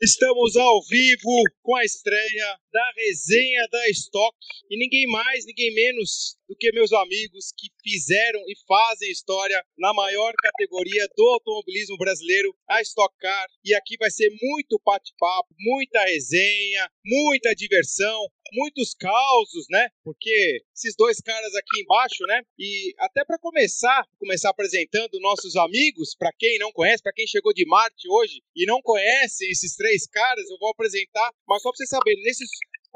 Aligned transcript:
Estamos 0.00 0.54
ao 0.54 0.80
vivo 0.88 1.42
com 1.60 1.74
a 1.74 1.84
estreia 1.84 2.56
da 2.78 2.92
resenha 2.94 3.66
da 3.72 3.88
Stock 3.88 4.36
e 4.70 4.78
ninguém 4.78 5.04
mais, 5.08 5.44
ninguém 5.44 5.74
menos 5.74 6.38
do 6.48 6.54
que 6.54 6.70
meus 6.72 6.92
amigos 6.92 7.52
que 7.56 7.68
fizeram 7.82 8.40
e 8.46 8.54
fazem 8.68 9.10
história 9.10 9.60
na 9.76 9.92
maior 9.92 10.32
categoria 10.40 11.08
do 11.16 11.24
automobilismo 11.24 11.98
brasileiro, 11.98 12.54
a 12.68 12.80
Stock 12.82 13.12
Car. 13.18 13.46
E 13.64 13.74
aqui 13.74 13.96
vai 13.98 14.10
ser 14.10 14.30
muito 14.40 14.80
bate-papo, 14.84 15.48
muita 15.58 16.04
resenha, 16.04 16.88
muita 17.04 17.52
diversão, 17.52 18.28
muitos 18.52 18.94
causos, 18.94 19.66
né? 19.70 19.88
Porque 20.02 20.62
esses 20.74 20.94
dois 20.96 21.20
caras 21.20 21.54
aqui 21.54 21.82
embaixo, 21.82 22.24
né? 22.26 22.42
E 22.58 22.94
até 22.98 23.24
para 23.24 23.38
começar, 23.38 24.06
começar 24.18 24.50
apresentando 24.50 25.20
nossos 25.20 25.56
amigos, 25.56 26.14
para 26.16 26.32
quem 26.38 26.58
não 26.58 26.72
conhece, 26.72 27.02
para 27.02 27.12
quem 27.12 27.26
chegou 27.26 27.52
de 27.52 27.66
Marte 27.66 28.08
hoje 28.08 28.40
e 28.56 28.64
não 28.64 28.80
conhece 28.80 29.44
esses 29.50 29.76
três 29.76 30.06
caras, 30.06 30.48
eu 30.48 30.56
vou 30.58 30.70
apresentar, 30.70 31.30
mas 31.46 31.60
só 31.60 31.70
para 31.70 31.76
vocês 31.76 31.90
saberem, 31.90 32.22
nesses 32.22 32.48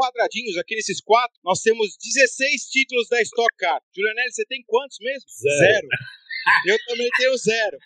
quadradinhos 0.02 0.58
aqui 0.58 0.74
nesses 0.74 1.00
quatro, 1.00 1.38
nós 1.44 1.60
temos 1.60 1.96
16 2.02 2.62
títulos 2.66 3.08
da 3.08 3.22
Stock 3.22 3.54
Car. 3.56 3.80
Julianelli, 3.94 4.32
você 4.32 4.44
tem 4.46 4.64
quantos 4.66 4.98
mesmo? 5.00 5.28
Zero. 5.28 5.58
zero. 5.58 5.88
Eu 6.66 6.78
também 6.86 7.08
tenho 7.16 7.36
zero. 7.38 7.78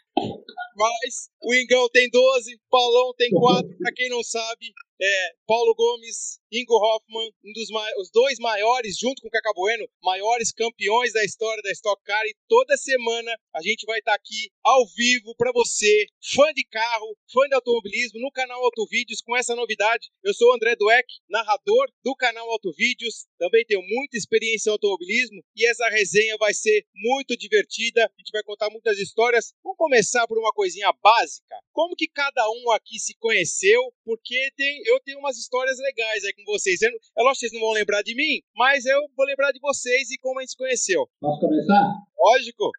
Mas 0.77 1.30
o 1.43 1.55
Ingão 1.55 1.88
tem 1.88 2.09
12, 2.11 2.61
Paulão 2.70 3.15
tem 3.16 3.30
4, 3.33 3.79
para 3.79 3.93
quem 3.93 4.11
não 4.11 4.23
sabe, 4.23 4.73
é, 5.01 5.33
Paulo 5.47 5.74
Gomes, 5.74 6.38
Ingo 6.51 6.74
Hoffman, 6.74 7.30
um 7.45 7.52
dos 7.52 7.69
os 8.01 8.11
dois 8.11 8.38
maiores, 8.38 8.98
junto 8.98 9.21
com 9.21 9.29
o 9.29 9.30
Cacá 9.30 9.52
Bueno, 9.55 9.87
maiores 10.02 10.52
campeões 10.52 11.12
da 11.12 11.23
história 11.24 11.62
da 11.62 11.71
Stock 11.73 12.02
Car. 12.02 12.24
E 12.24 12.34
toda 12.48 12.77
semana 12.77 13.30
a 13.55 13.60
gente 13.60 13.84
vai 13.84 13.98
estar 13.98 14.12
tá 14.12 14.16
aqui 14.16 14.51
ao 14.65 14.87
vivo 14.97 15.34
para 15.37 15.52
você, 15.52 16.07
fã 16.35 16.51
de 16.55 16.65
carro, 16.65 17.16
fã 17.30 17.46
de 17.48 17.55
automobilismo, 17.55 18.21
no 18.21 18.30
canal 18.30 18.65
Autovídeos, 18.65 19.21
com 19.21 19.37
essa 19.37 19.55
novidade. 19.55 20.09
Eu 20.24 20.33
sou 20.33 20.51
o 20.51 20.55
André 20.55 20.74
Dueck, 20.77 21.07
narrador 21.29 21.91
do 22.02 22.15
canal 22.16 22.51
Autovídeos. 22.51 23.27
Também 23.38 23.66
tenho 23.66 23.83
muita 23.83 24.16
experiência 24.16 24.71
em 24.71 24.73
automobilismo 24.73 25.43
e 25.55 25.66
essa 25.68 25.88
resenha 25.90 26.37
vai 26.38 26.55
ser 26.55 26.87
muito 26.95 27.37
divertida. 27.37 28.05
A 28.05 28.18
gente 28.18 28.33
vai 28.33 28.43
contar 28.43 28.71
muitas 28.71 28.99
histórias. 28.99 29.52
Vamos 29.62 29.77
começar 29.77 30.05
por 30.29 30.38
uma 30.38 30.52
coisinha 30.52 30.93
básica. 31.02 31.57
Como 31.73 31.96
que 31.96 32.07
cada 32.07 32.43
um 32.51 32.71
aqui 32.73 32.99
se 32.99 33.16
conheceu? 33.18 33.80
Porque 34.04 34.37
tem, 34.57 34.82
eu 34.87 35.01
tenho 35.01 35.18
umas 35.18 35.37
histórias 35.37 35.79
legais 35.79 36.24
aí 36.24 36.32
com 36.35 36.45
vocês. 36.52 36.80
Eu, 36.82 36.90
é 36.90 37.23
lógico 37.23 37.32
que 37.32 37.49
vocês 37.49 37.52
não 37.52 37.60
vão 37.60 37.73
lembrar 37.73 38.02
de 38.02 38.15
mim, 38.15 38.40
mas 38.54 38.87
eu 38.87 39.01
vou 39.16 39.27
lembrar 39.27 39.52
de 39.52 39.60
vocês 39.60 40.10
e 40.10 40.18
como 40.18 40.38
a 40.38 40.43
gente 40.43 40.52
se 40.52 40.57
conheceu. 40.57 41.07
Posso 41.21 41.40
começar? 41.40 41.93
Lógico. 42.18 42.71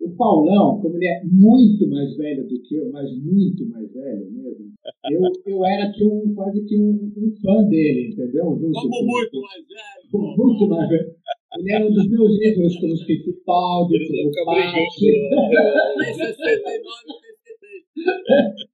O 0.00 0.16
Paulão, 0.16 0.80
como 0.80 0.96
ele 0.96 1.06
é 1.06 1.22
muito 1.24 1.88
mais 1.88 2.16
velho 2.16 2.46
do 2.46 2.62
que 2.62 2.76
eu, 2.76 2.90
mas 2.90 3.10
muito 3.16 3.66
mais 3.68 3.90
velho 3.92 4.30
mesmo, 4.30 4.72
eu, 5.10 5.20
eu 5.46 5.64
era 5.64 5.92
que 5.92 6.04
um, 6.04 6.34
quase 6.34 6.64
que 6.66 6.76
um, 6.76 7.12
um 7.16 7.34
fã 7.40 7.62
dele, 7.68 8.10
entendeu? 8.12 8.58
Junto 8.60 8.72
como 8.72 8.90
com, 8.90 9.04
muito 9.04 9.40
mais 9.40 9.66
velho. 9.66 10.10
Como 10.10 10.36
muito 10.36 10.68
mais 10.68 10.88
velho. 10.88 11.16
Ele 11.58 11.72
era 11.72 11.84
um 11.86 11.92
dos 11.92 12.08
meus 12.08 12.32
ídolos, 12.42 12.76
como 12.76 12.94
os 12.94 13.02
Fittipaldi, 13.04 13.98
como 14.08 14.28
o 14.28 14.44
Paty. 14.44 15.12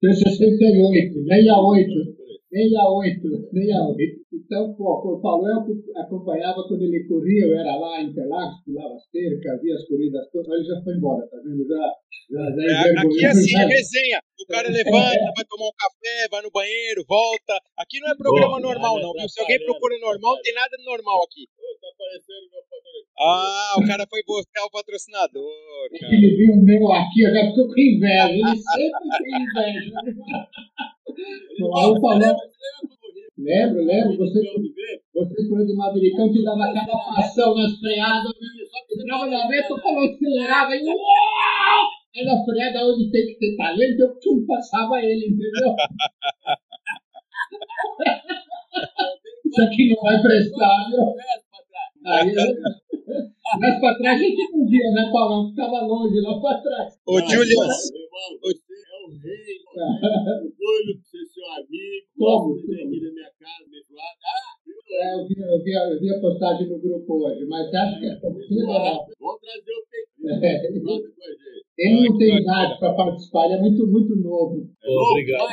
68, 0.01 1.25
68. 1.25 2.19
68, 2.51 3.29
68. 3.53 4.28
Então, 4.49 4.73
pô, 4.81 4.97
o 4.97 5.21
Paulo 5.21 5.45
eu 5.45 5.61
acompanhava 6.01 6.65
quando 6.65 6.81
ele 6.81 7.05
corria, 7.05 7.45
eu 7.45 7.53
era 7.53 7.77
lá 7.77 8.01
em 8.01 8.09
Interlagos, 8.09 8.65
pulava 8.65 8.97
as 8.97 9.05
cercas, 9.13 9.61
via 9.61 9.77
as 9.77 9.85
corridas 9.85 10.25
todas, 10.33 10.49
ele 10.49 10.65
já 10.65 10.81
foi 10.81 10.97
embora, 10.97 11.29
tá 11.29 11.37
vendo? 11.45 11.69
Já, 11.69 11.85
já, 12.33 12.43
já 12.57 12.65
é, 12.65 12.97
aqui 12.97 13.25
é 13.25 13.29
assim, 13.29 13.53
é 13.61 13.67
resenha. 13.69 14.19
O 14.41 14.47
cara 14.49 14.73
levanta, 14.73 15.21
vai 15.37 15.45
tomar 15.45 15.69
um 15.69 15.77
café, 15.77 16.29
vai 16.33 16.41
no 16.41 16.51
banheiro, 16.51 17.05
volta. 17.05 17.61
Aqui 17.77 18.01
não 18.01 18.09
é 18.09 18.17
programa 18.17 18.59
normal, 18.59 18.97
não. 19.05 19.13
Viu? 19.13 19.29
Se 19.29 19.39
alguém 19.39 19.61
procura 19.67 20.01
normal, 20.01 20.33
não 20.33 20.41
tem 20.41 20.55
nada 20.55 20.73
de 20.73 20.85
normal 20.85 21.21
aqui. 21.29 21.45
Tá 21.45 21.89
aparecendo 21.93 22.49
meu 22.49 22.65
ah, 23.21 23.75
o 23.79 23.87
cara 23.87 24.07
foi 24.09 24.23
buscar 24.25 24.65
o 24.65 24.71
patrocinador. 24.71 25.91
Cara. 26.01 26.15
Ele 26.15 26.37
viu 26.37 26.55
o 26.55 26.63
meu 26.63 26.93
aqui, 26.93 27.23
eu 27.23 27.35
já 27.35 27.51
ficou 27.51 27.67
com 27.67 27.81
inveja. 27.81 28.29
Ele 28.29 28.57
sempre 28.57 29.19
tem 29.19 29.43
inveja. 29.43 29.93
Paulo 31.59 32.01
falou. 32.01 32.37
Lembro, 33.39 33.85
lembro. 33.85 34.17
Você, 34.19 34.41
você 35.15 35.49
foi 35.49 35.65
de 35.65 35.75
Mavericão 35.75 36.33
que 36.33 36.43
dava 36.43 36.75
cada 36.75 36.91
passão 36.91 37.55
nas 37.55 37.79
freadas. 37.79 38.33
Entrava 38.91 39.27
na 39.27 39.47
veta, 39.47 39.79
falou, 39.81 40.05
acelerava 40.05 40.75
e. 40.75 40.81
Aí 42.17 42.25
na 42.25 42.45
freada, 42.45 42.85
onde 42.85 43.11
tem 43.13 43.27
que 43.27 43.39
ter 43.39 43.57
talento, 43.57 44.01
eu 44.01 44.19
tchum, 44.19 44.45
passava 44.45 45.01
ele, 45.01 45.27
entendeu? 45.27 45.77
Isso 49.47 49.63
aqui 49.63 49.89
não 49.89 50.03
vai 50.03 50.21
prestar, 50.21 50.91
viu? 50.91 51.15
Aí, 52.07 52.35
mais 53.61 53.79
pra 53.81 53.95
trás 53.99 54.21
a 54.21 54.25
gente 54.25 54.51
não 54.53 54.67
via, 54.67 54.91
né, 54.91 55.11
Paulão? 55.13 55.49
Ficava 55.51 55.81
longe 55.83 56.21
lá 56.21 56.41
pra 56.41 56.59
trás. 56.61 56.99
Ô, 57.07 57.21
Julius. 57.21 57.93
O 59.09 59.11
rei, 59.11 59.57
orgulho 60.37 61.01
de 61.01 61.09
ser 61.09 61.25
seu 61.33 61.47
amigo. 61.57 62.07
Como? 62.19 62.61
Você 62.61 62.75
aqui 62.75 63.01
na 63.01 63.11
minha 63.11 63.33
casa. 63.41 63.65
Ah, 63.97 64.53
é, 64.91 65.15
eu, 65.15 65.27
vi, 65.27 65.41
eu, 65.41 65.65
vi, 65.65 65.73
eu 65.73 65.99
vi 65.99 66.15
a 66.15 66.21
postagem 66.21 66.69
no 66.69 66.79
grupo 66.79 67.25
hoje, 67.25 67.47
mas 67.47 67.73
acho 67.73 68.01
que 68.01 68.07
é. 68.07 68.21
Vamos 68.21 69.41
trazer 69.41 69.73
o 69.73 69.87
Pequeno. 69.89 70.09
É. 70.45 71.68
Ele 71.79 72.09
não 72.09 72.19
tem 72.19 72.43
idade 72.43 72.77
para 72.81 72.93
participar, 72.93 73.45
ele 73.45 73.55
é 73.55 73.59
muito, 73.59 73.87
muito 73.87 74.17
novo. 74.17 74.67
É 74.83 74.91
obrigado. 74.91 75.47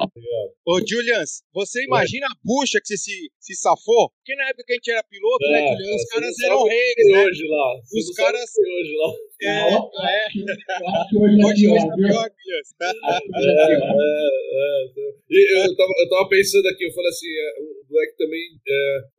obrigado. 0.00 0.50
Ô, 0.64 0.80
Julians, 0.80 1.44
você 1.52 1.84
imagina 1.84 2.26
a 2.26 2.36
bucha 2.42 2.80
que 2.80 2.88
você 2.88 2.96
se, 2.96 3.30
se 3.38 3.54
safou? 3.54 4.08
Porque 4.16 4.34
na 4.34 4.48
época 4.48 4.64
que 4.64 4.72
a 4.72 4.76
gente 4.76 4.90
era 4.90 5.04
piloto, 5.04 5.44
né, 5.44 5.60
é, 5.60 5.70
né, 5.70 5.76
Julian? 5.76 5.96
Os 5.96 6.04
caras 6.08 6.40
eram 6.40 6.64
reis, 6.64 6.94
né? 7.12 7.24
hoje 7.24 7.44
lá. 7.44 7.80
Você 7.84 7.98
Os 7.98 8.16
caras. 8.16 8.50
Hoje 8.58 8.94
lá. 8.96 9.12
É, 9.40 9.46
é. 9.46 9.78
Eu 10.78 10.88
acho 10.88 11.08
que 11.08 11.16
hoje 11.18 11.36
é 11.36 11.38
pior, 11.38 11.88
tá 11.88 11.96
pior, 11.96 12.30
Julians. 12.32 12.68
É, 12.80 12.88
é, 12.88 13.76
é, 15.28 15.66
eu, 15.66 15.76
tava, 15.76 15.92
eu 16.00 16.08
tava 16.08 16.28
pensando 16.28 16.66
aqui, 16.66 16.84
eu 16.84 16.92
falei 16.92 17.10
assim, 17.10 17.28
o 17.60 17.84
Black 17.88 18.16
também, 18.16 18.40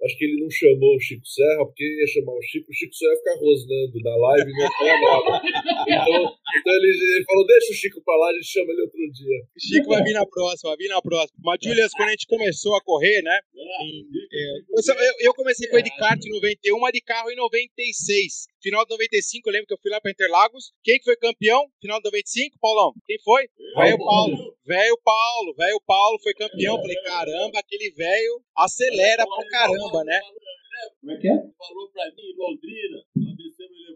acho 0.03 0.17
que 0.17 0.25
ele 0.25 0.41
não 0.41 0.49
chamou 0.49 0.95
o 0.95 0.99
Chico 0.99 1.25
Serra, 1.25 1.65
porque 1.65 1.83
ia 1.83 2.07
chamar 2.07 2.33
o 2.33 2.41
Chico, 2.41 2.69
o 2.69 2.73
Chico 2.73 2.93
Serra 2.93 3.11
ia 3.11 3.17
ficar 3.17 3.35
rosnando 3.39 3.99
na 4.03 4.15
live 4.15 4.49
e 4.49 4.53
não 4.53 4.61
ia 4.61 4.71
falar 4.71 4.99
nada. 4.99 5.41
Então, 5.89 6.38
então 6.57 6.73
ele, 6.73 6.89
ele, 6.89 7.25
falou: 7.25 7.45
deixa 7.45 7.71
o 7.71 7.75
Chico 7.75 8.01
pra 8.03 8.15
lá, 8.15 8.29
a 8.29 8.33
gente 8.33 8.47
chama 8.47 8.71
ele 8.71 8.81
outro 8.81 9.11
dia. 9.11 9.39
O 9.55 9.59
Chico 9.59 9.89
vai 9.89 10.03
vir 10.03 10.13
na 10.13 10.25
próxima, 10.25 10.69
vai 10.71 10.77
vir 10.77 10.89
na 10.89 11.01
próxima. 11.01 11.39
Mas, 11.43 11.59
Julius, 11.61 11.91
quando 11.93 12.09
a 12.09 12.11
gente 12.11 12.27
começou 12.27 12.75
a 12.75 12.81
correr, 12.81 13.21
né? 13.21 13.39
Em, 13.53 14.05
é, 14.31 14.59
eu, 14.59 15.13
eu, 15.29 15.33
comecei 15.33 15.69
com 15.69 15.81
de 15.81 15.95
kart 15.97 16.19
em 16.23 16.29
91, 16.29 16.77
uma 16.77 16.91
de 16.91 17.01
carro 17.01 17.29
em 17.29 17.35
96. 17.35 18.47
Final 18.61 18.83
de 18.85 18.91
95, 18.91 19.47
eu 19.49 19.53
lembro 19.53 19.67
que 19.67 19.73
eu 19.73 19.79
fui 19.81 19.91
lá 19.91 20.01
pra 20.01 20.11
Interlagos. 20.11 20.71
Quem 20.83 20.97
que 20.97 21.05
foi 21.05 21.15
campeão? 21.15 21.65
Final 21.81 21.99
de 21.99 22.05
95, 22.05 22.57
Paulão? 22.59 22.93
Quem 23.05 23.19
foi? 23.23 23.47
Velho 23.75 23.97
Paulo. 23.97 24.57
Velho 24.65 24.99
Paulo. 25.03 25.55
Velho 25.55 25.81
Paulo 25.85 26.19
foi 26.21 26.33
campeão. 26.33 26.81
Falei, 26.81 26.97
caramba, 27.03 27.59
aquele 27.59 27.91
velho 27.91 28.41
acelera 28.57 29.23
pra 29.25 29.47
caramba, 29.49 30.03
né? 30.03 30.19
Como 30.99 31.11
é 31.11 31.17
que 31.17 31.27
é? 31.27 31.35
Falou 31.35 31.89
pra 31.91 32.05
mim 32.05 32.23
em 32.23 32.35
Londrina, 32.37 33.03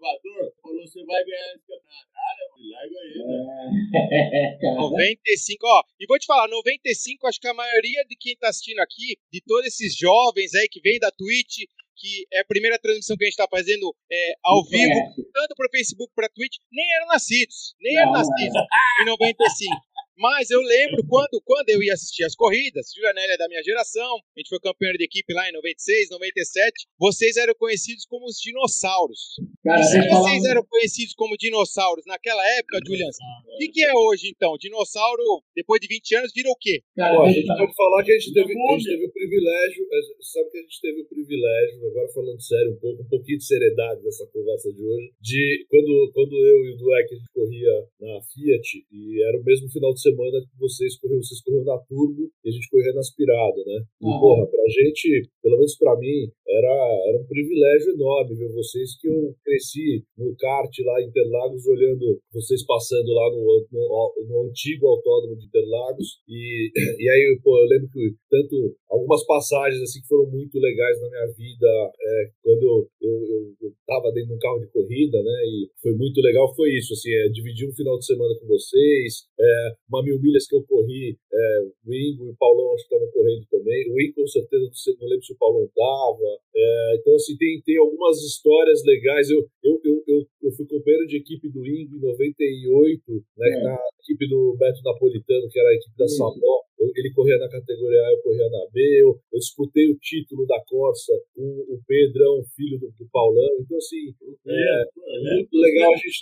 o 0.08 0.62
falou: 0.62 0.82
você 0.82 1.04
vai 1.06 1.24
ganhar 1.24 1.56
esse 1.56 1.66
campeonato. 1.68 2.10
Ah, 2.16 2.36
eu 2.42 2.54
fui 2.54 2.70
lá 2.70 2.86
e 2.86 2.90
ganhei, 2.90 3.18
né? 3.26 4.60
95, 4.76 5.66
ó, 5.66 5.84
e 6.00 6.06
vou 6.06 6.20
te 6.20 6.26
falar, 6.26 6.48
95, 6.48 7.28
acho 7.28 7.40
que 7.40 7.48
a 7.48 7.54
maioria 7.54 8.06
de 8.06 8.16
quem 8.16 8.36
tá 8.38 8.50
assistindo 8.50 8.80
aqui, 8.80 9.18
de 9.32 9.42
todos 9.42 9.68
esses 9.68 9.96
jovens 9.98 10.54
aí 10.56 10.68
que 10.68 10.82
vem 10.82 11.00
da 11.00 11.12
Twitch, 11.12 11.66
que 11.96 12.28
é 12.34 12.42
a 12.42 12.46
primeira 12.46 12.80
transmissão 12.80 13.16
que 13.16 13.24
a 13.24 13.28
gente 13.28 13.34
está 13.34 13.48
fazendo 13.50 13.96
é, 14.12 14.34
ao 14.44 14.64
vivo, 14.66 14.94
tanto 15.34 15.56
para 15.56 15.70
Facebook 15.70 16.12
para 16.16 16.30
Twitch, 16.30 16.58
nem 16.72 16.86
eram 16.96 17.08
nascidos, 17.08 17.76
nem 17.80 17.94
não, 17.94 18.02
eram 18.02 18.12
nascidos 18.12 18.54
não. 18.54 18.66
em 19.02 19.06
95. 19.06 19.93
Mas 20.18 20.50
eu 20.50 20.62
lembro 20.62 21.04
quando, 21.08 21.42
quando 21.44 21.70
eu 21.70 21.82
ia 21.82 21.94
assistir 21.94 22.24
as 22.24 22.36
corridas, 22.36 22.92
Julianelli 22.96 23.34
é 23.34 23.38
da 23.38 23.48
minha 23.48 23.64
geração, 23.64 24.16
a 24.36 24.40
gente 24.40 24.50
foi 24.50 24.60
campeão 24.60 24.94
de 24.94 25.04
equipe 25.04 25.34
lá 25.34 25.50
em 25.50 25.54
96, 25.54 26.10
97, 26.12 26.88
vocês 27.00 27.38
eram 27.38 27.54
conhecidos 27.56 28.06
como 28.06 28.26
os 28.26 28.38
dinossauros. 28.38 29.36
Cara, 29.64 29.82
e 29.82 29.84
se 29.84 29.98
vocês 30.10 30.44
eram 30.46 30.64
conhecidos 30.70 31.14
como 31.16 31.38
dinossauros 31.38 32.06
naquela 32.06 32.46
época, 32.58 32.80
Julian, 32.86 33.10
o 33.10 33.58
que, 33.58 33.68
que, 33.70 33.84
é 33.84 33.94
hoje 33.94 34.30
então? 34.30 34.56
Dinossauro, 34.60 35.42
depois 35.56 35.82
de 35.82 35.88
20 35.88 36.16
anos, 36.16 36.32
vira 36.34 36.50
o 36.50 36.58
quê? 36.60 36.84
Cara, 36.96 37.16
Pô, 37.16 37.24
a 37.24 37.32
gente 37.32 37.48
pode 37.48 37.76
falar 37.76 38.04
que 38.04 38.12
a 38.12 38.20
gente, 38.20 38.34
teve, 38.34 38.54
a 38.54 38.78
gente 38.78 38.86
teve 38.86 39.06
o 39.06 39.12
privilégio, 39.12 39.88
é, 39.92 40.00
sabe 40.22 40.50
que 40.52 40.58
a 40.58 40.62
gente 40.62 40.82
teve 40.82 41.02
o 41.02 41.06
privilégio, 41.06 41.88
agora 41.88 42.08
falando 42.14 42.42
sério 42.42 42.72
um 42.74 42.80
pouco, 42.80 43.02
um 43.02 43.08
pouquinho 43.08 43.38
de 43.38 43.46
seriedade 43.46 44.04
nessa 44.04 44.28
conversa 44.28 44.72
de 44.72 44.84
hoje, 44.84 45.14
de 45.22 45.66
quando, 45.70 46.12
quando 46.14 46.34
eu 46.34 46.66
e 46.66 46.74
o 46.74 46.78
Dueck 46.78 47.14
a 47.14 47.18
gente 47.18 47.32
corria 47.34 47.88
na 48.00 48.22
Fiat, 48.22 48.86
e 48.92 49.24
era 49.24 49.38
o 49.40 49.44
mesmo 49.44 49.70
final 49.70 49.94
de 49.94 50.03
semana 50.04 50.44
que 50.44 50.60
vocês 50.60 51.00
correram, 51.00 51.24
vocês 51.24 51.42
correram 51.42 51.66
na 51.66 51.80
turbo 51.88 52.30
e 52.44 52.50
a 52.50 52.52
gente 52.52 52.70
corria 52.70 52.94
na 52.94 53.00
aspirada, 53.00 53.64
né? 53.66 53.80
E, 54.02 54.06
uhum. 54.06 54.20
porra, 54.20 54.46
pra 54.48 54.64
gente, 54.68 55.30
pelo 55.42 55.58
menos 55.58 55.76
pra 55.78 55.96
mim, 55.98 56.28
era, 56.48 56.76
era 57.10 57.18
um 57.18 57.26
privilégio 57.26 57.94
enorme 57.94 58.36
ver 58.36 58.52
vocês 58.54 58.98
que 59.00 59.08
eu 59.08 59.36
cresci 59.44 60.04
no 60.18 60.36
kart 60.36 60.72
lá 60.86 61.02
em 61.02 61.08
Interlagos, 61.08 61.66
olhando 61.66 62.20
vocês 62.34 62.66
passando 62.66 63.08
lá 63.14 63.32
no, 63.32 63.68
no, 63.72 64.14
no 64.28 64.50
antigo 64.50 64.88
autódromo 64.88 65.38
de 65.38 65.46
Interlagos. 65.46 66.20
E, 66.28 66.72
e 67.00 67.10
aí, 67.10 67.40
pô, 67.44 67.58
eu 67.58 67.68
lembro 67.68 67.90
que 67.90 68.16
tanto 68.30 68.76
algumas 68.90 69.26
passagens 69.26 69.82
assim 69.82 70.02
que 70.02 70.08
foram 70.08 70.30
muito 70.30 70.60
legais 70.60 71.00
na 71.02 71.10
minha 71.10 71.28
vida, 71.34 71.68
é, 72.02 72.30
quando 72.44 72.62
eu, 72.62 72.88
eu, 73.02 73.54
eu 73.62 73.74
tava 73.88 74.12
dentro 74.12 74.30
de 74.30 74.36
um 74.36 74.40
carro 74.40 74.60
de 74.60 74.72
corrida, 74.72 75.22
né? 75.22 75.38
E 75.46 75.70
foi 75.82 75.94
muito 75.94 76.22
legal, 76.22 76.54
foi 76.56 76.70
isso, 76.78 76.94
assim, 76.94 77.12
é, 77.12 77.30
dividir 77.30 77.68
um 77.68 77.74
final 77.74 77.98
de 77.98 78.06
semana 78.06 78.34
com 78.40 78.48
vocês, 78.48 79.26
é, 79.40 79.72
uma 79.94 80.04
mil 80.04 80.20
milhas 80.20 80.48
que 80.48 80.56
eu 80.56 80.64
corri, 80.64 81.14
é, 81.14 81.60
o 81.86 81.94
Ingo 81.94 82.26
e 82.26 82.30
o 82.32 82.36
Paulão 82.38 82.74
acho 82.74 82.88
que 82.88 82.94
estavam 82.94 83.14
correndo 83.14 83.46
também, 83.50 83.92
o 83.92 84.02
Ingo 84.02 84.16
com 84.16 84.28
certeza, 84.28 84.66
não 85.00 85.08
lembro 85.08 85.24
se 85.24 85.34
o 85.34 85.38
Paulão 85.38 85.70
tava, 85.76 86.30
é, 86.56 86.96
então 87.00 87.14
assim, 87.16 87.38
tem, 87.38 87.62
tem 87.62 87.78
algumas 87.78 88.18
histórias 88.24 88.84
legais, 88.84 89.30
eu, 89.30 89.46
eu, 89.64 89.80
eu, 89.86 90.04
eu, 90.08 90.20
eu 90.42 90.52
fui 90.52 90.66
companheiro 90.66 91.06
de 91.06 91.18
equipe 91.18 91.50
do 91.50 91.66
Ingo 91.66 91.96
em 91.96 92.02
98, 92.02 93.02
né, 93.38 93.50
é. 93.50 93.64
na 93.64 93.78
equipe 94.02 94.28
do 94.28 94.56
Beto 94.58 94.82
Napolitano, 94.84 95.50
que 95.50 95.60
era 95.60 95.70
a 95.70 95.76
equipe 95.76 95.98
da 95.98 96.08
Sapó, 96.08 96.64
ele 96.96 97.12
corria 97.14 97.38
na 97.38 97.50
categoria 97.50 98.02
A, 98.02 98.12
eu 98.12 98.22
corria 98.22 98.50
na 98.50 98.66
B, 98.72 99.02
eu, 99.02 99.20
eu 99.32 99.40
disputei 99.40 99.90
o 99.90 99.98
título 99.98 100.46
da 100.46 100.60
Corsa 100.68 101.14
com 101.34 101.44
o 101.44 101.80
Pedrão, 101.88 102.44
filho 102.56 102.80
do, 102.80 102.92
do 102.92 103.08
Paulão. 103.12 103.50
Então, 103.60 103.78
assim, 103.78 104.14
é, 104.48 104.82
é, 104.82 105.36
muito 105.36 105.58
legal 105.58 105.94
a 105.94 105.98
gente. 105.98 106.20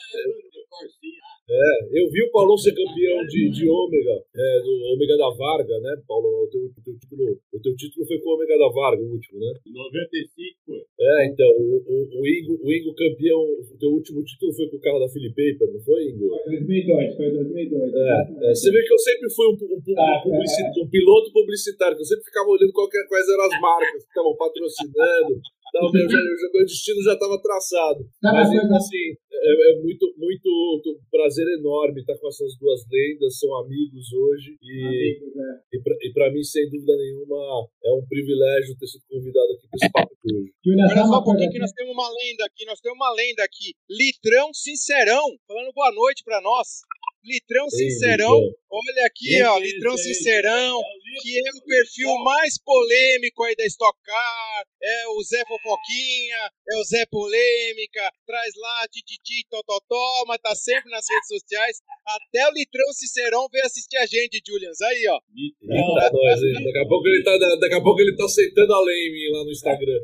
É, 1.51 1.99
eu 1.99 2.09
vi 2.09 2.23
o 2.23 2.31
Paulão 2.31 2.55
ser 2.55 2.71
campeão 2.71 3.25
de, 3.27 3.51
de 3.51 3.67
ômega, 3.67 4.23
é, 4.33 4.59
do 4.63 4.71
ômega 4.95 5.17
da 5.17 5.29
Varga, 5.35 5.79
né, 5.79 6.01
Paulo? 6.07 6.45
O 6.45 6.47
teu, 6.47 6.63
o 6.63 6.81
teu, 6.81 6.95
título, 6.95 7.39
o 7.51 7.59
teu 7.59 7.75
título 7.75 8.07
foi 8.07 8.19
com 8.19 8.29
o 8.29 8.33
ômega 8.35 8.57
da 8.57 8.69
Varga, 8.69 9.03
o 9.03 9.11
último, 9.11 9.39
né? 9.39 9.51
95 9.67 10.57
foi. 10.65 10.79
É, 10.79 11.27
então, 11.27 11.51
o, 11.51 11.75
o, 11.75 12.21
o, 12.21 12.27
Ingo, 12.27 12.55
o 12.55 12.71
Ingo 12.71 12.95
campeão, 12.95 13.41
o 13.43 13.77
teu 13.77 13.91
último 13.91 14.23
título 14.23 14.53
foi 14.53 14.69
com 14.69 14.77
o 14.77 14.79
carro 14.79 14.99
da 14.99 15.09
Philip 15.09 15.35
Paper, 15.35 15.73
não 15.73 15.81
foi, 15.81 16.07
Ingo? 16.07 16.29
Foi 16.29 16.55
2002, 16.55 17.15
foi 17.17 17.31
2002. 17.31 17.93
É, 17.93 18.47
é, 18.47 18.55
você 18.55 18.71
vê 18.71 18.81
que 18.83 18.93
eu 18.93 18.99
sempre 18.99 19.29
fui 19.35 19.47
um, 19.47 19.57
um, 19.59 19.75
um, 19.75 19.99
ah, 19.99 20.23
um 20.23 20.89
piloto 20.89 21.33
publicitário, 21.33 21.97
que 21.97 22.03
eu 22.03 22.07
sempre 22.07 22.23
ficava 22.23 22.47
olhando 22.47 22.71
qual 22.71 22.87
que, 22.87 22.97
quais 23.09 23.27
eram 23.27 23.43
as 23.43 23.59
marcas 23.59 24.03
que 24.03 24.09
estavam 24.09 24.35
patrocinando. 24.37 25.35
Então, 25.71 25.87
meu, 25.89 26.03
já, 26.03 26.19
meu 26.19 26.65
destino 26.67 27.01
já 27.01 27.13
estava 27.13 27.41
traçado. 27.41 28.03
Mas, 28.21 28.51
assim, 28.75 29.15
é, 29.31 29.71
é, 29.71 29.81
muito, 29.81 30.13
muito 30.17 30.99
prazer 31.09 31.47
enorme 31.47 32.01
estar 32.01 32.17
com 32.19 32.27
essas 32.27 32.59
duas 32.59 32.81
lendas, 32.91 33.39
são 33.39 33.55
amigos 33.63 34.11
hoje. 34.11 34.59
E, 34.61 34.83
amigos, 34.83 35.31
é. 35.31 36.07
e 36.07 36.13
para 36.13 36.31
mim, 36.31 36.43
sem 36.43 36.69
dúvida 36.69 36.91
nenhuma, 36.97 37.39
é 37.85 37.91
um 37.93 38.05
privilégio 38.05 38.75
ter 38.77 38.87
sido 38.87 39.03
convidado 39.07 39.47
aqui 39.53 39.67
para 39.71 39.77
esse 39.81 39.91
papo 39.91 40.15
de 40.25 40.35
hoje. 40.35 40.51
Olha 40.91 41.07
só 41.07 41.19
um 41.19 41.23
pouquinho 41.23 41.51
que 41.51 41.59
nós 41.59 41.71
temos 41.71 41.93
uma 41.93 42.09
lenda 42.09 42.45
aqui, 42.45 42.65
nós 42.65 42.79
temos 42.81 42.97
uma 42.97 43.13
lenda 43.13 43.43
aqui. 43.43 43.71
Litrão 43.89 44.53
Sincerão, 44.53 45.23
falando 45.47 45.71
boa 45.73 45.91
noite 45.93 46.21
para 46.23 46.41
nós. 46.41 46.83
Litrão 47.23 47.69
Sincerão, 47.69 48.33
olha 48.33 49.05
aqui, 49.05 49.43
ó, 49.43 49.59
Litrão 49.59 49.95
Sincerão, 49.95 50.81
que 51.21 51.37
é 51.37 51.51
o 51.51 51.65
perfil 51.65 52.09
mais 52.23 52.57
polêmico 52.57 53.43
aí 53.43 53.55
da 53.55 53.63
Stock 53.65 53.95
Car, 54.03 54.65
é 54.81 55.07
o 55.09 55.21
Zé 55.21 55.43
Fofoquinha, 55.45 56.51
é 56.67 56.77
o 56.77 56.83
Zé 56.83 57.05
Polêmica, 57.05 58.11
traz 58.25 58.53
lá 58.57 58.87
tititi, 58.89 59.45
tototó, 59.51 60.25
mas 60.27 60.39
tá 60.41 60.55
sempre 60.55 60.89
nas 60.89 61.05
redes 61.07 61.27
sociais. 61.27 61.77
Até 62.07 62.47
o 62.47 62.53
Litrão 62.53 62.91
Sincerão 62.93 63.47
veio 63.51 63.65
assistir 63.65 63.97
a 63.97 64.05
gente, 64.07 64.41
Julians, 64.45 64.81
aí, 64.81 65.07
ó. 65.07 65.19
Tá 65.19 66.11
nós, 66.11 66.41
daqui, 66.41 66.79
a 66.79 66.87
pouco 66.87 67.07
ele 67.07 67.23
tá, 67.23 67.37
daqui 67.59 67.75
a 67.75 67.81
pouco 67.81 68.01
ele 68.01 68.15
tá 68.15 68.25
aceitando 68.25 68.73
a 68.73 68.81
mim 68.83 69.31
lá 69.31 69.43
no 69.43 69.51
Instagram. 69.51 69.99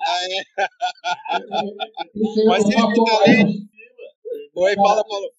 Ah, 0.00 0.24
é? 0.24 0.42
mas 2.46 2.64
ele 2.64 2.76
tá 2.76 3.22
lendo. 3.26 3.72
Oi, 4.54 4.74
fala, 4.74 5.04
Paulo. 5.04 5.32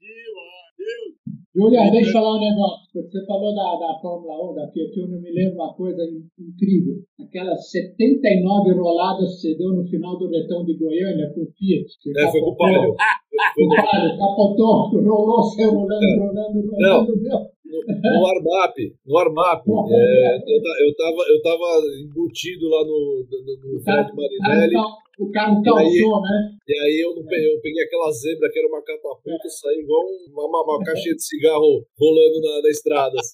Julia, 1.55 1.91
deixa 1.91 2.09
eu 2.09 2.13
falar 2.13 2.37
um 2.37 2.39
negócio. 2.39 2.89
Você 2.95 3.25
falou 3.27 3.53
da, 3.53 3.75
da 3.77 3.99
Fórmula 4.01 4.51
1, 4.51 4.55
da 4.55 4.71
Fiat 4.71 4.99
Uno, 5.01 5.21
me 5.21 5.31
lembra 5.31 5.63
uma 5.63 5.73
coisa 5.75 6.01
incrível. 6.03 6.95
Aquelas 7.21 7.69
79 7.69 8.73
roladas 8.73 9.35
que 9.35 9.41
você 9.41 9.57
deu 9.57 9.69
no 9.69 9.87
final 9.87 10.17
do 10.17 10.29
retão 10.29 10.65
de 10.65 10.75
Goiânia 10.75 11.31
com 11.35 11.41
o 11.41 11.51
Fiat. 11.53 11.85
É, 12.17 12.31
foi 12.31 12.41
com 12.41 12.49
o 12.49 12.57
Palio. 12.57 12.89
O 12.89 13.69
Palio 13.69 14.17
capotou, 14.17 14.89
rolou, 14.99 15.43
saiu 15.43 15.73
rolando, 15.73 16.05
rolando, 16.19 16.71
rolando, 16.71 17.21
meu. 17.21 17.52
No 17.73 18.21
warm-up, 18.21 18.75
no 19.05 19.13
warm-up, 19.15 19.63
é, 19.65 20.37
eu, 20.37 20.87
eu, 20.87 20.95
tava, 20.95 21.21
eu 21.27 21.41
tava 21.41 21.65
embutido 22.05 22.69
lá 22.69 22.83
no, 22.85 23.25
no, 23.29 23.73
no 23.73 23.81
Fred 23.81 24.11
Marinelli. 24.13 24.75
O 25.19 25.29
carro 25.31 25.61
calçou, 25.61 26.21
né? 26.21 26.57
E 26.67 26.73
aí 26.73 27.05
eu, 27.05 27.13
não 27.15 27.23
peguei, 27.25 27.45
eu 27.45 27.61
peguei 27.61 27.83
aquela 27.83 28.09
zebra 28.11 28.49
que 28.51 28.57
era 28.57 28.67
uma 28.67 28.81
catapulta, 28.81 29.45
é. 29.45 29.49
saí 29.49 29.77
igual 29.77 30.01
uma, 30.01 30.45
uma, 30.45 30.63
uma 30.63 30.83
caixinha 30.83 31.13
de 31.13 31.23
cigarro 31.23 31.85
rolando 31.93 32.41
na, 32.41 32.61
na 32.63 32.69
estrada. 32.69 33.13
Assim. 33.19 33.33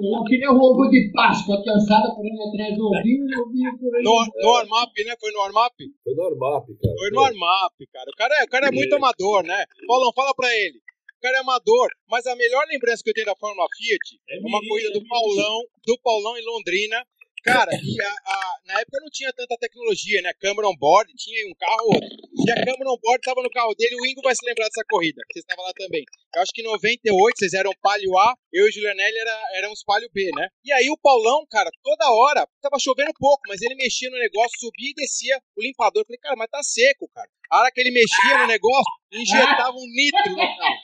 Eu 0.00 0.24
queria 0.24 0.50
um 0.50 0.56
ovo 0.56 0.88
de 0.88 1.12
Páscoa, 1.12 1.62
cansada 1.62 2.14
correndo 2.14 2.48
atrás 2.48 2.76
do 2.76 2.86
ovinho 2.86 3.28
e 3.28 3.40
ovinho 3.40 3.78
por 3.78 3.94
aí. 3.94 4.02
No, 4.02 4.24
no 4.40 4.48
warm-up, 4.48 5.04
né? 5.04 5.14
Foi 5.20 5.32
no 5.32 5.38
warm-up? 5.40 5.76
Foi 6.02 6.14
no 6.14 6.22
warm-up, 6.22 6.66
cara. 6.80 6.94
Foi 6.96 7.10
no 7.10 7.20
warm-up, 7.20 7.86
cara. 7.92 8.08
O 8.08 8.16
cara, 8.16 8.34
é, 8.40 8.44
o 8.44 8.48
cara 8.48 8.68
é 8.68 8.72
muito 8.72 8.94
amador, 8.96 9.42
né? 9.44 9.64
Paulão, 9.86 10.12
fala 10.14 10.32
pra 10.34 10.48
ele 10.56 10.80
o 11.18 11.20
cara 11.20 11.36
é 11.36 11.40
amador. 11.40 11.88
Mas 12.08 12.26
a 12.26 12.36
melhor 12.36 12.64
lembrança 12.68 13.02
que 13.02 13.10
eu 13.10 13.14
tenho 13.14 13.26
da 13.26 13.36
Fórmula 13.36 13.68
Fiat 13.76 14.20
é 14.30 14.38
uma 14.40 14.60
corrida 14.66 14.92
do 14.92 15.06
Paulão, 15.06 15.64
do 15.84 15.98
Paulão 16.00 16.38
em 16.38 16.44
Londrina. 16.44 17.04
Cara, 17.44 17.70
e 17.72 18.02
a, 18.02 18.10
a, 18.26 18.58
na 18.66 18.80
época 18.80 18.98
não 19.00 19.10
tinha 19.10 19.32
tanta 19.32 19.56
tecnologia, 19.56 20.20
né? 20.22 20.32
Câmera 20.40 20.68
on 20.68 20.76
board, 20.76 21.12
tinha 21.14 21.46
um 21.46 21.54
carro 21.58 21.86
ou 21.86 21.94
outro. 21.94 22.08
E 22.46 22.50
a 22.50 22.54
câmera 22.54 22.90
on 22.90 22.98
board 23.00 23.20
estava 23.20 23.42
no 23.42 23.50
carro 23.50 23.74
dele, 23.74 23.96
o 23.96 24.06
Ingo 24.06 24.22
vai 24.22 24.34
se 24.34 24.44
lembrar 24.44 24.66
dessa 24.66 24.84
corrida, 24.88 25.22
que 25.28 25.34
você 25.34 25.40
estava 25.40 25.62
lá 25.62 25.72
também. 25.74 26.04
Eu 26.34 26.42
acho 26.42 26.52
que 26.52 26.62
em 26.62 26.64
98 26.64 27.38
vocês 27.38 27.54
eram 27.54 27.72
palio 27.80 28.16
A, 28.18 28.34
eu 28.52 28.66
e 28.66 28.68
o 28.68 28.72
Julianelli 28.72 29.18
era, 29.18 29.42
éramos 29.54 29.82
palio 29.84 30.10
B, 30.12 30.30
né? 30.36 30.48
E 30.64 30.72
aí 30.72 30.90
o 30.90 30.98
Paulão, 30.98 31.46
cara, 31.50 31.70
toda 31.82 32.10
hora, 32.10 32.46
tava 32.60 32.78
chovendo 32.78 33.12
pouco, 33.18 33.42
mas 33.48 33.62
ele 33.62 33.74
mexia 33.74 34.10
no 34.10 34.18
negócio, 34.18 34.58
subia 34.58 34.90
e 34.90 34.94
descia 34.94 35.40
o 35.56 35.62
limpador. 35.62 36.02
Eu 36.02 36.06
falei, 36.06 36.18
cara, 36.18 36.36
mas 36.36 36.50
tá 36.50 36.62
seco, 36.62 37.08
cara. 37.14 37.28
A 37.50 37.60
hora 37.60 37.70
que 37.72 37.80
ele 37.80 37.90
mexia 37.90 38.38
no 38.38 38.46
negócio, 38.46 38.92
injetava 39.10 39.72
um 39.72 39.86
nitro 39.86 40.32
no 40.32 40.36
carro. 40.36 40.76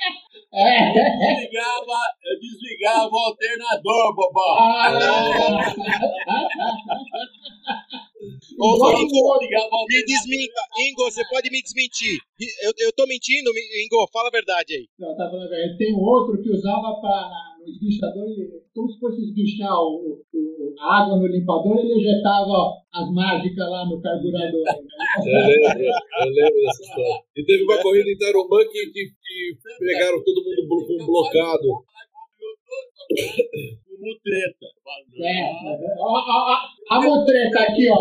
Eu 0.56 1.18
desligava, 1.18 1.98
eu 2.24 2.40
desligava 2.40 3.10
o 3.10 3.18
alternador, 3.18 4.14
bobão. 4.14 4.56
Ô, 8.58 8.90
Ingo, 8.90 9.38
me 9.88 10.04
desminta. 10.06 10.60
Ingo, 10.78 11.04
você 11.10 11.22
pode 11.28 11.50
me 11.50 11.62
desmentir. 11.62 12.18
Eu, 12.62 12.72
eu 12.86 12.92
tô 12.92 13.06
mentindo, 13.06 13.50
Ingo? 13.50 14.08
Fala 14.12 14.28
a 14.28 14.32
verdade 14.32 14.74
aí. 14.74 14.88
Não, 14.98 15.16
tá 15.16 15.28
falando 15.30 15.48
verdade. 15.48 15.78
Tem 15.78 15.94
um 15.94 16.00
outro 16.00 16.40
que 16.42 16.50
usava 16.50 17.00
para 17.00 17.54
no 17.64 17.70
esguichador, 17.70 18.28
como 18.74 18.90
se 18.90 19.00
fosse 19.00 19.22
esguichar 19.22 19.72
o, 19.72 20.20
o, 20.32 20.74
a 20.78 21.02
água 21.02 21.16
no 21.16 21.26
limpador, 21.26 21.78
ele 21.78 21.98
injetava 21.98 22.74
as 22.92 23.10
mágicas 23.12 23.70
lá 23.70 23.86
no 23.86 24.00
carburador. 24.00 24.62
Né? 24.62 24.74
eu 25.24 25.32
lembro, 25.32 25.84
eu 25.84 26.28
lembro 26.28 26.60
dessa 26.62 26.82
história. 26.82 27.22
E 27.36 27.44
teve 27.44 27.64
uma 27.64 27.82
corrida 27.82 28.10
em 28.10 28.18
Tarumã 28.18 28.58
que, 28.70 28.86
que, 28.86 29.06
que 29.06 29.58
pegaram 29.78 30.22
todo 30.22 30.44
mundo 30.44 30.68
com 30.68 31.02
um 31.02 31.06
blocado. 31.06 31.84
Mutreta. 33.98 34.66
É, 35.22 35.50
ó, 35.98 36.06
ó, 36.06 36.52
ó, 36.52 36.56
a 36.90 37.00
mutreta 37.00 37.60
aqui, 37.60 37.88
ó. 37.88 37.96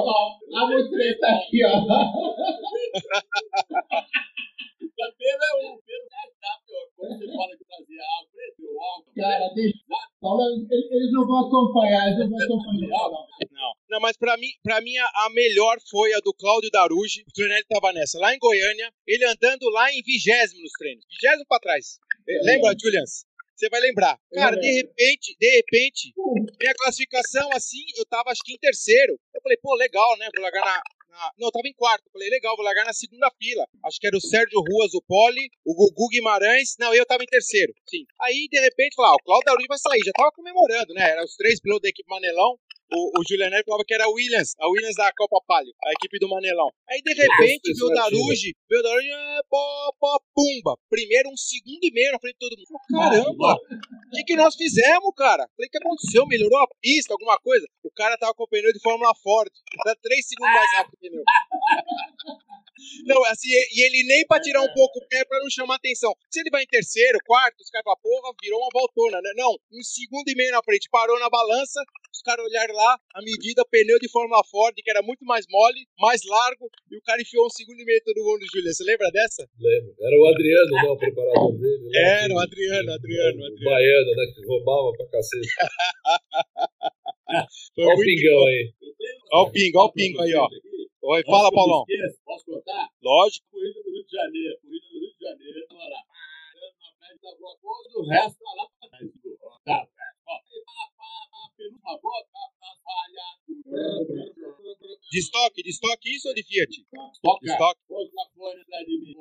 A 0.55 0.67
mutreta 0.67 1.27
aqui, 1.27 1.65
ó. 1.65 1.77
O 4.83 5.11
pelo 5.17 5.43
é 5.43 5.53
um, 5.57 5.77
pelo 5.85 6.05
é 6.05 6.33
como 6.95 7.17
você 7.17 7.25
fala 7.27 7.57
que 7.57 7.65
fazia 7.67 8.03
água, 8.19 8.29
preto, 8.31 8.63
álcool. 8.79 9.13
Cara, 9.15 9.53
deixa. 9.53 9.77
Eles 10.91 11.11
não 11.11 11.27
vão 11.27 11.47
acompanhar, 11.47 12.07
eles 12.07 12.19
não 12.19 12.29
vão 12.29 12.59
acompanhar. 12.59 13.09
Não, 13.51 13.73
não 13.89 13.99
mas 13.99 14.17
pra 14.17 14.37
mim, 14.37 14.49
pra 14.63 14.81
mim 14.81 14.97
a, 14.97 15.05
a 15.25 15.29
melhor 15.31 15.77
foi 15.89 16.13
a 16.13 16.19
do 16.19 16.33
Cláudio 16.33 16.71
Darugi. 16.71 17.23
O 17.27 17.33
Tronelli 17.33 17.65
tava 17.67 17.91
nessa, 17.91 18.19
lá 18.19 18.33
em 18.33 18.39
Goiânia, 18.39 18.91
ele 19.05 19.25
andando 19.25 19.69
lá 19.71 19.91
em 19.91 20.01
vigésimo 20.03 20.61
nos 20.61 20.71
treinos. 20.77 21.05
Vigésimo 21.09 21.45
pra 21.47 21.59
trás. 21.59 21.99
É, 22.27 22.41
Lembra, 22.43 22.73
Julians? 22.79 23.25
Você 23.63 23.69
vai 23.69 23.79
lembrar. 23.79 24.19
Cara, 24.33 24.57
de 24.57 24.69
repente, 24.69 25.37
de 25.39 25.55
repente, 25.55 26.13
minha 26.59 26.73
classificação 26.73 27.49
assim, 27.53 27.79
eu 27.95 28.05
tava 28.05 28.29
acho 28.29 28.41
que 28.43 28.51
em 28.51 28.57
terceiro. 28.57 29.17
Eu 29.33 29.41
falei, 29.41 29.57
pô, 29.61 29.73
legal, 29.75 30.17
né? 30.17 30.27
Vou 30.35 30.43
largar 30.43 30.65
na. 30.65 30.81
na... 31.07 31.31
Não, 31.39 31.47
eu 31.47 31.51
tava 31.51 31.65
em 31.65 31.73
quarto. 31.73 32.03
Falei, 32.11 32.29
legal, 32.29 32.57
vou 32.57 32.65
largar 32.65 32.83
na 32.83 32.91
segunda 32.91 33.31
fila. 33.41 33.65
Acho 33.85 34.01
que 34.01 34.07
era 34.07 34.17
o 34.17 34.19
Sérgio 34.19 34.59
Ruas, 34.59 34.93
o 34.93 35.01
Poli, 35.07 35.49
o 35.63 35.73
Gugu 35.73 36.09
Guimarães. 36.09 36.75
Não, 36.77 36.93
eu 36.93 37.05
tava 37.05 37.23
em 37.23 37.27
terceiro. 37.27 37.73
Sim. 37.87 38.03
Aí, 38.19 38.49
de 38.51 38.59
repente, 38.59 38.95
falar, 38.95 39.11
ah, 39.11 39.15
o 39.15 39.23
Claudio 39.23 39.45
Dauri 39.45 39.65
vai 39.69 39.77
sair. 39.77 40.01
Já 40.05 40.11
tava 40.11 40.31
comemorando, 40.33 40.93
né? 40.93 41.11
Era 41.11 41.23
os 41.23 41.37
três 41.37 41.61
pilotos 41.61 41.83
da 41.83 41.89
equipe 41.89 42.09
Manelão. 42.09 42.59
O, 42.93 43.19
o 43.19 43.23
Julianelli 43.27 43.63
falava 43.65 43.83
que 43.85 43.93
era 43.93 44.05
a 44.05 44.09
Williams, 44.09 44.53
a 44.59 44.67
Williams 44.69 44.95
da 44.95 45.11
Copa 45.17 45.41
Palio, 45.47 45.73
a 45.83 45.91
equipe 45.91 46.19
do 46.19 46.29
Manelão. 46.29 46.69
Aí 46.87 47.01
de 47.01 47.13
repente 47.13 47.73
veio 47.73 47.87
o 47.87 47.93
Daruji, 47.93 48.55
veio 48.69 48.79
o 48.79 48.83
Daruji, 48.83 49.09
é, 49.09 49.41
pó, 49.49 49.93
pó, 49.99 50.19
pumba. 50.33 50.77
Primeiro, 50.89 51.29
um 51.29 51.37
segundo 51.37 51.83
e 51.83 51.91
meio 51.91 52.11
na 52.11 52.19
frente 52.19 52.33
de 52.33 52.39
todo 52.39 52.57
mundo. 52.57 52.67
Caramba, 52.91 53.55
o 53.55 54.09
que, 54.11 54.23
que 54.23 54.35
nós 54.35 54.55
fizemos, 54.55 55.11
cara? 55.17 55.47
Falei, 55.55 55.67
o 55.67 55.71
que 55.71 55.77
aconteceu? 55.77 56.25
Melhorou 56.27 56.59
a 56.59 56.67
pista, 56.79 57.13
alguma 57.13 57.37
coisa? 57.39 57.65
O 57.83 57.91
cara 57.91 58.17
tava 58.17 58.33
com 58.33 58.43
o 58.43 58.47
pneu 58.47 58.71
de 58.71 58.79
Fórmula 58.79 59.13
Ford. 59.23 59.49
Era 59.85 59.95
três 60.01 60.27
segundos 60.27 60.53
mais 60.53 60.71
rápido 60.77 60.97
que 60.99 61.07
o 61.07 61.09
pneu. 61.09 61.23
Não, 63.05 63.23
assim, 63.25 63.49
e 63.49 63.85
ele 63.85 64.03
nem 64.07 64.25
pra 64.27 64.39
tirar 64.39 64.61
um 64.61 64.73
pouco 64.73 64.99
o 64.99 65.07
pé 65.07 65.23
pra 65.25 65.39
não 65.39 65.49
chamar 65.49 65.75
atenção. 65.75 66.13
Se 66.31 66.39
ele 66.39 66.49
vai 66.49 66.63
em 66.63 66.67
terceiro, 66.67 67.17
quarto, 67.25 67.61
os 67.61 67.69
caras 67.69 67.83
pra 67.83 67.95
porra, 67.97 68.33
virou 68.41 68.59
uma 68.59 68.69
voltona, 68.73 69.19
né? 69.21 69.31
Não, 69.35 69.51
um 69.71 69.83
segundo 69.83 70.27
e 70.29 70.35
meio 70.35 70.51
na 70.51 70.63
frente, 70.63 70.89
parou 70.91 71.19
na 71.19 71.29
balança, 71.29 71.81
os 72.11 72.21
caras 72.21 72.45
olharam 72.45 72.73
lá, 72.75 72.97
a 73.15 73.21
medida, 73.21 73.65
pneu 73.69 73.97
de 73.99 74.09
Fórmula 74.09 74.43
Ford, 74.49 74.73
que 74.75 74.89
era 74.89 75.01
muito 75.01 75.25
mais 75.25 75.45
mole, 75.49 75.85
mais 75.99 76.21
largo, 76.25 76.69
e 76.91 76.97
o 76.97 77.01
cara 77.03 77.21
enfiou 77.21 77.45
um 77.45 77.49
segundo 77.49 77.79
e 77.79 77.85
meio 77.85 78.01
todo 78.05 78.23
mundo, 78.23 78.45
Júlia. 78.53 78.71
Você 78.71 78.83
lembra 78.83 79.09
dessa? 79.11 79.47
Lembro. 79.59 79.95
Era 79.99 80.17
o 80.17 80.27
Adriano, 80.27 80.71
né? 80.71 80.89
O 80.89 80.97
preparador 80.97 81.57
dele. 81.59 81.89
Lá, 81.93 81.99
Era 81.99 82.33
o 82.33 82.39
Adriano, 82.39 82.91
Adriano, 82.93 83.41
o 83.41 83.45
Adriano. 83.45 83.65
Baiano, 83.65 84.11
né? 84.15 84.25
Que 84.35 84.45
roubava 84.47 84.91
pra 84.97 85.07
cacete. 85.07 85.47
Foi 87.75 87.85
Olha 87.85 87.95
o 87.95 87.99
pingão 87.99 88.37
bom. 88.37 88.47
aí. 88.47 88.73
Ó 89.33 89.41
o 89.43 89.51
pingo, 89.51 89.79
ó 89.79 89.85
o 89.85 89.91
pingo 89.91 90.21
aí, 90.21 90.35
ó. 90.35 90.47
Oi, 91.03 91.21
fala, 91.25 91.51
Paulão. 91.51 91.83
Posso 92.23 92.45
contar? 92.45 92.87
Lógico. 93.03 93.45
Corrida 93.51 93.83
do 93.83 93.91
Rio 93.91 94.05
de 94.05 94.11
Janeiro. 94.11 94.57
Corrida 94.61 94.87
do 94.87 94.99
Rio 94.99 95.11
de 95.13 95.19
Janeiro. 95.19 95.67
Tava 95.67 95.83
lá. 95.83 95.99
Parando 96.53 96.79
na 96.79 96.91
frente 96.95 97.21
da 97.21 97.31
rua 97.35 97.57
toda, 97.61 97.99
o 97.99 98.07
resto 98.07 98.39
tá 98.39 98.51
lá 98.55 98.63
pra 98.79 98.87
trás. 98.89 99.11
Tá, 99.65 99.79
velho. 99.83 100.15
Pá, 100.23 101.51
penúltima 101.57 101.99
volta, 102.01 102.29
tá, 102.31 102.39
tá. 102.55 102.95
De 105.11 105.19
estoque, 105.19 105.61
de 105.61 105.69
estoque 105.69 106.15
isso 106.15 106.27
ou 106.29 106.33
de 106.33 106.43
Fiat? 106.43 106.71
De 106.71 106.85
Toca. 107.21 107.45
estoque. 107.45 107.81
Pôs 107.87 108.09
lá 108.13 108.23
fora 108.33 108.61
atrás 108.61 108.85
de 108.85 108.97
mim. 108.97 109.13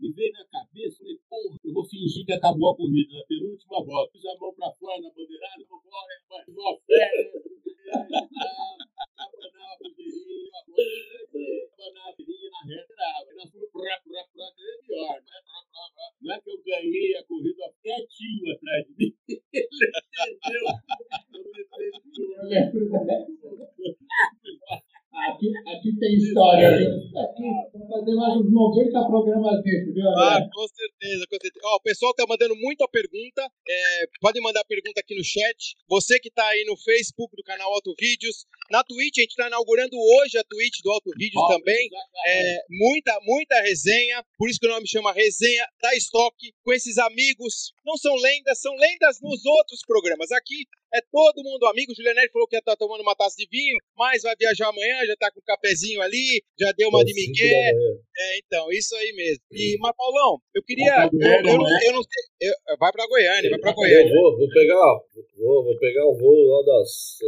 Me 0.00 0.12
veio 0.12 0.32
na 0.32 0.44
cabeça, 0.46 0.98
falei, 0.98 1.16
porra, 1.30 1.56
eu 1.64 1.72
vou 1.72 1.84
fingir 1.88 2.26
que 2.26 2.32
acabou 2.32 2.72
a 2.72 2.76
corrida 2.76 3.14
na 3.14 3.24
penúltima 3.26 3.84
volta. 3.84 4.10
Fiz 4.12 4.24
a 4.26 4.36
mão 4.38 4.52
pra 4.54 4.70
fora 4.72 5.00
na 5.00 5.10
bandeirada, 5.10 5.64
vou 5.68 5.80
fora, 5.80 6.22
vai, 6.28 6.44
uma 6.48 6.78
férias. 6.86 7.30
Abanava 9.20 9.72
a 9.72 9.78
bandeirinha, 9.80 10.50
abanava 11.76 12.08
a 12.08 12.12
bandeirinha 12.12 12.50
na 12.50 12.60
reta, 12.68 12.94
dava. 12.96 13.32
Nós 13.34 13.50
fomos 13.50 13.70
pra, 13.72 14.00
pra, 14.00 14.24
pra, 14.32 14.44
é 14.44 14.82
pior. 14.86 15.14
né? 15.16 15.22
Pra, 15.30 15.60
pra, 15.72 15.84
pra. 15.94 16.04
Não 16.20 16.34
é 16.34 16.40
que 16.40 16.50
eu 16.50 16.58
ganhei 16.82 17.16
a 17.16 17.24
corrida 17.24 17.64
quietinho 17.82 18.52
atrás 18.54 18.86
de 18.86 18.92
mim. 18.98 19.12
Ele 19.54 20.36
entendeu? 20.36 20.64
Dessa. 22.48 22.78
Aqui, 25.12 25.52
aqui 25.66 25.98
tem 25.98 26.14
história, 26.16 26.78
viu? 26.78 26.88
Aqui, 27.20 27.42
vou 27.74 27.88
fazer 27.88 28.14
mais 28.14 28.36
uns 28.40 28.50
90 28.52 29.06
programas 29.06 29.62
desses, 29.62 29.92
viu, 29.92 30.08
Ah, 30.08 30.36
André? 30.36 30.48
com 30.52 30.66
certeza, 30.68 31.26
com 31.28 31.36
certeza. 31.36 31.60
Ó, 31.64 31.76
o 31.76 31.79
pessoal 31.90 32.14
tá 32.14 32.24
mandando 32.24 32.54
muita 32.54 32.86
pergunta. 32.86 33.42
É, 33.68 34.06
pode 34.20 34.40
mandar 34.40 34.64
pergunta 34.64 35.00
aqui 35.00 35.16
no 35.16 35.24
chat. 35.24 35.76
Você 35.88 36.20
que 36.20 36.30
tá 36.30 36.46
aí 36.46 36.64
no 36.64 36.76
Facebook 36.76 37.34
do 37.34 37.42
canal 37.42 37.72
Auto 37.72 37.92
Vídeos. 37.98 38.46
Na 38.70 38.84
Twitch, 38.84 39.18
a 39.18 39.22
gente 39.22 39.34
tá 39.34 39.48
inaugurando 39.48 39.96
hoje 39.98 40.38
a 40.38 40.44
Twitch 40.44 40.78
do 40.84 40.92
Auto 40.92 41.10
Vídeos 41.18 41.44
também. 41.48 41.90
É, 42.26 42.62
muita, 42.70 43.18
muita 43.22 43.60
resenha, 43.62 44.24
por 44.38 44.48
isso 44.48 44.60
que 44.60 44.66
o 44.66 44.70
nome 44.70 44.86
chama 44.86 45.12
Resenha 45.12 45.66
da 45.82 45.92
Estoque, 45.96 46.54
com 46.62 46.72
esses 46.72 46.96
amigos. 46.98 47.72
Não 47.84 47.96
são 47.96 48.14
lendas, 48.14 48.60
são 48.60 48.72
lendas 48.76 49.20
nos 49.20 49.44
outros 49.44 49.80
programas. 49.84 50.30
Aqui 50.30 50.66
é 50.94 51.00
todo 51.10 51.42
mundo 51.42 51.66
amigo. 51.66 51.92
O 51.92 51.94
Julianelli 51.94 52.30
falou 52.30 52.46
que 52.48 52.56
ia 52.56 52.60
estar 52.60 52.76
tomando 52.76 53.00
uma 53.02 53.14
taça 53.14 53.36
de 53.36 53.46
vinho, 53.50 53.76
mas 53.96 54.22
vai 54.22 54.34
viajar 54.36 54.68
amanhã, 54.68 55.04
já 55.06 55.16
tá 55.16 55.30
com 55.32 55.40
o 55.40 55.44
cafezinho 55.44 56.00
ali, 56.02 56.42
já 56.58 56.72
deu 56.72 56.88
uma 56.88 57.04
de 57.04 57.14
Miguel. 57.14 57.48
da 57.50 57.78
manhã. 57.78 57.94
É, 58.18 58.38
então, 58.38 58.70
isso 58.72 58.94
aí 58.96 59.12
mesmo. 59.14 59.42
E, 59.52 59.76
mas, 59.80 59.94
Paulão, 59.96 60.38
eu 60.54 60.62
queria. 60.62 61.04
Eu, 61.04 61.10
Goiânia, 61.10 61.50
eu 61.52 61.58
não, 61.58 61.64
né? 61.64 61.78
eu 61.86 61.92
não 61.92 62.02
sei. 62.02 62.48
eu- 62.48 62.76
vai 62.78 62.92
pra 62.92 63.06
Goiânia, 63.06 63.50
vai 63.50 63.58
pra 63.60 63.70
Eu 63.70 63.74
Goiânia. 63.74 64.12
vou, 64.14 64.36
vou 64.38 64.48
pegar, 64.50 65.00
vou, 65.38 65.64
vou 65.64 65.78
pegar 65.78 66.06
o 66.06 66.14
voo 66.18 66.44
lá 66.48 66.62
das 66.66 67.18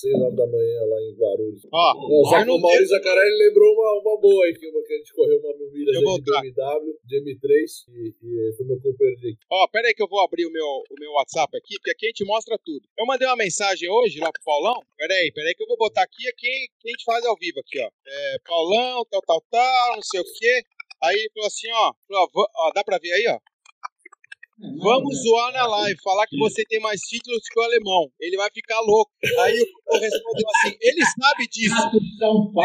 6 0.00 0.14
horas 0.14 0.34
da 0.36 0.46
manhã 0.46 0.80
lá 0.86 0.98
em 1.02 1.14
Guarulhos. 1.14 1.62
Ó, 1.72 1.94
Não, 1.94 2.24
só 2.24 2.36
eu 2.36 2.40
que 2.42 2.46
não 2.48 2.56
o 2.56 2.60
Maurício 2.60 2.88
Zacarelli 2.88 3.36
lembrou 3.48 3.72
uma, 3.74 4.00
uma 4.00 4.20
boa 4.20 4.44
aí, 4.46 4.54
que, 4.54 4.66
uma 4.68 4.80
a 4.80 4.96
gente 4.98 5.12
correu 5.14 5.38
uma 5.38 5.56
mil 5.56 5.70
milhas 5.70 5.94
Eu 5.96 6.02
de 6.18 6.24
tá. 6.24 6.40
BMW, 6.40 6.98
de 7.04 7.20
M3, 7.22 7.64
e, 7.88 8.14
e 8.22 8.52
foi 8.56 8.66
meu 8.66 8.80
companheiro 8.80 9.20
de 9.20 9.28
equipe. 9.28 9.44
Ó, 9.50 9.68
pera 9.68 9.88
aí 9.88 9.94
que 9.94 10.02
eu 10.02 10.08
vou 10.08 10.20
abrir 10.20 10.46
o 10.46 10.50
meu, 10.52 10.66
o 10.66 10.94
meu 10.98 11.12
WhatsApp 11.12 11.56
aqui, 11.56 11.76
porque 11.76 11.90
aqui 11.92 12.06
a 12.06 12.08
gente 12.08 12.24
mostra 12.24 12.58
tudo. 12.64 12.82
Eu 12.98 13.06
mandei 13.10 13.26
uma 13.26 13.36
mensagem 13.36 13.90
hoje 13.90 14.20
lá 14.20 14.30
pro 14.30 14.42
Paulão. 14.44 14.80
Pera 14.96 15.14
aí, 15.14 15.32
pera 15.32 15.48
aí 15.48 15.54
que 15.54 15.62
eu 15.62 15.66
vou 15.66 15.76
botar 15.76 16.02
aqui 16.02 16.28
aqui 16.28 16.68
que 16.78 16.88
a 16.88 16.90
gente 16.92 17.04
faz 17.04 17.24
ao 17.24 17.36
vivo 17.36 17.58
aqui, 17.60 17.80
ó. 17.80 17.88
É, 18.06 18.36
Paulão, 18.46 19.04
tal, 19.10 19.20
tal, 19.22 19.44
tal, 19.50 19.96
não 19.96 20.02
sei 20.02 20.20
o 20.20 20.24
quê. 20.24 20.62
Aí 21.02 21.16
ele 21.16 21.30
falou 21.34 21.46
assim, 21.46 21.70
ó, 21.72 21.92
falou, 22.06 22.48
ó, 22.56 22.72
dá 22.72 22.84
pra 22.84 22.98
ver 22.98 23.12
aí, 23.12 23.26
ó. 23.28 23.38
Vamos 24.82 25.22
zoar 25.22 25.52
na 25.54 25.66
live, 25.66 25.98
falar 26.02 26.26
que 26.26 26.36
você 26.36 26.62
tem 26.66 26.78
mais 26.80 27.00
títulos 27.00 27.40
que 27.48 27.58
o 27.58 27.62
alemão. 27.62 28.12
Ele 28.20 28.36
vai 28.36 28.50
ficar 28.52 28.78
louco. 28.80 29.10
Aí 29.40 29.58
o 29.88 29.98
respondeu 29.98 30.46
assim, 30.56 30.76
ele 30.82 31.00
sabe 31.18 31.48
disso. 31.48 31.74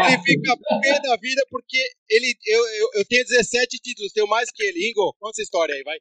Ele 0.06 0.22
fica 0.22 0.56
pé 0.82 1.00
da 1.00 1.16
vida 1.16 1.42
porque 1.50 1.78
ele, 2.10 2.36
eu, 2.44 2.68
eu, 2.68 2.90
eu 2.96 3.04
tenho 3.06 3.24
17 3.24 3.78
títulos, 3.78 4.12
tenho 4.12 4.28
mais 4.28 4.50
que 4.50 4.62
ele. 4.62 4.90
Ingo, 4.90 5.16
conta 5.18 5.36
essa 5.36 5.42
história 5.42 5.74
aí, 5.74 5.82
vai. 5.82 5.98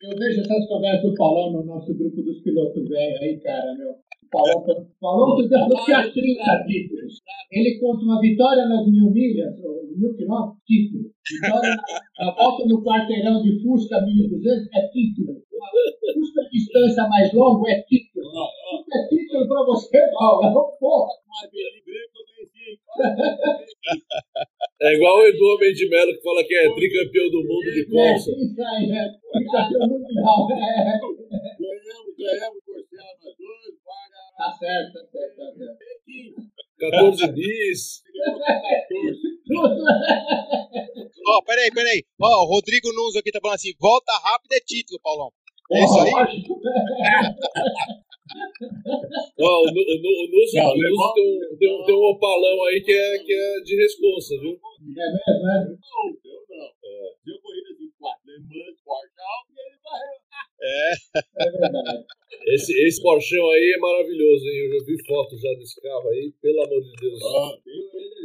Eu 0.00 0.16
vejo 0.16 0.40
essas 0.42 0.68
conversas 0.68 1.10
do 1.10 1.14
Paulão 1.16 1.52
no 1.52 1.64
nosso 1.64 1.92
grupo 1.92 2.22
dos 2.22 2.40
pilotos 2.42 2.88
velhos 2.88 3.20
aí, 3.20 3.40
cara, 3.40 3.74
meu. 3.74 3.90
O 3.90 4.30
Paulão, 4.30 4.64
Paulão 5.00 5.36
tu 5.36 5.48
falou 5.48 5.76
que 5.76 5.84
tinha 5.86 6.12
30 6.12 6.64
títulos. 6.68 7.14
Ele 7.50 7.80
conta 7.80 8.04
uma 8.04 8.20
vitória 8.20 8.64
nas 8.68 8.86
mil 8.86 9.10
milhas, 9.10 9.58
ou 9.64 9.90
mil 9.96 10.14
quilômetros, 10.14 10.62
título. 10.64 11.10
Vitória 11.28 11.74
na, 12.20 12.32
volta 12.32 12.66
no 12.66 12.84
quarteirão 12.84 13.42
de 13.42 13.60
Fusca 13.60 14.00
1200 14.00 14.68
é 14.72 14.88
título. 14.88 15.42
Fusca 16.14 16.42
distância 16.52 17.08
mais 17.08 17.32
longa 17.32 17.68
é 17.68 17.82
título. 17.82 18.24
Isso 18.78 18.96
é 18.96 19.08
título 19.08 19.48
pra 19.48 19.64
você, 19.64 19.98
Paulo. 20.16 20.76
Porra. 20.78 21.08
Vez 21.50 21.82
branca 21.84 22.14
eu 22.14 22.24
conheci. 22.30 22.78
É 24.80 24.94
igual 24.94 25.18
o 25.18 25.26
Edu 25.26 25.44
Homem 25.44 25.72
de 25.74 25.88
Melo 25.88 26.14
que 26.14 26.22
fala 26.22 26.44
que 26.44 26.54
é 26.54 26.72
tricampeão 26.72 27.28
do 27.30 27.42
mundo 27.42 27.72
de 27.72 27.82
É, 27.82 27.84
Corsa. 27.90 28.30
isso 28.30 28.62
aí, 28.62 28.90
é. 28.92 29.10
Fica 29.38 29.68
pelo 29.70 29.88
mundial. 29.88 30.46
É. 30.52 30.98
Ganhamos, 31.58 32.14
ganhamos 32.16 32.62
nós 32.68 33.34
dois, 33.36 33.74
paga 33.84 34.18
Tá 34.38 34.52
certo, 34.56 34.92
tá 34.92 35.00
certo, 35.10 35.36
tá 35.36 35.52
certo. 35.56 35.78
15, 36.06 36.48
14 36.78 37.32
bis. 37.32 38.02
ganhamos 38.14 38.42
14. 38.42 39.18
Tudo. 39.48 39.82
Ó, 41.26 41.42
peraí, 41.44 41.70
peraí. 41.72 42.04
Ó, 42.20 42.44
o 42.44 42.46
Rodrigo 42.46 42.92
Nunes 42.92 43.16
aqui 43.16 43.32
tá 43.32 43.40
falando 43.42 43.56
assim: 43.56 43.72
volta 43.80 44.12
rápido 44.22 44.52
é 44.52 44.60
título, 44.60 45.00
Paulão. 45.02 45.32
É 45.72 45.84
isso 45.84 45.98
aí? 45.98 46.12
Ó, 49.40 49.62
o, 49.62 49.66
Nu- 49.72 49.88
o, 49.88 49.96
Nu- 50.02 50.18
o 50.22 50.26
Nusso, 50.30 50.58
o 50.58 50.76
Nusso 50.76 51.14
tem, 51.14 51.24
um, 51.24 51.56
tem, 51.58 51.68
um, 51.72 51.84
tem 51.84 51.94
um 51.94 52.04
opalão 52.12 52.64
aí 52.64 52.80
que 52.82 52.92
é, 52.92 53.18
que 53.24 53.32
é 53.32 53.60
de 53.64 53.76
responsa, 53.76 54.34
viu? 54.40 54.52
É 54.52 55.06
mesmo, 55.12 55.48
é? 55.48 55.64
Não, 55.64 56.04
eu 56.24 56.40
não. 56.48 56.68
Deu 57.24 57.38
corrida 57.40 57.70
de 57.78 57.90
quatro, 57.98 58.22
Le 58.26 58.38
Mans, 58.40 58.76
Portal, 58.84 59.38
e 59.48 59.60
ele 59.60 59.76
varreu. 59.82 60.27
É 60.60 61.50
verdade. 61.50 62.04
Esse, 62.48 62.72
esse 62.86 63.00
Porschão 63.02 63.50
aí 63.50 63.72
é 63.76 63.78
maravilhoso, 63.78 64.44
hein? 64.44 64.56
Eu 64.66 64.78
já 64.78 64.84
vi 64.86 65.06
foto 65.06 65.38
já 65.38 65.52
desse 65.58 65.80
carro 65.80 66.08
aí, 66.08 66.32
pelo 66.42 66.62
amor 66.64 66.82
de 66.82 66.92
Deus. 67.00 67.20
Ah, 67.22 67.58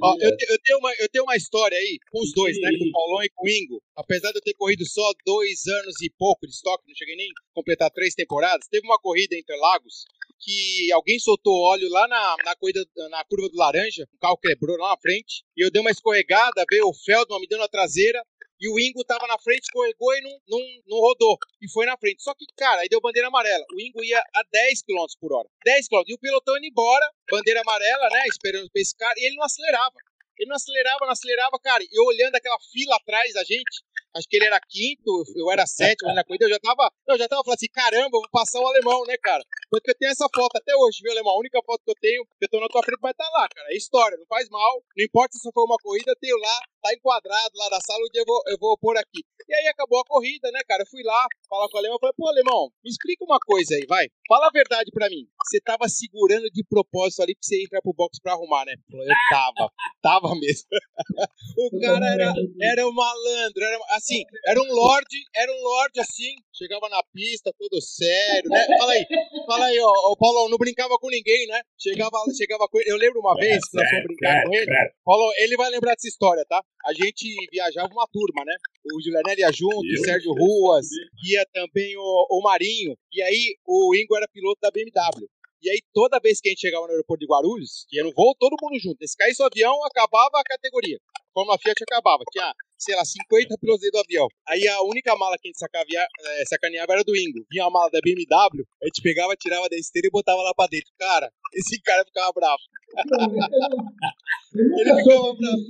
Ó, 0.03 0.17
eu, 0.19 0.35
te- 0.35 0.45
eu 0.49 0.57
tenho 0.63 0.77
uma, 0.79 0.93
eu 0.99 1.09
tenho 1.09 1.23
uma 1.23 1.35
história 1.35 1.77
aí 1.77 1.97
com 2.11 2.19
os 2.21 2.33
dois, 2.33 2.59
né? 2.59 2.69
Com 2.77 2.85
o 2.85 2.91
Paulão 2.91 3.23
e 3.23 3.29
com 3.33 3.45
o 3.45 3.49
Ingo. 3.49 3.81
Apesar 3.95 4.31
de 4.31 4.37
eu 4.37 4.41
ter 4.41 4.53
corrido 4.55 4.85
só 4.85 5.03
dois 5.25 5.65
anos 5.67 6.01
e 6.01 6.09
pouco 6.17 6.45
de 6.45 6.53
estoque, 6.53 6.83
não 6.87 6.95
cheguei 6.95 7.15
nem 7.15 7.27
a 7.29 7.53
completar 7.53 7.89
três 7.91 8.13
temporadas, 8.13 8.67
teve 8.69 8.85
uma 8.85 8.99
corrida 8.99 9.35
em 9.35 9.39
Interlagos 9.39 10.03
que 10.39 10.91
alguém 10.91 11.17
soltou 11.19 11.53
óleo 11.71 11.87
lá 11.89 12.05
na, 12.05 12.35
na, 12.43 12.55
corrida, 12.57 12.83
na 13.09 13.23
curva 13.23 13.47
do 13.47 13.55
Laranja, 13.57 14.03
o 14.13 14.19
carro 14.19 14.37
quebrou 14.37 14.75
lá 14.77 14.89
na 14.89 14.97
frente, 14.97 15.41
e 15.55 15.63
eu 15.65 15.71
dei 15.71 15.79
uma 15.79 15.89
escorregada, 15.91 16.65
veio 16.69 16.85
o 16.89 16.93
Feldman 16.93 17.39
me 17.39 17.47
dando 17.47 17.63
a 17.63 17.69
traseira, 17.69 18.21
e 18.63 18.69
o 18.69 18.79
Ingo 18.79 19.03
tava 19.03 19.27
na 19.27 19.37
frente, 19.37 19.63
escorregou 19.63 20.15
e 20.15 20.21
não, 20.21 20.31
não, 20.47 20.59
não 20.87 20.97
rodou. 20.99 21.37
E 21.61 21.69
foi 21.69 21.85
na 21.85 21.97
frente. 21.97 22.23
Só 22.23 22.33
que, 22.33 22.45
cara, 22.55 22.79
aí 22.79 22.87
deu 22.87 23.01
bandeira 23.01 23.27
amarela. 23.27 23.65
O 23.75 23.81
Ingo 23.81 24.01
ia 24.01 24.19
a 24.19 24.43
10 24.49 24.83
km 24.83 25.03
por 25.19 25.33
hora. 25.33 25.49
10 25.65 25.89
km. 25.89 26.01
E 26.07 26.13
o 26.13 26.17
pelotão 26.17 26.55
indo 26.55 26.67
embora, 26.67 27.05
bandeira 27.29 27.59
amarela, 27.59 28.07
né? 28.09 28.23
Esperando 28.27 28.71
pra 28.71 28.81
esse 28.81 28.95
cara. 28.95 29.13
E 29.17 29.25
ele 29.25 29.35
não 29.35 29.43
acelerava. 29.43 29.95
Ele 30.39 30.47
não 30.47 30.55
acelerava, 30.55 30.99
não 31.01 31.11
acelerava, 31.11 31.59
cara. 31.59 31.83
E 31.83 31.89
eu 31.91 32.05
olhando 32.05 32.35
aquela 32.35 32.57
fila 32.71 32.95
atrás 32.95 33.33
da 33.33 33.43
gente, 33.43 33.83
acho 34.15 34.27
que 34.27 34.37
ele 34.37 34.45
era 34.45 34.59
quinto, 34.59 35.23
eu 35.35 35.51
era 35.51 35.65
sétimo 35.65 36.13
na 36.13 36.23
corrida, 36.23 36.45
eu 36.45 36.49
já 36.49 36.59
tava, 36.59 36.91
eu 37.07 37.17
já 37.17 37.27
tava 37.27 37.43
falando 37.43 37.57
assim, 37.57 37.71
caramba, 37.73 38.11
vou 38.11 38.29
passar 38.31 38.59
o 38.59 38.67
alemão, 38.67 39.03
né, 39.05 39.17
cara? 39.17 39.43
Tanto 39.71 39.83
que 39.83 39.91
eu 39.91 39.97
tenho 39.97 40.11
essa 40.11 40.27
foto 40.33 40.55
até 40.55 40.75
hoje, 40.75 40.99
viu, 41.01 41.11
alemão? 41.11 41.33
A 41.33 41.39
única 41.39 41.59
foto 41.65 41.81
que 41.83 41.91
eu 41.91 41.95
tenho, 41.99 42.25
que 42.25 42.45
eu 42.45 42.49
tô 42.49 42.59
na 42.59 42.67
tua 42.67 42.83
frente, 42.83 42.99
vai 43.01 43.13
tá 43.13 43.27
lá, 43.33 43.47
cara. 43.49 43.67
É 43.71 43.75
história, 43.75 44.17
não 44.17 44.25
faz 44.27 44.49
mal. 44.49 44.83
Não 44.95 45.05
importa 45.05 45.37
se 45.37 45.49
foi 45.51 45.63
uma 45.63 45.77
corrida, 45.81 46.11
eu 46.11 46.19
tenho 46.19 46.37
lá, 46.37 46.59
tá 46.81 46.93
enquadrado 46.93 47.51
lá 47.55 47.69
na 47.69 47.81
sala, 47.81 48.03
onde 48.03 48.19
eu 48.19 48.25
vou, 48.25 48.41
eu 48.47 48.57
vou 48.59 48.77
pôr 48.77 48.97
aqui. 48.97 49.23
E 49.47 49.53
aí 49.53 49.67
acabou 49.67 49.99
a 49.99 50.05
corrida, 50.05 50.51
né, 50.51 50.61
cara? 50.67 50.83
Eu 50.83 50.87
fui 50.87 51.03
lá 51.03 51.27
falar 51.49 51.67
com 51.69 51.75
o 51.75 51.79
alemão, 51.79 51.97
falei, 51.99 52.13
pô, 52.15 52.27
alemão, 52.27 52.71
me 52.83 52.89
explica 52.89 53.25
uma 53.25 53.39
coisa 53.39 53.75
aí, 53.75 53.85
vai. 53.87 54.07
fala 54.27 54.47
a 54.47 54.51
verdade 54.51 54.91
pra 54.91 55.09
mim. 55.09 55.27
Você 55.45 55.59
tava 55.59 55.87
segurando 55.89 56.49
de 56.49 56.63
propósito 56.63 57.21
ali 57.21 57.33
pra 57.33 57.43
você 57.43 57.63
entrar 57.63 57.81
pro 57.81 57.93
box 57.93 58.19
pra 58.21 58.33
arrumar, 58.33 58.65
né? 58.65 58.73
Eu 58.91 59.15
tava. 59.29 59.71
Tava 60.01 60.35
mesmo. 60.35 60.67
o 61.73 61.79
cara 61.81 62.05
era, 62.07 62.33
era 62.61 62.87
um 62.87 62.93
malandro, 62.93 63.63
era, 63.63 63.79
assim, 64.03 64.23
era 64.45 64.59
um 64.61 64.73
lorde, 64.73 65.17
era 65.33 65.51
um 65.51 65.63
lorde 65.63 65.99
assim, 66.01 66.35
chegava 66.53 66.89
na 66.89 67.01
pista 67.13 67.53
todo 67.57 67.81
sério, 67.81 68.49
né? 68.49 68.67
Fala 68.77 68.91
aí, 68.91 69.05
fala 69.47 69.65
aí, 69.65 69.79
ó, 69.79 70.11
o 70.11 70.17
Paulo 70.17 70.49
não 70.49 70.57
brincava 70.57 70.97
com 70.99 71.09
ninguém, 71.09 71.47
né? 71.47 71.61
Chegava, 71.79 72.17
chegava 72.35 72.67
com 72.67 72.79
ele. 72.79 72.91
Eu 72.91 72.97
lembro 72.97 73.19
uma 73.21 73.33
vez 73.35 73.59
que 73.69 73.77
nós 73.77 73.89
fomos 73.89 74.03
brincar 74.03 74.43
com 74.43 74.53
ele. 74.53 74.65
Paulo, 75.05 75.33
ele 75.37 75.55
vai 75.55 75.69
lembrar 75.69 75.93
dessa 75.95 76.07
história, 76.07 76.45
tá? 76.47 76.61
A 76.85 76.93
gente 76.93 77.33
viajava 77.51 77.87
uma 77.91 78.07
turma, 78.11 78.43
né? 78.45 78.55
O 78.93 79.01
Julianelli 79.01 79.41
ia 79.41 79.51
junto, 79.51 79.79
o 79.79 80.05
Sérgio 80.05 80.33
Ruas, 80.33 80.87
ia 81.25 81.45
também 81.53 81.95
o, 81.97 82.27
o 82.29 82.41
Marinho, 82.43 82.97
e 83.11 83.21
aí 83.23 83.55
o 83.65 83.95
Ingo 83.95 84.17
era 84.17 84.27
piloto 84.27 84.59
da 84.61 84.69
BMW. 84.69 85.27
E 85.63 85.69
aí, 85.69 85.79
toda 85.93 86.19
vez 86.19 86.41
que 86.41 86.49
a 86.49 86.51
gente 86.51 86.59
chegava 86.59 86.85
no 86.85 86.91
aeroporto 86.91 87.21
de 87.21 87.31
Guarulhos, 87.31 87.85
que 87.87 87.97
era 87.97 88.05
um 88.05 88.11
voo 88.11 88.35
todo 88.37 88.57
mundo 88.61 88.77
junto. 88.81 88.97
Se 89.07 89.15
caísse 89.15 89.41
o 89.41 89.45
avião, 89.45 89.73
acabava 89.85 90.37
a 90.37 90.43
categoria. 90.43 90.99
Como 91.33 91.51
a 91.51 91.57
Fiat 91.57 91.83
acabava. 91.83 92.23
Tinha, 92.31 92.53
sei 92.77 92.95
lá, 92.95 93.03
50 93.03 93.57
pilotos 93.57 93.81
dentro 93.81 93.99
do 93.99 94.03
avião. 94.03 94.27
Aí 94.47 94.67
a 94.67 94.81
única 94.83 95.15
mala 95.15 95.37
que 95.37 95.47
a 95.47 95.49
gente 95.49 95.59
sacavia, 95.59 95.99
é, 95.99 96.45
sacaneava 96.45 96.93
era 96.93 97.03
do 97.03 97.15
Ingo. 97.15 97.45
Vinha 97.51 97.65
a 97.65 97.69
mala 97.69 97.89
da 97.89 97.99
BMW, 98.01 98.63
a 98.81 98.85
gente 98.85 99.01
pegava, 99.01 99.35
tirava 99.35 99.67
da 99.67 99.75
esteira 99.75 100.07
e 100.07 100.11
botava 100.11 100.41
lá 100.41 100.53
pra 100.53 100.67
dentro. 100.67 100.91
Cara, 100.97 101.31
esse 101.53 101.81
cara 101.81 102.05
ficava 102.05 102.31
bravo. 102.33 102.61
Ele 104.53 104.95
ficava 104.95 105.33
bravo. 105.33 105.63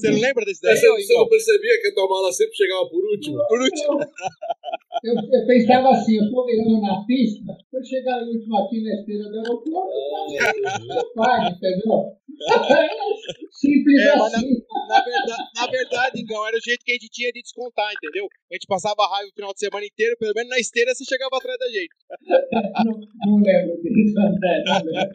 Você 0.00 0.10
não 0.10 0.20
lembra 0.20 0.44
desse 0.46 0.62
daí? 0.62 0.76
Você, 0.76 0.88
você 0.88 1.14
não 1.14 1.28
percebia 1.28 1.80
que 1.82 1.88
a 1.88 1.94
tua 1.94 2.08
mala 2.08 2.32
sempre 2.32 2.56
chegava 2.56 2.88
por 2.88 3.04
último? 3.04 3.38
Por 3.46 3.60
último. 3.60 4.00
Eu, 5.04 5.14
eu 5.14 5.46
pensava 5.46 5.90
assim, 5.90 6.16
eu 6.16 6.30
tô 6.30 6.46
virando 6.46 6.80
na 6.80 7.04
pista, 7.06 7.52
se 7.70 7.76
eu 7.76 7.84
chegar 7.84 8.20
no 8.20 8.32
último 8.32 8.56
aqui 8.58 8.82
na 8.82 8.94
esteira 8.94 9.24
do 9.24 9.38
aeroporto, 9.38 9.70
eu 9.70 11.14
pago, 11.14 11.54
entendeu? 11.54 12.16
Simples 13.52 14.00
É, 14.00 14.10
assim. 14.10 14.62
Na 14.88 15.04
verdade, 15.04 15.42
na 15.54 15.66
verdade, 15.66 16.20
então, 16.22 16.46
era 16.46 16.56
o 16.56 16.60
jeito 16.60 16.84
que 16.84 16.92
a 16.92 16.94
gente 16.94 17.10
tinha 17.10 17.30
de 17.32 17.42
descontar, 17.42 17.92
entendeu? 17.92 18.26
A 18.50 18.54
gente 18.54 18.66
passava 18.66 19.06
raiva 19.06 19.28
o 19.28 19.34
final 19.34 19.52
de 19.52 19.60
semana 19.60 19.84
inteiro, 19.84 20.16
pelo 20.18 20.32
menos 20.34 20.50
na 20.50 20.58
esteira 20.58 20.94
você 20.94 21.04
chegava 21.04 21.36
atrás 21.36 21.58
da 21.58 21.68
gente. 21.68 21.94
Não, 22.84 22.98
não 23.26 23.42
lembro 23.42 23.76
disso, 23.82 24.18
André, 24.18 24.62
não 24.64 24.78
lembro. 24.84 25.12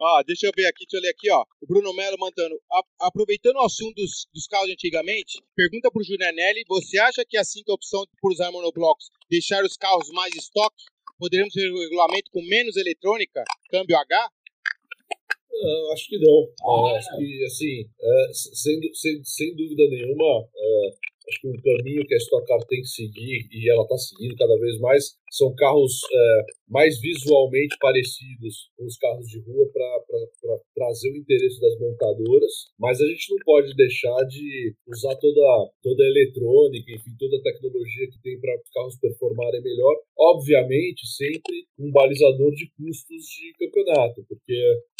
Ó, 0.00 0.22
deixa 0.22 0.46
eu 0.46 0.52
ver 0.56 0.66
aqui, 0.66 0.84
deixa 0.86 0.96
eu 0.96 1.02
ler 1.02 1.10
aqui, 1.10 1.30
ó. 1.30 1.42
O 1.60 1.66
Bruno 1.66 1.92
Melo 1.92 2.16
mandando. 2.18 2.54
"A- 2.70 3.06
aproveitando 3.08 3.56
o 3.56 3.64
assunto 3.64 3.94
dos, 3.96 4.26
dos 4.32 4.46
carros 4.46 4.70
antigamente, 4.70 5.38
pergunta 5.56 5.90
pro 5.90 6.04
Julianelli: 6.04 6.62
você 6.68 6.98
acha 6.98 7.24
que 7.28 7.36
assim 7.36 7.62
que 7.64 7.70
a 7.70 7.74
opção 7.74 8.04
por 8.20 8.30
usar 8.32 8.50
monoblocos 8.52 9.06
deixar 9.28 9.64
os 9.64 9.76
carros 9.76 10.08
mais 10.10 10.34
estoque, 10.34 10.84
poderemos 11.18 11.52
ter 11.52 11.68
regulamento 11.72 12.30
com 12.30 12.40
menos 12.42 12.76
eletrônica, 12.76 13.42
câmbio 13.70 13.96
H? 13.96 14.30
Ah, 15.60 15.92
acho 15.92 16.08
que 16.08 16.18
não. 16.18 16.48
Ah, 16.62 16.96
acho 16.96 17.16
que, 17.16 17.44
assim, 17.44 17.90
é, 18.00 18.32
sem, 18.32 18.80
sem, 18.94 19.24
sem 19.24 19.56
dúvida 19.56 19.82
nenhuma, 19.88 20.48
é, 20.54 20.90
acho 21.28 21.40
que 21.40 21.48
um 21.48 21.56
caminho 21.56 22.06
que 22.06 22.14
a 22.14 22.18
Stock 22.18 22.46
Car 22.46 22.64
tem 22.66 22.80
que 22.80 22.88
seguir, 22.88 23.48
e 23.52 23.70
ela 23.70 23.82
está 23.82 23.96
seguindo 23.96 24.36
cada 24.36 24.58
vez 24.58 24.78
mais, 24.78 25.16
são 25.30 25.54
carros 25.54 26.00
é, 26.10 26.46
mais 26.68 27.00
visualmente 27.00 27.76
parecidos 27.80 28.70
com 28.76 28.84
os 28.86 28.96
carros 28.96 29.26
de 29.26 29.38
rua 29.40 29.68
para 29.72 30.58
trazer 30.74 31.12
o 31.12 31.16
interesse 31.16 31.60
das 31.60 31.78
montadoras, 31.78 32.52
mas 32.78 33.00
a 33.00 33.06
gente 33.06 33.30
não 33.30 33.38
pode 33.44 33.74
deixar 33.74 34.24
de 34.24 34.74
usar 34.86 35.14
toda, 35.16 35.70
toda 35.82 36.02
a 36.02 36.06
eletrônica, 36.06 36.92
enfim, 36.92 37.10
toda 37.18 37.36
a 37.36 37.42
tecnologia 37.42 38.08
que 38.10 38.22
tem 38.22 38.40
para 38.40 38.56
os 38.56 38.70
carros 38.70 38.98
performarem 38.98 39.62
melhor, 39.62 39.96
obviamente 40.18 41.06
sempre 41.06 41.66
um 41.78 41.90
balizador 41.90 42.50
de 42.52 42.70
custos 42.76 43.24
de 43.24 43.52
campeonato, 43.58 44.24
porque 44.28 44.56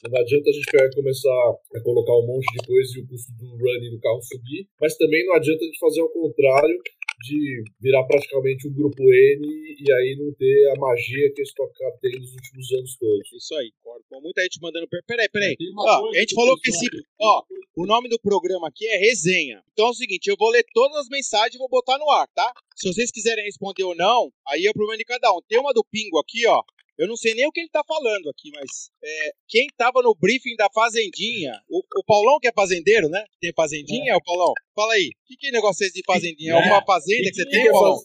não 0.08 0.20
adianta 0.20 0.50
a 0.50 0.52
gente 0.52 0.70
pegar 0.70 0.90
começar 0.94 1.58
a 1.74 1.80
colocar 1.80 2.12
um 2.14 2.26
monte 2.26 2.46
de 2.52 2.66
coisa 2.66 2.98
e 2.98 3.02
o 3.02 3.06
custo 3.08 3.32
do 3.32 3.46
running 3.56 3.90
do 3.90 4.00
carro 4.00 4.22
subir, 4.22 4.68
mas 4.80 4.96
também 4.96 5.24
não 5.26 5.34
adianta 5.34 5.62
a 5.62 5.66
gente 5.66 5.78
fazer 5.78 6.00
ao 6.00 6.08
contrário 6.20 6.76
de 7.20 7.64
virar 7.80 8.04
praticamente 8.04 8.68
um 8.68 8.72
grupo 8.72 9.02
N 9.02 9.46
e 9.80 9.92
aí 9.92 10.16
não 10.18 10.32
ter 10.34 10.70
a 10.70 10.78
magia 10.78 11.32
que 11.34 11.40
a 11.40 11.44
Stock 11.44 11.72
Car 11.76 11.90
tem 12.00 12.12
nos 12.12 12.32
últimos 12.32 12.72
anos 12.74 12.96
todos. 12.96 13.32
Isso 13.32 13.54
aí, 13.56 13.72
concordo. 13.82 14.04
Com 14.08 14.20
muita 14.20 14.42
gente 14.42 14.60
mandando. 14.62 14.86
per- 14.88 15.02
Peraí, 15.04 15.28
peraí. 15.28 15.56
Ó, 15.76 16.08
a 16.10 16.18
gente 16.20 16.28
que 16.28 16.34
falou 16.36 16.56
que 16.60 16.70
esse. 16.70 16.86
Ó, 17.20 17.42
o 17.76 17.86
nome 17.86 18.08
do 18.08 18.20
programa 18.20 18.68
aqui 18.68 18.86
é 18.86 18.96
Resenha. 18.98 19.62
Então 19.72 19.88
é 19.88 19.90
o 19.90 19.94
seguinte: 19.94 20.28
eu 20.28 20.36
vou 20.38 20.50
ler 20.50 20.64
todas 20.72 20.96
as 20.98 21.08
mensagens 21.08 21.54
e 21.56 21.58
vou 21.58 21.68
botar 21.68 21.98
no 21.98 22.08
ar, 22.10 22.28
tá? 22.34 22.52
Se 22.76 22.86
vocês 22.92 23.10
quiserem 23.10 23.44
responder 23.44 23.82
ou 23.82 23.96
não, 23.96 24.30
aí 24.46 24.64
é 24.66 24.70
o 24.70 24.74
problema 24.74 24.96
de 24.98 25.04
cada 25.04 25.32
um. 25.32 25.40
Tem 25.48 25.58
uma 25.58 25.72
do 25.74 25.84
Pingo 25.90 26.18
aqui, 26.20 26.46
ó. 26.46 26.62
Eu 26.98 27.06
não 27.06 27.16
sei 27.16 27.32
nem 27.34 27.46
o 27.46 27.52
que 27.52 27.60
ele 27.60 27.68
tá 27.70 27.82
falando 27.86 28.28
aqui, 28.28 28.50
mas 28.54 28.90
é, 29.04 29.30
quem 29.48 29.66
tava 29.76 30.02
no 30.02 30.14
briefing 30.18 30.56
da 30.56 30.68
Fazendinha, 30.74 31.52
o, 31.68 31.78
o 31.78 32.04
Paulão 32.04 32.38
que 32.40 32.48
é 32.48 32.52
fazendeiro, 32.52 33.08
né? 33.08 33.24
Tem 33.40 33.52
Fazendinha, 33.54 34.16
o 34.16 34.22
Paulão? 34.24 34.52
Fala 34.74 34.94
aí, 34.94 35.06
o 35.08 35.26
que, 35.26 35.36
que 35.36 35.46
é 35.48 35.50
negócio 35.52 35.84
é 35.84 35.86
esse 35.86 35.94
de 35.94 36.02
Fazendinha? 36.04 36.52
É 36.52 36.56
alguma 36.56 36.84
fazenda 36.84 37.22
que 37.30 37.34
você 37.36 37.44
que 37.44 37.50
tem, 37.50 37.68
é 37.68 37.70
Paulão? 37.70 38.00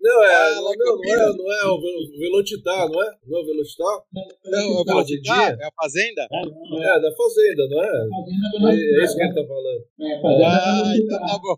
Não, 0.00 0.22
é, 0.24 0.32
Ah, 0.32 0.54
não, 0.54 0.62
não, 0.62 0.96
não 0.96 1.12
é, 1.12 1.36
não 1.36 1.52
é 1.52 1.66
o 1.66 1.80
Ve- 1.80 2.18
Velocitar, 2.18 2.88
não 2.88 3.02
é? 3.02 3.16
Não 3.26 3.38
é 3.38 3.42
o 3.42 3.46
Velocitar? 3.46 4.00
Não, 4.44 4.60
é 4.60 4.80
o 4.80 4.84
Velocitar? 4.84 5.56
É 5.60 5.64
a 5.64 5.72
fazenda? 5.74 6.22
É, 6.30 7.00
da 7.00 7.10
Fazenda, 7.16 7.66
não 7.68 7.82
é? 7.82 7.88
Fazenda 8.08 8.70
É, 8.70 9.00
é 9.00 9.04
isso 9.04 9.16
que 9.16 9.22
ele 9.24 9.34
tá 9.34 9.44
falando. 9.44 9.84
É, 10.00 10.20
fazenda 10.20 10.46
Ah, 10.46 10.92
então 10.96 11.18
tá 11.26 11.38
bom. 11.38 11.56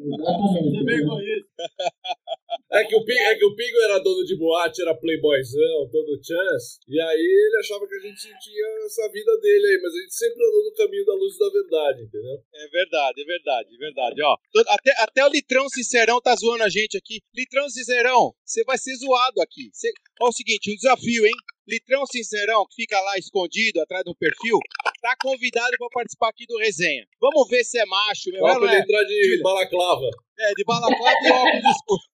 Exatamente. 0.00 0.78
Você 0.78 0.84
pegou 0.86 1.20
isso. 1.20 1.46
É 2.70 2.84
que, 2.84 2.96
o 2.96 3.04
Pingo, 3.04 3.20
é 3.20 3.34
que 3.36 3.44
o 3.44 3.54
Pingo 3.54 3.78
era 3.84 3.98
dono 3.98 4.24
de 4.24 4.36
boate, 4.36 4.82
era 4.82 4.94
playboyzão, 4.94 5.88
todo 5.90 6.18
chance, 6.24 6.78
e 6.88 7.00
aí 7.00 7.46
ele 7.46 7.56
achava 7.58 7.86
que 7.86 7.94
a 7.94 7.98
gente 7.98 8.22
tinha 8.40 8.66
essa 8.84 9.08
vida 9.12 9.38
dele 9.40 9.66
aí, 9.66 9.80
mas 9.82 9.94
a 9.94 10.00
gente 10.00 10.14
sempre 10.14 10.44
andou 10.46 10.64
no 10.64 10.74
caminho 10.74 11.04
da 11.04 11.14
luz 11.14 11.34
e 11.34 11.38
da 11.38 11.50
verdade, 11.50 12.02
entendeu? 12.02 12.38
É 12.54 12.68
verdade, 12.68 13.22
é 13.22 13.24
verdade, 13.24 13.74
é 13.74 13.78
verdade. 13.78 14.22
Ó, 14.22 14.36
até, 14.68 14.92
até 14.98 15.24
o 15.26 15.28
Litrão 15.30 15.68
Sincerão 15.68 16.20
tá 16.20 16.34
zoando 16.34 16.64
a 16.64 16.68
gente 16.68 16.96
aqui. 16.96 17.20
Litrão 17.34 17.68
Sincerão, 17.68 18.32
você 18.44 18.64
vai 18.64 18.78
ser 18.78 18.94
zoado 18.96 19.40
aqui. 19.40 19.70
Cê, 19.72 19.92
ó, 20.20 20.28
o 20.28 20.32
seguinte, 20.32 20.72
um 20.72 20.76
desafio, 20.76 21.26
hein? 21.26 21.32
Litrão 21.68 22.04
Sincerão, 22.06 22.66
que 22.68 22.82
fica 22.82 23.00
lá 23.00 23.16
escondido 23.18 23.80
atrás 23.80 24.02
de 24.02 24.10
um 24.10 24.14
perfil, 24.14 24.58
tá 25.00 25.14
convidado 25.22 25.70
pra 25.78 25.88
participar 25.92 26.28
aqui 26.30 26.44
do 26.46 26.58
resenha. 26.58 27.06
Vamos 27.20 27.48
ver 27.48 27.64
se 27.64 27.78
é 27.78 27.86
macho, 27.86 28.30
meu. 28.32 28.42
Ó, 28.42 28.48
É, 28.48 28.50
pra 28.52 28.60
não 28.60 28.66
ele 28.68 28.76
é? 28.76 28.80
entrar 28.80 29.04
de 29.04 29.40
balaclava. 29.42 30.10
É, 30.42 30.52
de 30.54 30.64
balaclava 30.64 31.18
e 31.22 31.30
óculos 31.30 31.76
escuros. 31.76 32.06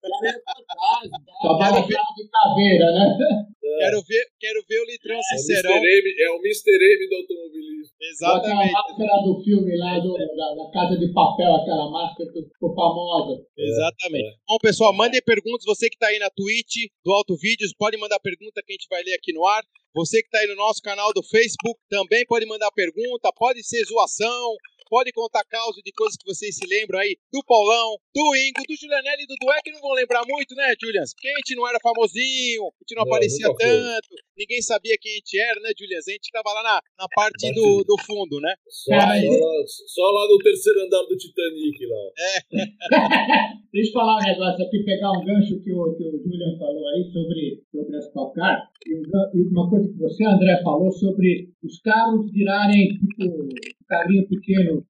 Trabalha 1.40 1.80
de 1.80 2.28
caveira, 2.28 2.92
né? 2.92 3.48
Quero 3.78 4.02
ver, 4.02 4.24
quero 4.40 4.60
ver 4.68 4.80
o 4.80 4.86
Litrão 4.86 5.16
É 5.16 5.70
o. 5.70 5.84
M, 5.84 6.06
é 6.18 6.30
o 6.30 6.38
Mr. 6.42 6.74
M 6.74 7.08
do 7.08 7.16
automobilismo. 7.16 7.94
Exatamente. 8.00 8.72
máscara 8.72 9.22
do 9.22 9.42
filme 9.44 9.76
lá 9.76 9.98
do, 9.98 10.12
da, 10.14 10.54
da 10.54 10.70
Casa 10.72 10.98
de 10.98 11.12
Papel, 11.12 11.54
aquela 11.54 11.90
máscara 11.90 12.30
que 12.32 12.42
ficou 12.42 12.74
famosa. 12.74 13.44
Exatamente. 13.56 14.38
Bom, 14.48 14.58
pessoal, 14.60 14.92
mandem 14.92 15.22
perguntas. 15.22 15.64
Você 15.64 15.88
que 15.88 15.96
está 15.96 16.08
aí 16.08 16.18
na 16.18 16.30
Twitch 16.30 16.90
do 17.04 17.12
Alto 17.12 17.36
Vídeos, 17.36 17.72
pode 17.78 17.96
mandar 17.96 18.18
pergunta 18.20 18.62
que 18.64 18.72
a 18.72 18.74
gente 18.74 18.88
vai 18.90 19.02
ler 19.02 19.14
aqui 19.14 19.32
no 19.32 19.46
ar. 19.46 19.62
Você 19.94 20.20
que 20.20 20.28
está 20.28 20.38
aí 20.38 20.46
no 20.46 20.56
nosso 20.56 20.80
canal 20.82 21.12
do 21.12 21.22
Facebook 21.22 21.78
também 21.88 22.24
pode 22.26 22.46
mandar 22.46 22.70
pergunta. 22.72 23.32
Pode 23.36 23.62
ser 23.64 23.84
zoação, 23.84 24.56
pode 24.88 25.12
contar 25.12 25.44
causa 25.44 25.80
de 25.84 25.92
coisas 25.92 26.16
que 26.16 26.26
vocês 26.26 26.54
se 26.56 26.66
lembram 26.66 26.98
aí 27.00 27.16
do 27.32 27.42
Paulão, 27.44 27.96
do 28.14 28.24
Ingo, 28.36 28.62
do 28.66 28.76
Julianelli 28.76 29.22
e 29.22 29.26
do 29.26 29.36
Dué, 29.40 29.58
que 29.64 29.70
não 29.72 29.80
vão 29.80 29.92
lembrar 29.92 30.22
muito, 30.26 30.54
né, 30.54 30.74
Julians? 30.80 31.12
Porque 31.14 31.28
a 31.28 31.38
gente 31.38 31.54
não 31.56 31.68
era 31.68 31.78
famosinho, 31.82 32.62
a 32.64 32.80
gente 32.82 32.94
não, 32.96 33.04
Não, 33.04 33.08
aparecia 33.12 33.46
nunca 33.48 33.64
foi. 33.64 33.72
tanto, 33.72 34.08
ninguém 34.36 34.62
sabia 34.62 34.96
quem 35.00 35.12
a 35.12 35.14
gente 35.16 35.38
era, 35.38 35.60
né, 35.60 35.70
Julians? 35.78 36.08
A 36.08 36.12
gente 36.12 36.30
tava 36.32 36.52
lá 36.52 36.62
na, 36.62 36.80
na 36.98 37.06
parte 37.14 37.52
do, 37.52 37.84
do 37.84 37.96
fundo, 38.04 38.40
né? 38.40 38.54
Só, 38.68 38.90
Cara, 38.92 39.20
só, 39.20 39.28
lá, 39.28 39.52
só 39.66 40.10
lá 40.10 40.28
no 40.28 40.38
terceiro 40.38 40.80
andar 40.86 41.02
do 41.04 41.16
Titanic 41.16 41.86
lá. 41.86 41.96
ó. 41.96 42.10
Deixa 43.72 43.90
eu 43.90 43.92
falar 43.92 44.16
um 44.16 44.24
negócio 44.24 44.64
aqui, 44.64 44.82
pegar 44.84 45.10
um 45.12 45.24
gancho 45.24 45.60
que 45.62 45.72
o, 45.72 45.94
que 45.94 46.04
o 46.04 46.18
Julian 46.22 46.58
falou 46.58 46.88
aí 46.88 47.04
sobre, 47.12 47.62
sobre 47.70 47.96
as 47.96 48.08
Car. 48.34 48.68
Gan- 48.86 49.30
e 49.34 49.42
uma 49.52 49.68
coisa 49.68 49.88
que 49.88 49.98
você, 49.98 50.24
André, 50.24 50.60
falou 50.62 50.90
sobre 50.90 51.50
os 51.62 51.78
carros 51.80 52.30
virarem 52.32 52.88
tipo 52.88 53.48
carrinho 53.88 54.28
pequeno. 54.28 54.84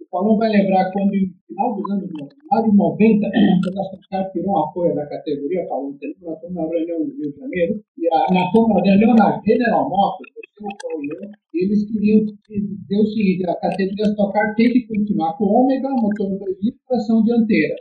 O 0.00 0.06
Paulão 0.10 0.38
vai 0.38 0.48
lembrar 0.50 0.90
quando, 0.92 1.14
em 1.14 1.34
final 1.46 1.74
dos 1.76 1.90
anos 1.90 2.08
no- 2.12 2.28
final 2.30 2.62
de 2.62 2.76
90, 2.76 3.30
quando 3.64 3.78
a 3.78 3.82
Stock 4.00 4.32
tirou 4.32 4.58
apoio 4.58 4.94
da 4.94 5.06
categoria, 5.06 5.66
Paulão, 5.68 5.96
nós 6.22 6.40
fomos 6.40 6.54
na 6.54 6.62
reunião 6.66 7.00
no 7.00 7.12
Rio 7.16 7.32
de 7.32 7.38
Janeiro, 7.38 7.80
e 7.98 8.06
a, 8.14 8.26
na 8.32 8.50
na 8.50 8.82
reunião 8.82 9.14
na 9.14 9.42
General 9.44 9.88
Motors, 9.90 10.30
o 10.62 11.36
eles 11.54 11.90
queriam 11.90 12.24
dizer 12.24 12.98
o 13.00 13.06
seguinte, 13.06 13.48
a 13.48 13.54
categoria 13.56 14.04
Stock 14.06 14.32
Car 14.32 14.54
tem 14.54 14.72
que 14.72 14.86
continuar 14.86 15.36
com 15.36 15.44
ômega, 15.44 15.88
motor 15.90 16.28
2 16.38 16.40
litros, 16.62 16.82
tração 16.86 17.22
dianteira. 17.24 17.74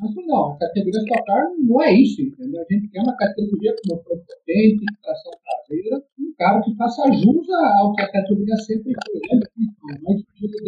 Mas 0.00 0.14
não, 0.26 0.52
a 0.52 0.58
categoria 0.58 1.00
Stock 1.00 1.24
Car 1.26 1.44
não 1.58 1.82
é 1.82 1.92
isso, 1.92 2.22
entendeu? 2.22 2.62
A 2.62 2.72
gente 2.72 2.88
quer 2.88 3.02
uma 3.02 3.16
categoria 3.16 3.72
com 3.72 3.94
motor 3.96 4.16
potente, 4.18 4.84
tração 5.02 5.32
traseira, 5.44 6.02
um 6.18 6.32
carro 6.38 6.62
que 6.62 6.74
faça 6.76 7.12
jus 7.12 7.46
ao 7.80 7.92
que 7.94 8.02
a 8.02 8.12
categoria 8.12 8.56
sempre 8.56 8.92
foi. 8.94 9.20
Né? 9.38 9.44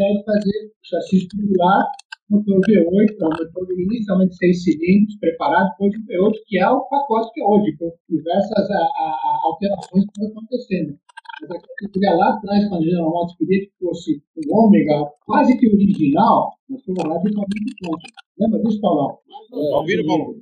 De 0.02 0.24
fazer 0.24 0.72
chassi 0.82 1.28
tubular 1.28 1.86
motor 2.32 2.60
V8, 2.60 3.20
é 3.20 3.24
um 3.24 3.28
motor 3.28 3.66
inicialmente 3.78 4.36
seis 4.36 4.64
cilindros, 4.64 5.18
preparado 5.20 5.70
depois 5.70 5.92
do 5.92 6.06
V8, 6.06 6.32
que 6.46 6.58
é 6.58 6.68
o 6.68 6.80
pacote 6.88 7.30
que 7.34 7.42
é 7.42 7.44
hoje, 7.44 7.76
com 7.76 7.92
diversas 8.08 8.70
a, 8.70 8.78
a, 8.78 9.40
alterações 9.44 10.04
que 10.04 10.10
estão 10.10 10.28
acontecendo. 10.28 10.98
Mas 11.40 11.50
a 11.50 11.61
categoria 11.61 12.14
lá 12.16 12.28
atrás, 12.35 12.68
quando 12.68 12.82
a 12.82 12.85
General 12.85 13.11
Motors 13.11 13.37
queria 13.37 13.61
que 13.61 13.72
fosse 13.80 14.22
um 14.37 14.56
ômega 14.56 15.11
quase 15.26 15.58
que 15.58 15.66
original, 15.68 16.50
nós 16.68 16.82
fomos 16.85 17.04
lá 17.04 17.18
de 17.18 17.35
fabrico 17.35 17.70
ponto. 17.82 18.06
Lembra 18.38 18.62
disso, 18.62 18.80
Paulão? 18.80 19.18
Tá 19.50 19.76
ouvindo, 19.78 20.06
Paulo? 20.06 20.35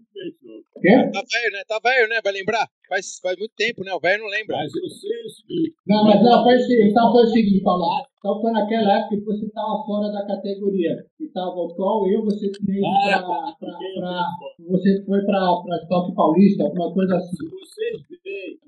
Quê? 0.80 0.96
Tá 1.12 1.22
velho, 1.24 1.52
né? 1.52 1.62
Tá 1.68 1.78
velho, 1.82 2.08
né? 2.08 2.20
Vai 2.22 2.32
lembrar? 2.32 2.66
Faz, 2.88 3.18
faz 3.22 3.36
muito 3.38 3.52
tempo, 3.56 3.82
né? 3.84 3.92
O 3.94 4.00
velho 4.00 4.22
não 4.22 4.30
lembra. 4.30 4.56
Mas 4.56 4.72
eu 4.74 4.88
sei 4.88 5.10
o 5.24 5.28
seguinte. 5.30 5.74
Não, 5.86 6.04
mas 6.04 6.22
não, 6.22 6.42
foi 6.42 6.56
então 6.56 7.12
foi 7.12 7.22
o 7.24 7.28
seguinte, 7.28 7.62
Paulo. 7.62 7.84
Então 8.18 8.40
foi 8.40 8.52
naquela 8.52 8.98
época 9.00 9.16
que 9.16 9.24
você 9.24 9.46
estava 9.46 9.82
fora 9.86 10.12
da 10.12 10.26
categoria. 10.26 10.96
Que 11.16 11.24
estava 11.24 11.50
o 11.50 11.74
Col, 11.74 12.06
eu, 12.08 12.24
você 12.24 12.50
tinha 12.52 12.76
ido 12.76 12.86
Ah, 12.86 13.22
pra, 13.22 13.22
pra, 13.22 13.56
porque- 13.58 13.94
pra- 13.94 14.26
Você 14.68 15.04
foi 15.06 15.20
para 15.24 15.40
pra 15.62 15.76
Estoque 15.76 16.14
Paulista, 16.14 16.64
alguma 16.64 16.92
coisa 16.92 17.16
assim. 17.16 17.36
Se 17.36 17.48
vocês 17.48 18.20
veem, 18.24 18.58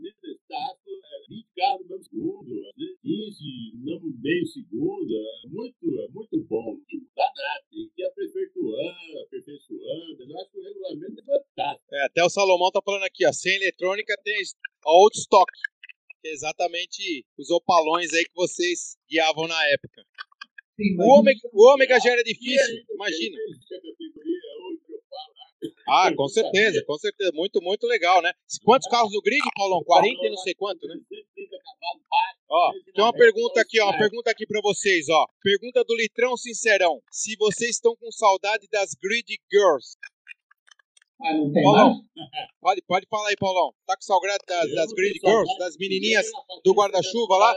é 1.22 1.28
20 1.28 1.46
carros 1.56 1.82
no 1.82 1.88
mesmo 1.88 2.04
segundo, 2.04 2.68
às 2.68 2.76
vezes 2.76 2.98
15 3.02 3.72
no 3.76 4.00
meio 4.20 4.46
segundo, 4.46 5.14
é 5.16 5.48
muito, 5.48 6.00
é 6.00 6.08
muito 6.08 6.40
bom. 6.44 6.76
Dá 7.16 7.32
nada, 7.36 7.64
tem 7.70 7.90
que 7.94 8.04
aperfeiçoando, 8.04 9.18
aperfeiçoando. 9.26 10.22
Eu 10.22 10.38
acho 10.40 10.50
que 10.50 10.58
o 10.58 10.62
regulamento 10.62 11.20
é 11.20 11.24
fantástico. 11.24 11.94
É, 11.94 12.04
até 12.04 12.24
o 12.24 12.30
Salomão 12.30 12.70
tá 12.70 12.80
falando 12.84 13.04
aqui, 13.04 13.26
ó. 13.26 13.32
Sem 13.32 13.54
eletrônica 13.56 14.14
tem 14.24 14.36
old 14.84 15.16
stock. 15.16 15.50
Que 16.20 16.28
é 16.28 16.32
exatamente 16.32 17.24
os 17.38 17.50
opalões 17.50 18.12
aí 18.14 18.24
que 18.24 18.34
vocês 18.34 18.96
guiavam 19.10 19.48
na 19.48 19.60
época. 19.70 20.04
Sim, 20.76 20.96
O 20.98 21.18
ômega, 21.18 21.40
o 21.52 21.72
ômega 21.72 22.00
já 22.00 22.10
era 22.12 22.22
difícil, 22.24 22.84
imagina. 22.90 23.36
tem 23.36 23.52
hoje 23.68 24.80
que 24.86 24.92
eu 24.92 25.02
falo, 25.10 25.34
Ah, 25.88 26.12
com 26.14 26.28
certeza, 26.28 26.82
com 26.86 26.98
certeza. 26.98 27.30
Muito, 27.34 27.60
muito 27.62 27.86
legal, 27.86 28.20
né? 28.22 28.32
Quantos 28.64 28.88
carros 28.88 29.12
no 29.12 29.20
grid, 29.22 29.42
Paulão? 29.56 29.82
40 29.84 30.26
e 30.26 30.30
não 30.30 30.36
sei 30.38 30.54
quanto, 30.54 30.86
né? 30.86 30.94
130 30.94 31.56
cavalos, 31.64 32.02
bate, 32.10 32.42
Ó, 32.50 32.72
tem 32.94 33.04
uma 33.04 33.12
pergunta 33.12 33.60
aqui, 33.60 33.80
ó. 33.80 33.86
Uma 33.86 33.98
pergunta 33.98 34.30
aqui 34.30 34.46
pra 34.46 34.60
vocês, 34.62 35.08
ó. 35.08 35.26
Pergunta 35.42 35.82
do 35.84 35.96
Litrão 35.96 36.36
Sincerão. 36.36 37.00
Se 37.10 37.36
vocês 37.36 37.70
estão 37.70 37.96
com 37.96 38.10
saudade 38.10 38.68
das 38.70 38.90
Grid 39.00 39.26
Girls. 39.50 39.96
Ah, 41.22 41.34
não 41.34 41.52
tem 41.52 41.62
Paulão, 41.62 41.94
mais? 41.94 42.02
Pode, 42.60 42.82
pode 42.82 43.06
falar 43.08 43.28
aí, 43.28 43.36
Paulão. 43.36 43.72
Tá 43.86 43.96
com 43.96 44.02
saudade 44.02 44.44
das, 44.46 44.74
das 44.74 44.92
Grid 44.92 45.18
Girls? 45.24 45.58
Das 45.58 45.74
de 45.74 45.78
menininhas 45.78 46.26
do 46.64 46.74
guarda-chuva 46.74 47.36
lá? 47.36 47.54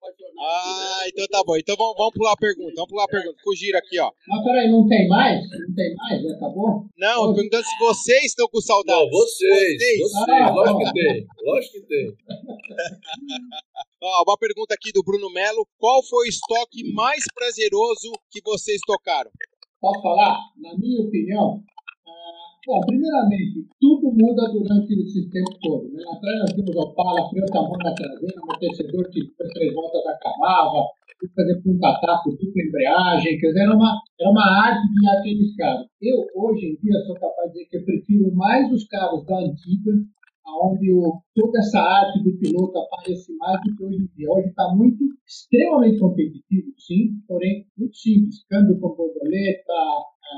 Tá 0.00 0.08
Ah, 0.40 1.02
então 1.08 1.26
tá 1.28 1.42
bom. 1.44 1.56
Então 1.56 1.76
vamos, 1.76 1.94
vamos 1.96 2.12
pular 2.14 2.32
a 2.32 2.36
pergunta. 2.36 2.72
Vamos 2.76 2.88
pular 2.90 3.04
a 3.04 3.08
pergunta. 3.08 3.36
Fugiram 3.42 3.78
aqui, 3.78 3.98
ó. 4.00 4.10
Mas 4.28 4.44
peraí, 4.44 4.70
não 4.70 4.86
tem 4.88 5.08
mais? 5.08 5.40
Não 5.50 5.74
tem 5.74 5.94
mais? 5.96 6.22
Já 6.22 6.34
acabou? 6.36 6.86
Não, 6.96 7.26
tô 7.26 7.34
perguntando 7.34 7.64
se 7.64 7.78
vocês 7.78 8.24
estão 8.24 8.48
com 8.48 8.60
saudade. 8.60 9.00
Não, 9.00 9.10
vocês, 9.10 9.78
vocês, 9.78 10.14
Ah, 10.28 10.50
lógico 10.50 10.78
bom. 10.78 10.84
que 10.84 10.92
tem, 10.92 11.26
lógico 11.44 11.72
que 11.74 11.80
tem. 11.86 12.14
Ó, 14.00 14.22
uma 14.26 14.38
pergunta 14.38 14.74
aqui 14.74 14.92
do 14.92 15.02
Bruno 15.02 15.30
Melo. 15.32 15.66
Qual 15.78 16.02
foi 16.04 16.26
o 16.26 16.28
estoque 16.28 16.92
mais 16.94 17.24
prazeroso 17.34 18.12
que 18.30 18.40
vocês 18.44 18.80
tocaram? 18.86 19.30
Posso 19.80 20.02
falar? 20.02 20.38
Na 20.56 20.76
minha 20.78 21.02
opinião, 21.06 21.60
bom, 22.66 22.80
primeiramente, 22.86 23.66
tudo 23.80 24.12
muda 24.12 24.52
durante 24.52 24.92
esse 24.94 25.28
tempo 25.30 25.50
todo. 25.62 25.88
Né? 25.92 26.02
Atrás 26.04 26.38
nós 26.40 26.52
tínhamos 26.52 26.76
Opala, 26.76 27.28
freio 27.30 27.46
tamanho 27.46 27.78
na 27.78 27.94
traseira, 27.94 28.40
amortecedor 28.42 29.10
que 29.10 29.20
depois 29.24 29.50
três 29.50 29.74
voltas 29.74 30.06
acabava, 30.06 30.86
fazer 31.34 31.60
punta-taco, 31.62 32.30
dupla 32.30 32.62
embreagem, 32.62 33.38
quer 33.38 33.48
dizer, 33.48 33.62
era 33.62 33.74
uma, 33.74 33.98
era 34.20 34.30
uma 34.30 34.46
arte 34.66 34.86
de 34.92 35.08
aqueles 35.08 35.56
carros. 35.56 35.86
Eu, 36.00 36.26
hoje 36.36 36.66
em 36.66 36.76
dia, 36.76 37.00
sou 37.06 37.14
capaz 37.14 37.52
de 37.52 37.58
dizer 37.58 37.68
que 37.70 37.76
eu 37.78 37.84
prefiro 37.84 38.34
mais 38.34 38.70
os 38.72 38.86
carros 38.86 39.24
da 39.26 39.38
antiga, 39.38 39.92
onde 40.62 40.92
o, 40.92 41.20
toda 41.34 41.58
essa 41.58 41.80
arte 41.80 42.22
do 42.22 42.38
piloto 42.38 42.78
aparece 42.78 43.34
mais 43.36 43.60
do 43.62 43.76
que 43.76 43.84
hoje 43.84 44.02
em 44.02 44.16
dia. 44.16 44.30
Hoje 44.30 44.48
está 44.48 44.74
muito, 44.74 45.04
extremamente 45.26 45.98
competitivo, 45.98 46.72
sim, 46.78 47.10
porém 47.26 47.66
muito 47.76 47.96
simples. 47.96 48.44
Câmbio 48.48 48.78
com 48.80 48.94
borboleta, 48.94 49.72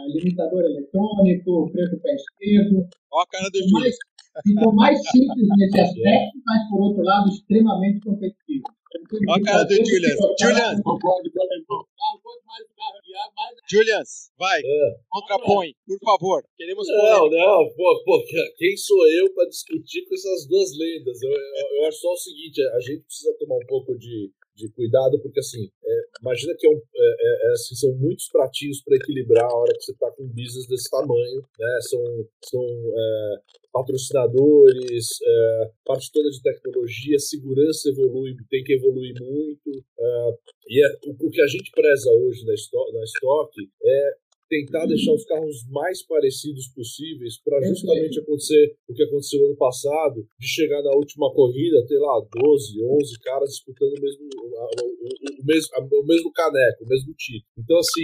limitador 0.09 0.63
eletrônico, 0.65 1.69
freio 1.73 1.91
com 1.91 1.97
o 1.97 2.01
pé 2.01 2.15
esquerdo. 2.15 2.89
Ó 3.13 3.21
a 3.23 3.27
cara 3.27 3.49
do 3.51 3.59
Ficou 3.59 3.69
Júlio. 3.81 3.83
mais, 3.83 3.97
ficou 4.47 4.75
mais 4.75 4.99
simples 5.11 5.49
nesse 5.59 5.81
aspecto, 5.81 6.39
mas 6.47 6.69
por 6.71 6.81
outro 6.83 7.03
lado 7.03 7.29
extremamente 7.29 8.01
competitivo. 8.01 8.65
Ó 9.29 9.35
a 9.35 9.43
cara 9.43 9.65
do 9.65 9.75
Julian. 9.75 10.15
Alemão. 10.43 11.87
Ah, 12.01 13.51
Julian, 13.71 14.03
vai. 14.39 14.61
É. 14.61 14.97
Contrapõe, 15.09 15.75
por 15.87 15.99
favor. 16.01 16.43
Queremos 16.57 16.87
Não, 16.89 17.21
polêmica. 17.21 17.37
não, 17.47 17.69
pô, 17.77 18.03
pô, 18.05 18.25
quem 18.57 18.77
sou 18.77 19.07
eu 19.09 19.33
para 19.35 19.49
discutir 19.49 20.05
com 20.07 20.15
essas 20.15 20.47
duas 20.49 20.77
lendas? 20.77 21.23
Eu, 21.23 21.31
eu, 21.31 21.83
eu 21.83 21.87
acho 21.89 21.99
só 21.99 22.13
o 22.13 22.17
seguinte, 22.17 22.61
a 22.63 22.81
gente 22.81 23.03
precisa 23.05 23.33
tomar 23.39 23.57
um 23.57 23.67
pouco 23.69 23.97
de, 23.97 24.33
de 24.61 24.73
cuidado, 24.73 25.19
porque 25.21 25.41
assim, 25.41 25.71
é, 25.85 26.01
imagina 26.21 26.55
que 26.57 26.67
é 26.67 26.71
um, 26.71 26.77
é, 26.77 27.17
é, 27.21 27.49
é, 27.49 27.53
assim, 27.53 27.75
são 27.75 27.93
muitos 27.95 28.29
pratinhos 28.29 28.81
para 28.83 28.97
equilibrar 28.97 29.45
a 29.45 29.55
hora 29.57 29.73
que 29.75 29.83
você 29.85 29.93
está 29.93 30.11
com 30.13 30.23
um 30.25 30.29
business 30.29 30.67
desse 30.67 30.91
tamanho, 30.91 31.45
né? 31.59 31.79
São, 31.83 32.03
são 32.45 32.63
é, 32.65 33.41
patrocinadores, 33.73 35.07
parte 35.85 36.11
toda 36.13 36.29
de 36.31 36.43
tecnologia, 36.43 37.19
segurança 37.19 37.89
evolui, 37.89 38.37
tem 38.51 38.63
que 38.65 38.75
evoluir 38.75 39.15
muito. 39.21 39.85
e 40.69 40.87
o, 41.07 41.27
o 41.27 41.31
que 41.31 41.41
a 41.41 41.47
gente 41.47 41.71
preza 41.71 42.11
hoje 42.13 42.45
na, 42.45 42.55
Sto- 42.55 42.93
na 42.93 43.05
Stock 43.05 43.53
é 43.85 44.15
tentar 44.51 44.85
deixar 44.85 45.13
os 45.15 45.25
carros 45.25 45.65
mais 45.71 46.03
parecidos 46.03 46.67
possíveis 46.75 47.41
para 47.41 47.63
justamente 47.63 48.19
acontecer 48.19 48.75
o 48.89 48.93
que 48.93 49.05
aconteceu 49.05 49.47
ano 49.47 49.57
passado, 49.57 50.27
de 50.39 50.49
chegar 50.49 50.83
na 50.83 50.91
última 50.91 51.33
corrida, 51.33 51.87
ter 51.87 51.99
lá 51.99 52.21
12, 52.35 52.83
11 52.83 53.19
caras 53.21 53.51
disputando 53.51 53.97
o 53.97 54.03
mesmo, 54.03 54.29
o, 55.41 55.47
mesmo, 55.47 55.71
o 56.03 56.07
mesmo 56.07 56.33
caneco, 56.33 56.85
o 56.85 56.89
mesmo 56.89 57.15
título. 57.15 57.53
Então, 57.57 57.79
assim, 57.79 58.03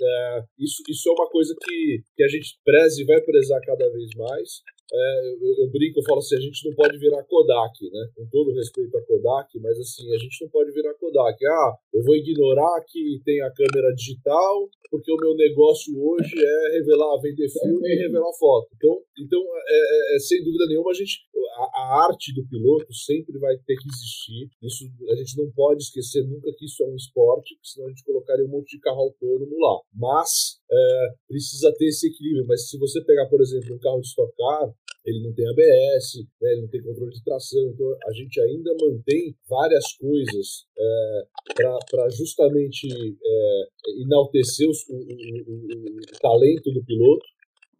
é, 0.00 0.44
isso, 0.60 0.82
isso 0.88 1.08
é 1.08 1.12
uma 1.12 1.28
coisa 1.28 1.54
que, 1.60 2.02
que 2.16 2.22
a 2.22 2.28
gente 2.28 2.56
preza 2.64 3.02
e 3.02 3.04
vai 3.04 3.20
prezar 3.20 3.60
cada 3.62 3.90
vez 3.90 4.10
mais. 4.16 4.62
É, 4.92 5.32
eu, 5.40 5.64
eu 5.64 5.70
brinco, 5.70 6.00
eu 6.00 6.04
falo 6.04 6.18
assim, 6.18 6.36
a 6.36 6.40
gente 6.40 6.68
não 6.68 6.74
pode 6.74 6.98
virar 6.98 7.22
Kodak, 7.24 7.78
né? 7.90 8.08
Com 8.16 8.26
todo 8.26 8.52
respeito 8.54 8.96
a 8.96 9.02
Kodak, 9.02 9.58
mas 9.60 9.78
assim, 9.78 10.12
a 10.14 10.18
gente 10.18 10.42
não 10.42 10.50
pode 10.50 10.72
virar 10.72 10.94
Kodak. 10.94 11.38
Ah, 11.46 11.72
eu 11.94 12.02
vou 12.02 12.16
ignorar 12.16 12.84
que 12.88 13.20
tem 13.24 13.40
a 13.42 13.50
câmera 13.52 13.94
digital, 13.94 14.68
porque 14.90 15.12
o 15.12 15.16
meu 15.16 15.34
negócio 15.34 15.94
hoje 15.96 16.34
é 16.36 16.72
revelar, 16.78 17.20
vender 17.20 17.48
filme 17.48 17.88
e 17.88 18.02
revelar 18.02 18.32
foto. 18.38 18.68
Então, 18.74 18.98
então 19.18 19.40
é, 19.40 19.78
é- 19.78 20.16
é, 20.16 20.18
sem 20.18 20.42
dúvida 20.42 20.66
nenhuma, 20.66 20.90
a 20.90 20.94
gente 20.94 21.20
a, 21.56 21.80
a 21.80 22.04
arte 22.08 22.34
do 22.34 22.46
piloto 22.46 22.92
sempre 22.94 23.38
vai 23.38 23.56
ter 23.58 23.76
que 23.76 23.88
existir. 23.88 24.50
Isso 24.62 24.84
a 25.10 25.14
gente 25.16 25.36
não 25.36 25.50
pode 25.52 25.82
esquecer 25.82 26.24
nunca 26.26 26.52
que 26.56 26.64
isso 26.64 26.82
é 26.82 26.86
um 26.86 26.96
esporte, 26.96 27.54
porque 27.54 27.68
senão 27.68 27.86
a 27.86 27.90
gente 27.90 28.04
colocaria 28.04 28.44
um 28.44 28.48
monte 28.48 28.76
de 28.76 28.80
carro 28.80 29.00
autônomo 29.00 29.56
lá. 29.58 29.80
Mas 29.94 30.59
é, 30.72 31.08
precisa 31.28 31.72
ter 31.76 31.86
esse 31.86 32.08
equilíbrio. 32.08 32.46
Mas 32.46 32.68
se 32.68 32.78
você 32.78 33.02
pegar, 33.04 33.26
por 33.28 33.40
exemplo, 33.40 33.74
um 33.74 33.78
carro 33.78 34.00
de 34.00 34.06
Stock 34.08 34.32
Car, 34.36 34.72
ele 35.04 35.22
não 35.22 35.32
tem 35.32 35.46
ABS, 35.48 36.18
né, 36.42 36.52
ele 36.52 36.60
não 36.62 36.68
tem 36.68 36.82
controle 36.82 37.10
de 37.10 37.24
tração, 37.24 37.60
então 37.72 37.86
a 38.06 38.12
gente 38.12 38.38
ainda 38.40 38.70
mantém 38.82 39.34
várias 39.48 39.84
coisas 39.96 40.66
para 41.90 42.08
justamente 42.10 42.86
é, 42.86 43.62
enaltecer 44.02 44.68
os- 44.68 44.86
o, 44.88 44.94
o- 44.94 45.42
o- 45.48 45.96
o 45.96 46.18
talento 46.20 46.70
do 46.72 46.84
piloto, 46.84 47.24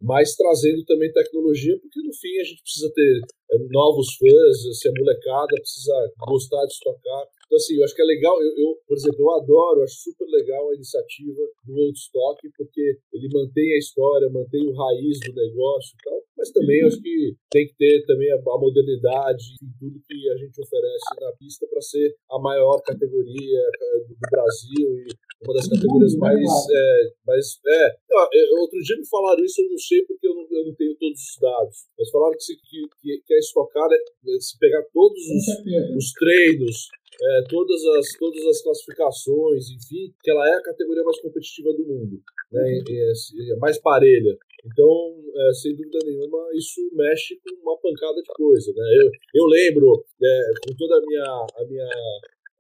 mas 0.01 0.35
trazendo 0.35 0.85
também 0.85 1.13
tecnologia, 1.13 1.79
porque 1.81 2.01
no 2.03 2.13
fim 2.15 2.41
a 2.41 2.45
gente 2.45 2.63
precisa 2.63 2.91
ter 2.95 3.21
é, 3.53 3.59
novos 3.71 4.15
fãs, 4.17 4.79
se 4.79 4.89
a 4.89 4.93
molecada 4.97 5.55
precisa 5.61 6.13
gostar 6.27 6.65
de 6.67 6.73
estocar. 6.73 7.27
Então, 7.47 7.57
assim, 7.57 7.75
eu 7.77 7.85
acho 7.85 7.95
que 7.95 8.03
é 8.03 8.05
legal, 8.05 8.41
eu, 8.41 8.53
eu, 8.57 8.79
por 8.87 8.97
exemplo, 8.97 9.21
eu 9.21 9.31
adoro, 9.43 9.83
acho 9.83 9.97
super 10.07 10.27
legal 10.31 10.71
a 10.71 10.75
iniciativa 10.75 11.43
do 11.67 11.75
Old 11.75 11.99
Stock, 11.99 12.39
porque 12.57 12.97
ele 13.13 13.29
mantém 13.33 13.75
a 13.75 13.79
história, 13.79 14.31
mantém 14.31 14.67
o 14.69 14.73
raiz 14.73 15.19
do 15.19 15.35
negócio 15.35 15.91
e 15.99 16.05
tal, 16.05 16.23
mas 16.39 16.51
também 16.53 16.85
acho 16.85 17.03
que 17.03 17.35
tem 17.51 17.67
que 17.67 17.75
ter 17.77 18.07
também 18.07 18.31
a, 18.31 18.37
a 18.37 18.59
modernidade 18.59 19.43
e 19.61 19.67
tudo 19.81 20.01
que 20.07 20.31
a 20.31 20.37
gente 20.37 20.61
oferece 20.61 21.21
na 21.21 21.33
pista 21.33 21.67
para 21.67 21.83
ser 21.83 22.15
a 22.31 22.39
maior 22.39 22.81
categoria 22.83 23.61
eh, 23.61 24.05
do 24.09 24.17
Brasil 24.31 25.05
e 25.07 25.30
uma 25.43 25.55
das 25.55 25.69
categorias 25.69 26.15
mais, 26.17 26.41
é, 26.71 27.13
mais 27.27 27.47
é, 27.67 27.97
eu- 28.33 28.61
outro 28.61 28.79
dia 28.81 28.97
me 28.97 29.07
falaram 29.09 29.43
isso, 29.45 29.61
eu 29.63 29.71
não 29.71 29.79
sei 29.79 30.05
porque 30.05 30.27
eu 30.27 30.35
não, 30.35 30.47
eu 30.51 30.67
não 30.67 30.75
tenho 30.75 30.95
todos 30.97 31.19
os 31.21 31.39
dados, 31.41 31.77
mas 31.99 32.11
falaram 32.11 32.37
que, 32.37 32.43
se, 32.43 32.57
que, 32.57 33.21
que, 33.27 33.35
a 33.35 33.39
estocada, 33.39 33.97
se 34.39 34.59
pegar 34.59 34.83
todos 34.93 35.19
os, 35.19 35.97
os 35.97 36.13
treinos, 36.13 36.89
é, 37.23 37.43
todas, 37.49 37.85
as, 37.99 38.07
todas 38.19 38.45
as 38.47 38.63
classificações, 38.63 39.71
enfim, 39.71 40.13
que 40.23 40.31
ela 40.31 40.47
é 40.49 40.53
a 40.53 40.63
categoria 40.63 41.05
mais 41.05 41.21
competitiva 41.21 41.73
do 41.73 41.85
mundo, 41.87 42.21
né, 42.53 42.83
e 42.89 42.99
é, 42.99 43.53
é 43.53 43.57
mais 43.57 43.79
parelha. 43.79 44.37
Então, 44.65 45.17
é, 45.35 45.53
sem 45.55 45.75
dúvida 45.75 45.99
nenhuma, 46.05 46.49
isso 46.55 46.83
mexe 46.93 47.41
com 47.43 47.55
uma 47.63 47.79
pancada 47.79 48.21
de 48.21 48.31
coisa. 48.35 48.71
Né? 48.77 48.85
Eu, 49.03 49.11
eu 49.43 49.47
lembro, 49.47 50.05
é, 50.23 50.41
com 50.67 50.77
toda 50.77 50.99
a 50.99 51.01
minha, 51.01 51.25
a 51.25 51.65
minha 51.65 51.89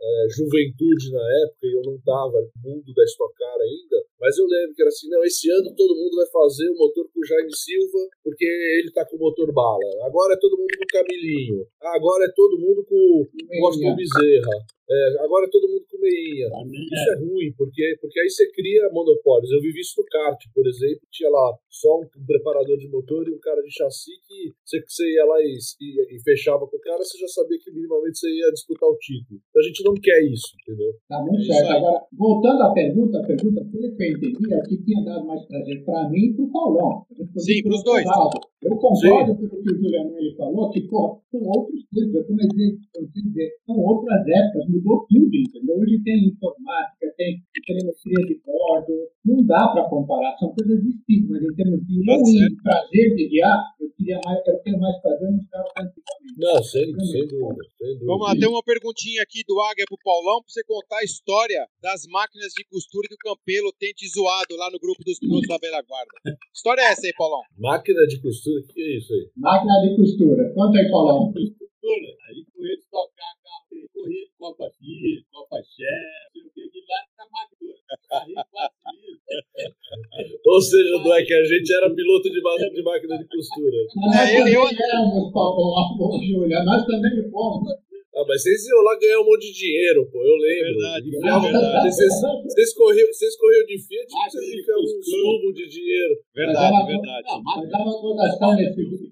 é, 0.00 0.26
juventude 0.32 1.12
na 1.12 1.24
época 1.44 1.64
e 1.68 1.76
eu 1.76 1.82
não 1.84 1.96
estava 1.96 2.40
no 2.40 2.52
mundo 2.56 2.92
da 2.94 3.04
Stock 3.04 3.34
Car 3.36 3.60
ainda, 3.60 4.00
mas 4.18 4.36
eu 4.38 4.46
lembro 4.46 4.74
que 4.74 4.82
era 4.82 4.88
assim, 4.88 5.08
não, 5.08 5.22
esse 5.24 5.50
ano 5.50 5.74
todo 5.76 5.96
mundo 5.96 6.16
vai 6.16 6.26
fazer 6.26 6.68
o 6.70 6.76
motor 6.76 7.04
com 7.12 7.20
o 7.20 7.26
Jaime 7.26 7.54
Silva, 7.54 8.08
porque 8.24 8.44
ele 8.44 8.90
tá 8.92 9.04
com 9.04 9.16
o 9.16 9.20
motor 9.20 9.52
bala. 9.52 10.06
Agora 10.06 10.34
é 10.34 10.38
todo 10.40 10.56
mundo 10.56 10.72
com 10.76 10.84
o 10.84 10.92
Camilinho. 10.92 11.66
Agora 11.82 12.24
é 12.24 12.32
todo 12.34 12.58
mundo 12.58 12.84
com 12.84 12.96
o 12.96 13.66
Austin 13.66 13.94
Bezerra. 13.94 14.56
É, 14.90 15.22
agora 15.22 15.46
é 15.46 15.50
todo 15.50 15.68
mundo 15.68 15.84
com 16.00 16.64
meinha. 16.64 16.90
Isso 16.92 17.10
é 17.10 17.16
ruim, 17.20 17.52
porque, 17.56 17.96
porque 18.00 18.20
aí 18.20 18.28
você 18.28 18.50
cria 18.52 18.88
monopólios. 18.92 19.50
Eu 19.50 19.60
vivi 19.60 19.80
isso 19.80 20.00
no 20.00 20.04
kart, 20.06 20.40
por 20.54 20.66
exemplo. 20.66 21.00
Tinha 21.10 21.30
lá 21.30 21.54
só 21.68 22.00
um, 22.00 22.08
preparador 22.26 22.76
de 22.78 22.88
motor 22.88 23.26
e 23.28 23.32
um 23.32 23.38
cara 23.38 23.62
de 23.62 23.70
chassi 23.70 24.12
que 24.26 24.52
você, 24.64 24.82
você 24.86 25.04
ia 25.14 25.24
lá 25.24 25.40
e, 25.40 25.56
e, 25.80 26.16
e, 26.16 26.22
fechava 26.22 26.66
com 26.66 26.76
o 26.76 26.80
cara, 26.80 27.02
você 27.02 27.18
já 27.18 27.28
sabia 27.28 27.58
que 27.58 27.70
minimamente 27.70 28.18
você 28.18 28.28
ia 28.28 28.50
disputar 28.52 28.88
o 28.88 28.96
título. 28.96 29.40
Então 29.48 29.60
a 29.60 29.66
gente 29.66 29.84
não 29.84 29.94
quer 29.94 30.20
isso, 30.24 30.56
entendeu? 30.62 30.92
Tá 31.08 31.20
muito 31.22 31.42
é 31.50 31.54
certo. 31.54 31.72
Agora, 31.72 32.00
voltando 32.12 32.62
à 32.62 32.72
pergunta, 32.72 33.18
a 33.18 33.26
pergunta 33.26 33.64
que 33.64 33.76
eu 33.76 33.86
entendi 33.86 34.54
é 34.54 34.60
que 34.68 34.76
tinha 34.82 35.04
dado 35.04 35.26
mais 35.26 35.44
prazer 35.46 35.84
para 35.84 36.08
mim 36.10 36.26
e 36.26 36.34
para 36.34 36.44
o 36.44 36.52
Paulão. 36.52 37.06
Sim, 37.38 37.62
para 37.62 37.74
os 37.74 37.84
dois. 37.84 38.06
Eu 38.62 38.76
concordo 38.76 39.34
com 39.36 39.44
o 39.44 39.62
que 39.62 39.72
o 39.72 39.76
Juliano 39.76 40.18
ele 40.18 40.34
falou, 40.36 40.70
que, 40.70 40.82
pô, 40.82 41.18
são 41.30 41.40
outros 41.40 41.82
tempos, 41.88 42.14
eu 42.14 42.24
comecei 42.24 42.76
a 42.96 43.00
dizer, 43.00 43.52
são 43.64 43.76
outras 43.78 44.20
épocas, 44.28 44.68
mudou 44.68 45.06
tudo, 45.08 45.34
entendeu? 45.34 45.82
Hoje 45.90 46.02
tem 46.04 46.28
informática, 46.28 47.12
tem 47.16 47.42
telemetria 47.66 48.26
de 48.26 48.40
bordo, 48.46 49.10
não 49.26 49.44
dá 49.44 49.66
para 49.74 49.88
comparar, 49.90 50.38
são 50.38 50.54
coisas 50.54 50.78
distintas, 50.86 51.30
mas 51.30 51.42
em 51.42 51.54
termos 51.56 51.80
de 51.84 51.98
ruim, 52.06 52.54
prazer 52.62 53.16
de 53.16 53.28
guiar, 53.28 53.58
eu, 53.80 53.90
queria 53.98 54.20
mais, 54.24 54.38
eu 54.46 54.58
tenho 54.62 54.78
mais 54.78 55.02
prazer 55.02 55.30
nos 55.32 55.48
carros 55.50 55.70
antigamente. 55.76 56.38
Não, 56.38 56.62
sem, 56.62 56.86
sem, 56.94 57.26
dúvida, 57.26 57.64
sem 57.76 57.92
dúvida. 57.94 58.06
Vamos 58.06 58.22
lá, 58.22 58.36
tem 58.38 58.48
uma 58.48 58.62
perguntinha 58.62 59.22
aqui 59.22 59.42
do 59.48 59.58
Águia 59.60 59.84
pro 59.88 59.98
Paulão, 60.04 60.38
para 60.38 60.50
você 60.50 60.62
contar 60.62 60.98
a 60.98 61.04
história 61.04 61.66
das 61.82 62.06
máquinas 62.06 62.52
de 62.54 62.62
costura 62.70 63.08
que 63.08 63.18
o 63.18 63.24
Campelo 63.26 63.74
tem 63.74 63.90
te 63.90 64.06
zoado 64.06 64.54
lá 64.54 64.70
no 64.70 64.78
grupo 64.78 65.02
dos 65.02 65.18
pilotos 65.18 65.48
da 65.48 65.58
Bela 65.58 65.82
Guarda. 65.82 66.38
História 66.54 66.82
é 66.82 66.92
essa 66.92 67.02
aí, 67.02 67.12
Paulão? 67.18 67.42
Máquina 67.58 68.06
de 68.06 68.22
costura? 68.22 68.62
O 68.62 68.66
que 68.68 68.80
é 68.80 68.96
isso 68.96 69.12
aí? 69.12 69.26
Máquina 69.36 69.74
de 69.82 69.96
costura. 69.96 70.54
Conta 70.54 70.78
aí, 70.78 70.88
Paulão. 70.88 71.34
Costura. 71.80 72.12
Aí 72.28 72.44
com 72.52 72.60
eles 72.60 72.84
tocar 72.90 73.32
carro, 73.40 73.88
correr 73.94 74.28
Copa 74.38 74.66
X, 74.68 75.24
Copa 75.32 75.56
Chefe, 75.64 76.36
sei 76.36 76.44
o 76.44 76.50
que, 76.52 76.68
que 76.68 76.80
lá 76.84 77.00
na 77.16 77.24
máquina. 77.32 77.72
Ou 80.44 80.60
seja, 80.60 80.90
não 80.98 81.14
é 81.14 81.24
que 81.24 81.32
a 81.32 81.44
gente 81.44 81.72
era 81.72 81.88
piloto 81.94 82.28
de, 82.28 82.40
de 82.74 82.82
máquina 82.82 83.16
de 83.16 83.24
costura. 83.28 83.78
Nós 83.96 84.28
é, 84.28 84.54
eu, 84.54 84.68
éramos, 84.68 85.32
Paulo, 85.32 86.20
Júlia, 86.22 86.62
nós 86.64 86.84
também 86.84 87.30
fomos. 87.30 87.72
Ah, 88.14 88.24
mas 88.28 88.42
vocês 88.42 88.66
iam 88.66 88.82
lá 88.82 88.98
ganhar 88.98 89.20
um 89.20 89.24
monte 89.24 89.46
de 89.46 89.58
dinheiro, 89.58 90.04
pô, 90.10 90.22
eu 90.22 90.36
lembro. 90.36 90.68
É 90.68 90.72
verdade, 90.72 91.08
é 91.08 91.20
verdade. 91.40 91.88
Vocês, 91.88 92.12
vocês, 92.44 92.74
corriam, 92.74 93.06
vocês 93.06 93.36
corriam 93.36 93.64
de 93.64 93.78
Fiat, 93.78 94.12
mas 94.12 94.32
vocês 94.32 94.60
enfiavam 94.60 94.82
um 94.82 95.00
tubo 95.00 95.52
de 95.54 95.68
dinheiro. 95.68 96.18
Verdade, 96.34 96.72
mas 96.72 96.86
verdade. 96.86 97.28
Mas 97.44 97.70
dava 97.70 97.90
cotação 97.90 98.54
nesse 98.56 99.10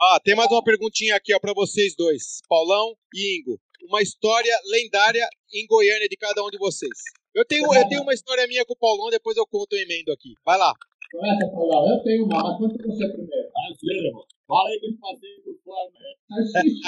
Ah, 0.00 0.20
tem 0.22 0.36
mais 0.36 0.48
uma 0.52 0.62
perguntinha 0.62 1.16
aqui 1.16 1.34
ó 1.34 1.40
para 1.40 1.52
vocês 1.52 1.96
dois, 1.98 2.38
Paulão 2.48 2.94
e 3.12 3.40
Ingo. 3.40 3.58
Uma 3.82 4.00
história 4.00 4.54
lendária 4.70 5.26
em 5.52 5.66
Goiânia 5.66 6.08
de 6.08 6.16
cada 6.16 6.40
um 6.44 6.50
de 6.50 6.56
vocês. 6.56 6.94
Eu 7.34 7.44
tenho, 7.44 7.66
eu 7.74 7.88
tenho 7.88 8.02
uma 8.02 8.14
história 8.14 8.46
minha 8.46 8.64
com 8.64 8.74
o 8.74 8.78
Paulão, 8.78 9.10
depois 9.10 9.36
eu 9.36 9.44
conto 9.44 9.72
o 9.72 9.76
emendo 9.76 10.12
aqui. 10.12 10.34
Vai 10.44 10.56
lá. 10.56 10.72
Começa, 11.10 11.50
Paulão. 11.50 11.90
Eu 11.90 12.02
tenho 12.04 12.26
uma, 12.26 12.42
mas 12.44 12.58
conta 12.58 12.78
você 12.86 13.08
primeiro. 13.08 13.48
Ah, 13.48 13.74
sério, 13.74 14.06
irmão. 14.06 14.24
Fala 14.46 14.68
aí 14.68 14.78
que 14.78 14.86
eu 14.86 14.92
te 14.92 14.98
passei 15.00 15.30
por 15.42 15.54
fora, 15.64 15.90
né? 15.90 16.42
Isso, 16.42 16.78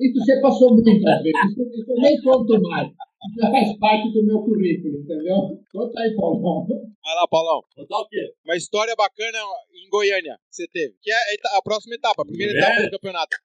isso 0.00 0.24
você 0.24 0.40
passou 0.40 0.74
muitas 0.74 0.94
vezes. 1.22 1.32
Isso, 1.50 1.62
isso 1.70 1.92
eu 1.92 1.96
nem 2.02 2.20
conto 2.20 2.60
mais. 2.62 2.90
Isso 3.26 3.50
faz 3.50 3.78
parte 3.78 4.12
do 4.12 4.24
meu 4.24 4.40
currículo, 4.40 5.00
entendeu? 5.00 5.60
Conta 5.72 6.00
aí, 6.00 6.14
Paulão. 6.14 6.66
Vai 6.66 7.14
lá, 7.14 7.26
Paulão. 7.28 7.60
Contar 7.74 7.98
o 7.98 8.08
quê? 8.08 8.32
Uma 8.44 8.56
história 8.56 8.94
bacana 8.96 9.38
em 9.74 9.88
Goiânia 9.90 10.36
que 10.48 10.56
você 10.56 10.68
teve. 10.68 10.94
Que 11.02 11.10
é 11.10 11.16
a 11.56 11.62
próxima 11.62 11.94
etapa, 11.94 12.22
a 12.22 12.26
primeira 12.26 12.58
etapa 12.58 12.82
do 12.82 12.90
campeonato. 12.90 13.36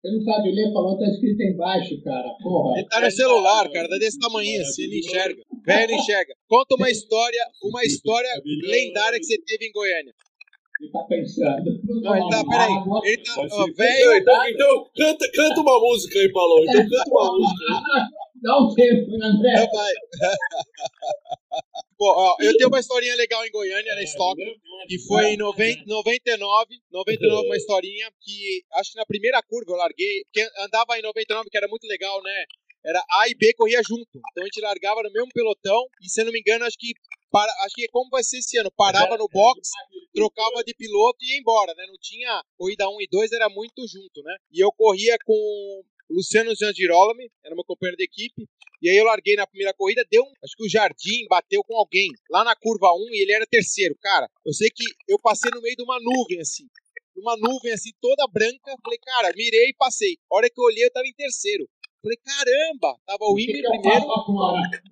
Você 0.00 0.12
não 0.12 0.22
sabe 0.22 0.52
ler, 0.52 0.72
Paulão 0.72 0.98
tá 0.98 1.06
escrito 1.06 1.42
embaixo, 1.42 2.00
cara. 2.02 2.28
Porra. 2.40 2.78
Ele 2.78 2.88
tá 2.88 3.00
no 3.00 3.10
celular, 3.10 3.68
cara, 3.70 3.88
tá 3.88 3.98
desse 3.98 4.18
tamanho 4.18 4.60
assim, 4.62 4.82
ele 4.82 5.00
enxerga. 5.00 5.42
Velho 5.64 5.92
enxerga. 5.92 6.34
Conta 6.48 6.76
uma 6.76 6.90
história, 6.90 7.44
uma 7.62 7.84
história 7.84 8.30
lendária 8.44 9.18
que 9.18 9.24
você 9.24 9.38
teve 9.38 9.66
em 9.66 9.72
Goiânia. 9.72 10.14
Ele 10.80 10.90
tá 10.92 11.02
pensando. 11.08 11.64
Não, 12.02 12.16
ele 12.16 12.28
tá, 12.28 12.44
peraí. 12.44 12.72
Ele 13.04 13.22
tá, 13.22 13.34
ó, 13.50 13.66
velho. 13.74 14.16
Então, 14.16 14.48
então 14.48 14.90
canta, 14.94 15.30
canta 15.32 15.60
uma 15.60 15.80
música 15.80 16.18
aí, 16.18 16.30
Paulão. 16.30 16.64
Então 16.64 16.88
canta 16.88 17.10
uma 17.10 17.32
música. 17.32 17.64
Dá 18.46 18.62
um 18.62 18.72
tempo, 18.72 19.10
André. 19.20 19.68
Pô, 21.98 22.14
ó, 22.14 22.36
eu 22.38 22.56
tenho 22.56 22.68
uma 22.68 22.78
historinha 22.78 23.16
legal 23.16 23.44
em 23.44 23.50
Goiânia, 23.50 23.94
na 23.96 24.02
Stock, 24.04 24.40
que 24.86 24.98
foi 25.00 25.30
em 25.30 25.36
90, 25.36 25.82
99, 25.84 26.80
99 26.92 27.46
uma 27.46 27.56
historinha 27.56 28.08
que, 28.20 28.62
acho 28.74 28.92
que 28.92 28.98
na 28.98 29.06
primeira 29.06 29.42
curva 29.42 29.72
eu 29.72 29.76
larguei, 29.76 30.22
porque 30.24 30.48
andava 30.60 30.96
em 30.96 31.02
99, 31.02 31.50
que 31.50 31.56
era 31.56 31.66
muito 31.66 31.88
legal, 31.88 32.22
né? 32.22 32.44
Era 32.84 33.02
A 33.18 33.28
e 33.28 33.34
B 33.34 33.52
corria 33.54 33.82
junto, 33.82 34.06
então 34.14 34.44
a 34.44 34.46
gente 34.46 34.60
largava 34.60 35.02
no 35.02 35.10
mesmo 35.10 35.28
pelotão, 35.34 35.84
e 36.00 36.08
se 36.08 36.20
eu 36.20 36.26
não 36.26 36.32
me 36.32 36.38
engano, 36.38 36.64
acho 36.66 36.76
que, 36.78 36.92
para, 37.32 37.50
acho 37.64 37.74
que 37.74 37.88
como 37.88 38.08
vai 38.10 38.22
ser 38.22 38.38
esse 38.38 38.56
ano, 38.58 38.70
parava 38.76 39.16
no 39.16 39.26
box, 39.26 39.70
trocava 40.14 40.62
de 40.64 40.72
piloto 40.72 41.16
e 41.20 41.32
ia 41.32 41.38
embora, 41.40 41.74
né? 41.74 41.84
Não 41.88 41.98
tinha 42.00 42.40
corrida 42.56 42.88
1 42.88 43.00
e 43.00 43.08
2, 43.10 43.32
era 43.32 43.48
muito 43.48 43.84
junto, 43.88 44.22
né? 44.22 44.36
E 44.52 44.62
eu 44.62 44.70
corria 44.70 45.16
com 45.24 45.82
Luciano 46.10 46.52
Girolami, 46.74 47.30
era 47.44 47.54
meu 47.54 47.64
companheiro 47.64 47.96
de 47.96 48.04
equipe. 48.04 48.46
E 48.82 48.90
aí 48.90 48.96
eu 48.96 49.04
larguei 49.04 49.36
na 49.36 49.46
primeira 49.46 49.72
corrida, 49.74 50.04
deu 50.10 50.22
um, 50.22 50.32
acho 50.44 50.54
que 50.56 50.64
o 50.64 50.68
Jardim 50.68 51.26
bateu 51.28 51.62
com 51.64 51.76
alguém 51.76 52.10
lá 52.30 52.44
na 52.44 52.54
curva 52.54 52.92
1 52.92 53.14
e 53.14 53.22
ele 53.22 53.32
era 53.32 53.46
terceiro. 53.46 53.96
Cara, 54.00 54.28
eu 54.44 54.52
sei 54.52 54.68
que 54.70 54.84
eu 55.08 55.18
passei 55.18 55.50
no 55.52 55.62
meio 55.62 55.74
de 55.74 55.82
uma 55.82 55.98
nuvem 55.98 56.40
assim, 56.40 56.66
uma 57.16 57.36
nuvem 57.36 57.72
assim 57.72 57.90
toda 58.00 58.28
branca. 58.28 58.76
Falei, 58.82 58.98
cara, 58.98 59.32
mirei 59.34 59.70
e 59.70 59.74
passei. 59.74 60.16
A 60.30 60.36
hora 60.36 60.50
que 60.50 60.60
eu 60.60 60.64
olhei, 60.64 60.84
eu 60.84 60.92
tava 60.92 61.06
em 61.06 61.14
terceiro. 61.14 61.68
Falei, 62.02 62.18
caramba, 62.18 62.96
tava 63.04 63.24
o 63.24 63.40
Ingo 63.40 63.56
em 63.56 63.62
primeiro, 63.62 64.06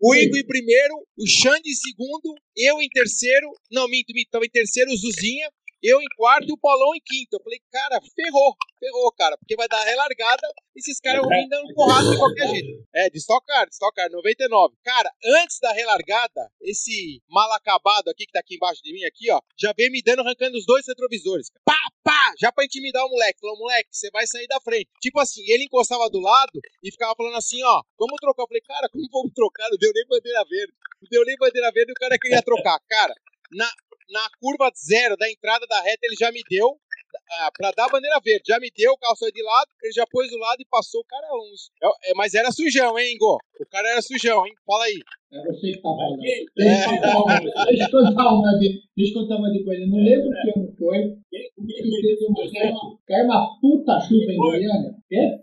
o 0.02 0.14
Ingo 0.16 0.36
em 0.36 0.46
primeiro, 0.46 0.94
o 1.16 1.26
Xande 1.28 1.70
em 1.70 1.74
segundo, 1.74 2.34
eu 2.56 2.82
em 2.82 2.88
terceiro, 2.88 3.52
não, 3.70 3.86
minto, 3.86 4.12
minto, 4.12 4.30
tava 4.30 4.44
em 4.44 4.50
terceiro 4.50 4.90
o 4.90 4.96
Zuzinha, 4.96 5.48
eu 5.84 6.00
em 6.00 6.08
quarto 6.16 6.48
e 6.48 6.52
o 6.52 6.56
Paulão 6.56 6.94
em 6.96 7.00
quinto. 7.04 7.36
Eu 7.36 7.42
falei, 7.42 7.60
cara, 7.70 8.00
ferrou, 8.00 8.56
ferrou, 8.80 9.12
cara, 9.12 9.36
porque 9.36 9.54
vai 9.54 9.68
dar 9.68 9.84
relargada 9.84 10.48
e 10.74 10.80
esses 10.80 10.98
caras 10.98 11.20
vão 11.20 11.28
vir 11.28 11.46
dando 11.48 11.74
porrada 11.74 12.10
de 12.10 12.16
qualquer 12.16 12.48
jeito. 12.48 12.82
É, 12.94 13.10
de 13.10 13.18
Stock 13.18 13.44
de 13.46 13.74
Stock 13.74 13.94
Car, 13.94 14.10
99. 14.10 14.74
Cara, 14.82 15.10
antes 15.42 15.60
da 15.60 15.72
relargada, 15.72 16.50
esse 16.62 17.22
mal 17.28 17.52
acabado 17.52 18.08
aqui, 18.08 18.24
que 18.24 18.32
tá 18.32 18.40
aqui 18.40 18.56
embaixo 18.56 18.82
de 18.82 18.94
mim, 18.94 19.04
aqui, 19.04 19.30
ó, 19.30 19.40
já 19.58 19.74
veio 19.76 19.92
me 19.92 20.00
dando, 20.02 20.20
arrancando 20.20 20.56
os 20.56 20.64
dois 20.64 20.86
retrovisores. 20.88 21.50
Pá, 21.64 21.76
pá, 22.02 22.32
já 22.40 22.50
pra 22.50 22.64
intimidar 22.64 23.04
o 23.04 23.10
moleque. 23.10 23.40
Falou, 23.40 23.58
moleque, 23.58 23.90
você 23.92 24.10
vai 24.10 24.26
sair 24.26 24.46
da 24.46 24.60
frente. 24.60 24.88
Tipo 25.00 25.20
assim, 25.20 25.42
ele 25.48 25.64
encostava 25.64 26.08
do 26.08 26.20
lado 26.20 26.60
e 26.82 26.90
ficava 26.90 27.14
falando 27.14 27.36
assim, 27.36 27.62
ó, 27.62 27.82
vamos 27.98 28.16
trocar. 28.18 28.44
Eu 28.44 28.48
falei, 28.48 28.62
cara, 28.62 28.88
como 28.88 29.06
vamos 29.12 29.32
trocar? 29.34 29.68
Não 29.70 29.76
deu 29.76 29.92
nem 29.94 30.06
bandeira 30.06 30.44
verde. 30.48 30.72
Não 31.02 31.08
deu 31.10 31.24
nem 31.26 31.36
bandeira 31.36 31.70
verde 31.72 31.90
e 31.90 31.92
o 31.92 32.00
cara 32.00 32.18
queria 32.18 32.42
trocar. 32.42 32.80
Cara, 32.88 33.14
na, 33.52 33.70
na 34.08 34.28
curva 34.40 34.70
zero 34.76 35.16
da 35.16 35.30
entrada 35.30 35.66
da 35.66 35.80
reta, 35.80 36.00
ele 36.02 36.16
já 36.18 36.30
me 36.30 36.42
deu 36.48 36.78
ah, 37.30 37.50
para 37.56 37.70
dar 37.72 37.86
a 37.86 37.88
bandeira 37.88 38.20
verde. 38.24 38.44
Já 38.48 38.58
me 38.60 38.70
deu, 38.76 38.92
o 38.92 38.98
carro 38.98 39.16
saiu 39.16 39.32
de 39.32 39.42
lado, 39.42 39.68
ele 39.82 39.92
já 39.92 40.06
pôs 40.06 40.30
do 40.30 40.38
lado 40.38 40.60
e 40.60 40.66
passou 40.66 41.00
o 41.00 41.04
cara 41.04 41.26
uns. 41.34 41.70
É, 41.82 42.10
é, 42.10 42.14
mas 42.14 42.34
era 42.34 42.50
sujão, 42.50 42.98
hein, 42.98 43.14
Ingo? 43.14 43.38
O 43.60 43.66
cara 43.66 43.88
era 43.88 44.02
sujão, 44.02 44.46
hein? 44.46 44.52
Fala 44.66 44.84
aí. 44.84 45.00
É 45.32 45.42
você 45.46 45.72
que 45.72 45.82
tá 45.82 45.88
falando. 45.88 46.20
Deixa 46.20 47.84
eu 47.84 47.90
contar 47.90 48.32
uma 48.32 48.58
de, 48.58 48.82
deixa 48.96 49.18
eu 49.18 49.22
contar 49.22 49.36
uma 49.36 49.50
de 49.50 49.64
coisa. 49.64 49.86
Não 49.86 49.98
lembro 49.98 50.30
que 50.30 50.58
ano 50.58 50.74
foi. 50.78 51.16
Que 51.30 51.50
teve 52.02 52.26
uma, 52.26 52.98
caiu 53.06 53.24
uma 53.24 53.60
puta 53.60 54.00
chuva 54.00 54.32
em 54.32 54.36
Goiânia. 54.36 54.94
Quê? 55.08 55.38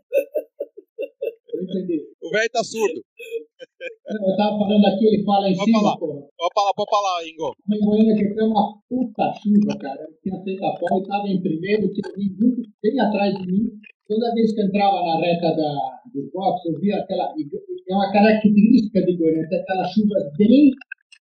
Eu 1.53 1.63
entendi. 1.63 2.07
O 2.21 2.29
velho 2.29 2.49
tá 2.51 2.63
surdo. 2.63 3.03
Eu 3.61 4.35
tava 4.37 4.57
falando 4.57 4.85
aqui, 4.85 5.05
ele 5.07 5.23
fala 5.23 5.49
em 5.49 5.55
pode 5.55 5.65
cima, 5.65 5.79
falar. 5.79 5.97
porra. 5.97 6.21
Pode 6.37 6.53
falar, 6.53 6.73
pode 6.73 6.89
falar, 6.89 7.15
Ingo. 7.27 7.49
Em 7.71 7.79
Goiânia 7.79 8.15
que 8.15 8.33
foi 8.33 8.43
uma 8.43 8.73
puta 8.89 9.33
chuva, 9.39 9.77
cara. 9.79 10.01
Eu 10.01 10.13
tinha 10.21 10.43
feito 10.43 10.65
a 10.65 10.73
prova 10.75 11.01
e 11.03 11.07
tava 11.07 11.27
em 11.27 11.41
primeiro, 11.41 11.93
tinha 11.93 12.09
vindo 12.15 12.37
muito 12.39 12.61
bem 12.81 12.99
atrás 12.99 13.33
de 13.33 13.45
mim. 13.47 13.69
Toda 14.07 14.33
vez 14.33 14.53
que 14.53 14.61
eu 14.61 14.65
entrava 14.65 15.01
na 15.05 15.19
reta 15.19 15.55
da, 15.55 15.71
do 16.13 16.29
box, 16.33 16.65
eu 16.65 16.79
via 16.79 16.97
aquela. 16.97 17.33
É 17.33 17.93
uma 17.95 18.11
característica 18.11 19.01
de 19.05 19.17
Goiânia, 19.17 19.47
tem 19.47 19.59
aquelas 19.59 19.91
chuvas 19.91 20.23
bem, 20.37 20.71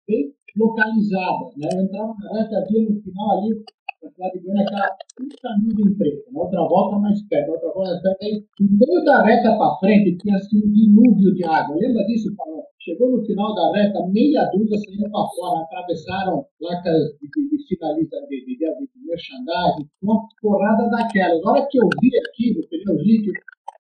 bem 0.08 0.34
localizadas. 0.58 1.56
Né? 1.58 1.69
Eu 1.71 1.84
entrava 1.84 2.15
na 2.19 2.39
reta, 2.41 2.65
via 2.69 2.89
no 2.89 3.02
final 3.02 3.38
ali, 3.38 3.63
cidade 4.07 4.39
de 4.39 4.45
Goiânia, 4.45 4.63
aquela 4.63 4.88
puta 5.17 5.49
nuvem 5.59 5.97
preta. 5.97 6.31
Na 6.31 6.39
outra 6.41 6.62
volta 6.63 6.99
mais 6.99 7.21
perto, 7.27 7.51
outra 7.51 7.69
volta 7.73 7.89
mais 7.89 8.01
perto. 8.01 8.23
Aí, 8.23 8.45
no 8.59 8.77
meio 8.79 9.03
da 9.03 9.23
reta 9.23 9.57
para 9.57 9.75
frente, 9.79 10.17
tinha 10.17 10.35
assim 10.35 10.57
um 10.57 10.71
dilúvio 10.71 11.35
de 11.35 11.43
água. 11.43 11.75
Lembra 11.75 12.05
disso, 12.05 12.33
Paulo? 12.35 12.63
Chegou 12.79 13.12
no 13.12 13.25
final 13.25 13.53
da 13.53 13.71
reta, 13.73 14.07
meia 14.07 14.49
dúzia 14.53 14.77
saindo 14.77 15.12
para 15.12 15.27
fora, 15.35 15.62
atravessaram 15.63 16.45
placas 16.57 17.17
de, 17.19 17.27
de, 17.27 17.49
de 17.49 17.67
sinaliza 17.67 18.17
de, 18.29 18.45
de, 18.45 18.57
de, 18.57 18.88
de 18.88 19.05
merchandising, 19.05 19.89
uma 20.01 20.21
porrada 20.41 20.89
daquela. 20.89 21.41
Na 21.41 21.51
hora 21.51 21.67
que 21.69 21.77
eu 21.77 21.89
vi 22.01 22.09
aquilo, 22.17 22.67
pneu 22.69 22.95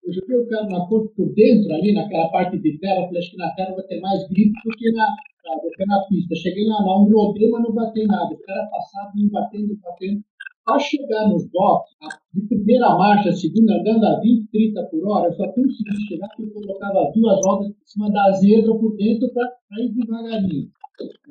eu 0.09 0.13
joguei 0.13 0.37
o 0.37 0.47
carro 0.47 0.69
na 0.69 0.85
por 0.87 1.33
dentro, 1.35 1.71
ali 1.73 1.93
naquela 1.93 2.29
parte 2.29 2.57
de 2.57 2.77
terra, 2.79 3.05
falei, 3.05 3.19
acho 3.19 3.31
que 3.31 3.37
na 3.37 3.53
terra 3.53 3.75
vai 3.75 3.85
ter 3.85 3.99
mais 4.01 4.27
grito 4.27 4.53
do 4.65 4.75
que 4.75 4.91
na, 4.91 5.05
do 5.05 5.69
que 5.69 5.85
na 5.85 6.01
pista. 6.09 6.35
Cheguei 6.35 6.65
lá, 6.65 6.81
lá 6.81 6.99
um 6.99 7.09
rodeio, 7.09 7.51
mas 7.51 7.63
não 7.63 7.73
batei 7.73 8.05
nada. 8.07 8.33
O 8.33 8.39
cara 8.39 8.67
passava, 8.71 9.11
me 9.13 9.29
batendo, 9.29 9.77
batendo. 9.83 10.21
Ao 10.65 10.79
chegar 10.79 11.29
nos 11.29 11.47
boxes, 11.49 11.95
de 12.33 12.41
primeira 12.47 12.89
marcha, 12.97 13.31
segunda, 13.31 13.73
andando 13.79 14.05
a 14.05 14.19
20, 14.19 14.49
30 14.51 14.83
por 14.91 15.07
hora, 15.07 15.27
eu 15.27 15.33
só 15.33 15.47
consegui 15.47 16.07
chegar 16.07 16.27
porque 16.29 16.43
eu 16.43 16.61
colocava 16.61 17.07
as 17.07 17.13
duas 17.13 17.39
rodas 17.45 17.69
em 17.69 17.75
cima 17.85 18.11
da 18.11 18.31
zebra 18.33 18.75
por 18.75 18.95
dentro 18.95 19.29
para 19.33 19.83
ir 19.83 19.93
devagarinho. 19.93 20.69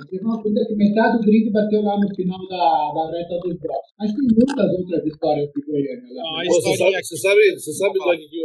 Teve 0.09 0.25
uma 0.25 0.41
coisa 0.41 0.65
que 0.67 0.75
metade 0.77 1.19
do 1.19 1.25
grid 1.25 1.51
bateu 1.51 1.83
lá 1.83 2.01
no 2.01 2.09
final 2.15 2.41
da, 2.49 2.93
da 2.95 3.11
reta 3.13 3.37
dos 3.45 3.59
blocos. 3.61 3.93
Mas 3.99 4.13
tem 4.15 4.25
muitas 4.25 4.73
outras 4.73 5.05
histórias 5.05 5.51
de 5.53 5.61
Goiânia 5.61 6.15
lá. 6.15 6.43
Não, 6.45 6.55
você, 6.55 6.77
sabe, 6.77 7.03
você 7.03 7.17
sabe, 7.17 7.41
você 7.53 7.73
sabe 7.73 7.99
Doug, 7.99 8.19
que 8.19 8.38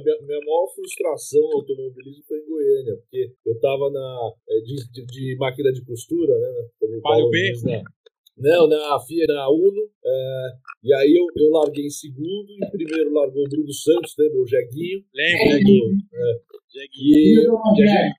a, 0.00 0.02
minha, 0.02 0.16
minha, 0.22 0.40
maior 0.40 0.66
frustração 0.74 1.42
no 1.42 1.56
automobilismo 1.58 2.24
foi 2.26 2.38
em 2.38 2.46
Goiânia, 2.48 2.96
porque 2.96 3.32
eu 3.46 3.60
tava 3.60 3.90
na, 3.90 4.32
eh, 4.48 4.60
de, 4.62 4.76
de, 4.90 5.06
de 5.06 5.36
máquina 5.36 5.72
de 5.72 5.84
costura, 5.84 6.32
né? 6.38 6.68
Como 6.78 7.00
Palio 7.02 7.28
B? 7.30 7.52
Na, 7.64 7.82
não, 8.40 8.68
na 8.68 8.98
FIA, 9.00 9.26
na 9.28 9.50
Uno, 9.50 9.90
é, 10.02 10.48
e 10.82 10.94
aí 10.94 11.14
eu, 11.14 11.26
eu 11.36 11.50
larguei 11.50 11.84
em 11.84 11.90
segundo, 11.90 12.48
em 12.50 12.70
primeiro 12.70 13.12
largou 13.12 13.44
o 13.44 13.48
Bruno 13.48 13.72
Santos, 13.72 14.14
lembra? 14.18 14.40
O 14.40 14.46
Jeguinho. 14.46 15.04
Lembro, 15.14 15.58
Jeguinho. 15.58 15.98
É, 16.14 16.40
Jeguinho. 16.72 17.12
E, 17.12 17.82
e 17.82 17.86
gente, 17.86 18.14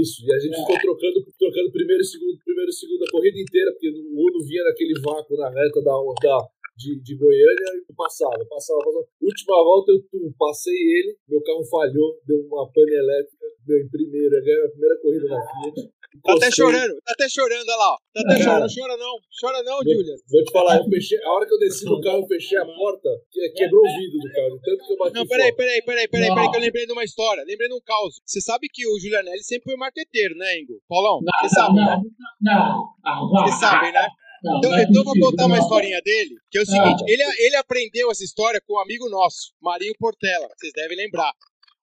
isso, 0.00 0.26
e 0.26 0.32
a 0.32 0.38
gente 0.38 0.54
é. 0.54 0.60
ficou 0.60 0.78
trocando, 0.80 1.26
trocando 1.38 1.70
primeiro 1.72 2.02
e 2.02 2.06
segundo, 2.06 2.38
primeiro 2.42 2.70
e 2.70 2.74
segundo 2.74 3.04
a 3.04 3.10
corrida 3.10 3.38
inteira, 3.38 3.70
porque 3.72 3.90
o 3.90 4.16
Uno 4.16 4.44
vinha 4.46 4.64
naquele 4.64 4.98
vácuo 5.00 5.36
na 5.36 5.50
reta 5.50 5.82
da, 5.82 5.92
da, 6.22 6.38
de, 6.80 6.98
de 7.02 7.14
Goiânia 7.14 7.84
e 7.84 7.92
passava, 7.94 8.40
passava, 8.48 8.80
passava. 8.80 9.04
Última 9.20 9.56
volta 9.62 9.92
eu 9.92 10.00
tum, 10.08 10.32
passei 10.38 10.72
ele, 10.72 11.16
meu 11.28 11.42
carro 11.42 11.64
falhou, 11.64 12.18
deu 12.26 12.40
uma 12.48 12.64
pane 12.72 12.94
elétrica, 12.94 13.46
deu 13.66 13.78
em 13.78 13.88
primeiro, 13.90 14.34
eu 14.34 14.42
ganhei 14.42 14.64
a 14.64 14.70
primeira 14.70 14.96
corrida 15.02 15.28
na 15.28 15.40
Fiat. 15.44 15.92
Tá 16.24 16.34
até 16.34 16.50
chorando, 16.50 16.94
tá 17.06 17.12
até 17.12 17.28
chorando, 17.28 17.68
olha 17.68 17.76
lá. 17.76 17.96
Tá 18.12 18.20
até 18.26 18.42
chorando, 18.42 18.66
chora 18.74 18.96
não, 18.96 19.14
chora 19.40 19.62
não, 19.62 19.78
Julia. 19.78 20.16
Vou 20.28 20.42
te 20.42 20.50
falar, 20.50 20.78
eu 20.78 20.84
fechei, 20.90 21.22
a 21.22 21.30
hora 21.30 21.46
que 21.46 21.54
eu 21.54 21.58
desci 21.58 21.84
do 21.84 22.00
carro, 22.00 22.18
eu 22.18 22.26
fechei 22.26 22.58
a 22.58 22.66
porta, 22.66 23.08
quebrou 23.54 23.80
o 23.80 23.96
vidro 23.96 24.18
do 24.18 24.32
carro, 24.32 24.60
tanto 24.64 24.86
que 24.86 24.92
eu 24.92 24.96
bati 24.96 25.14
Não, 25.14 25.26
peraí, 25.26 25.54
peraí, 25.54 25.82
peraí, 25.82 26.08
peraí, 26.08 26.34
peraí, 26.34 26.50
que 26.50 26.56
eu 26.56 26.60
lembrei 26.60 26.86
de 26.86 26.92
uma 26.92 27.04
história, 27.04 27.44
lembrei 27.46 27.68
de 27.68 27.74
um 27.74 27.80
caos. 27.80 28.20
Você 28.24 28.40
sabe 28.40 28.68
que 28.72 28.86
o 28.88 28.98
Julianelli 28.98 29.44
sempre 29.44 29.70
foi 29.70 29.76
marqueteiro, 29.76 30.34
né, 30.36 30.58
Ingo? 30.58 30.82
Paulão, 30.88 31.20
você 31.40 31.54
sabe, 31.54 31.76
né? 31.76 32.02
Não, 32.40 32.88
não. 33.04 33.44
Você 33.46 33.60
sabe, 33.60 33.92
né? 33.92 34.08
Não, 34.42 34.58
então, 34.58 34.76
é 34.76 34.82
então 34.82 35.04
vou 35.04 35.18
contar 35.18 35.46
uma 35.46 35.58
historinha 35.58 36.00
dele, 36.02 36.36
que 36.50 36.58
é 36.58 36.62
o 36.62 36.66
seguinte, 36.66 37.04
ele, 37.06 37.22
ele 37.38 37.56
aprendeu 37.56 38.10
essa 38.10 38.24
história 38.24 38.60
com 38.66 38.74
um 38.74 38.78
amigo 38.78 39.08
nosso, 39.08 39.52
Marinho 39.60 39.94
Portela, 39.98 40.48
vocês 40.56 40.72
devem 40.74 40.96
lembrar. 40.96 41.32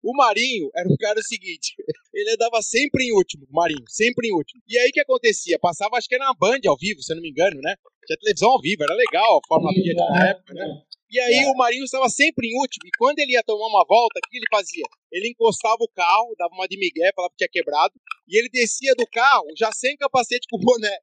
O 0.02 0.16
Marinho 0.16 0.70
era 0.74 0.88
um 0.88 0.96
cara 0.96 1.20
seguinte, 1.20 1.74
ele 2.14 2.30
andava 2.30 2.62
sempre 2.62 3.04
em 3.04 3.12
último, 3.12 3.46
Marinho, 3.50 3.84
sempre 3.88 4.28
em 4.28 4.32
último. 4.32 4.62
E 4.68 4.78
aí 4.78 4.88
o 4.88 4.92
que 4.92 5.00
acontecia? 5.00 5.58
Passava, 5.58 5.96
acho 5.96 6.08
que 6.08 6.14
era 6.14 6.24
na 6.24 6.34
Band 6.34 6.60
ao 6.66 6.76
vivo, 6.78 7.02
se 7.02 7.12
eu 7.12 7.16
não 7.16 7.22
me 7.22 7.30
engano, 7.30 7.60
né? 7.60 7.74
Tinha 8.06 8.16
televisão 8.18 8.50
ao 8.50 8.60
vivo, 8.60 8.84
era 8.84 8.94
legal 8.94 9.38
a 9.38 9.48
Fórmula 9.48 9.72
Fiat 9.72 9.94
na 9.96 10.30
época, 10.30 10.54
né? 10.54 10.82
E 11.10 11.20
aí 11.20 11.38
é. 11.38 11.46
o 11.46 11.56
Marinho 11.56 11.84
estava 11.84 12.08
sempre 12.08 12.48
em 12.48 12.58
último, 12.58 12.86
e 12.86 12.90
quando 12.98 13.18
ele 13.18 13.32
ia 13.32 13.42
tomar 13.42 13.66
uma 13.66 13.84
volta, 13.84 14.18
o 14.18 14.28
que 14.28 14.36
ele 14.36 14.46
fazia? 14.50 14.84
Ele 15.10 15.28
encostava 15.30 15.78
o 15.80 15.88
carro, 15.88 16.34
dava 16.36 16.52
uma 16.54 16.66
de 16.66 16.76
migué, 16.78 17.12
falava 17.14 17.30
que 17.30 17.38
tinha 17.38 17.48
quebrado, 17.48 17.94
e 18.28 18.38
ele 18.38 18.48
descia 18.48 18.94
do 18.94 19.06
carro 19.06 19.46
já 19.56 19.70
sem 19.72 19.96
capacete 19.96 20.46
com 20.50 20.58
boné. 20.58 20.98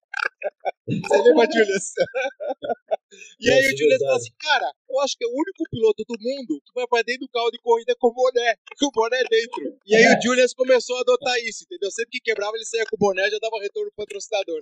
Você 0.88 1.17
lembra, 1.23 1.47
Julius? 1.51 1.93
E 3.39 3.49
aí 3.49 3.65
o 3.67 3.78
Julius 3.78 3.99
falou 3.99 4.15
assim, 4.15 4.34
cara, 4.39 4.71
eu 4.89 4.99
acho 5.02 5.17
que 5.17 5.26
é 5.26 5.28
o 5.28 5.34
único 5.34 5.63
piloto 5.69 6.04
do 6.08 6.15
mundo 6.19 6.62
que 6.65 6.73
vai 6.73 6.88
pra 6.88 7.02
dentro 7.02 7.26
do 7.26 7.30
carro 7.30 7.52
de 7.52 7.60
corrida 7.60 7.95
com 7.99 8.13
boné, 8.13 8.56
com 8.80 8.88
o 8.88 8.91
boné 8.91 9.23
dentro. 9.30 9.78
E 9.86 9.95
aí 9.95 10.06
o 10.06 10.21
Julius 10.21 10.54
começou 10.54 10.97
a 10.97 11.02
adotar 11.02 11.38
isso, 11.39 11.63
entendeu? 11.65 11.91
Sempre 11.91 12.12
que 12.12 12.32
quebrava, 12.32 12.56
ele 12.56 12.65
saía 12.65 12.86
com 12.86 12.95
o 12.95 12.99
boné 12.99 13.30
já 13.30 13.38
dava 13.39 13.62
retorno 13.62 13.91
pro 13.95 14.06
patrocinador. 14.06 14.62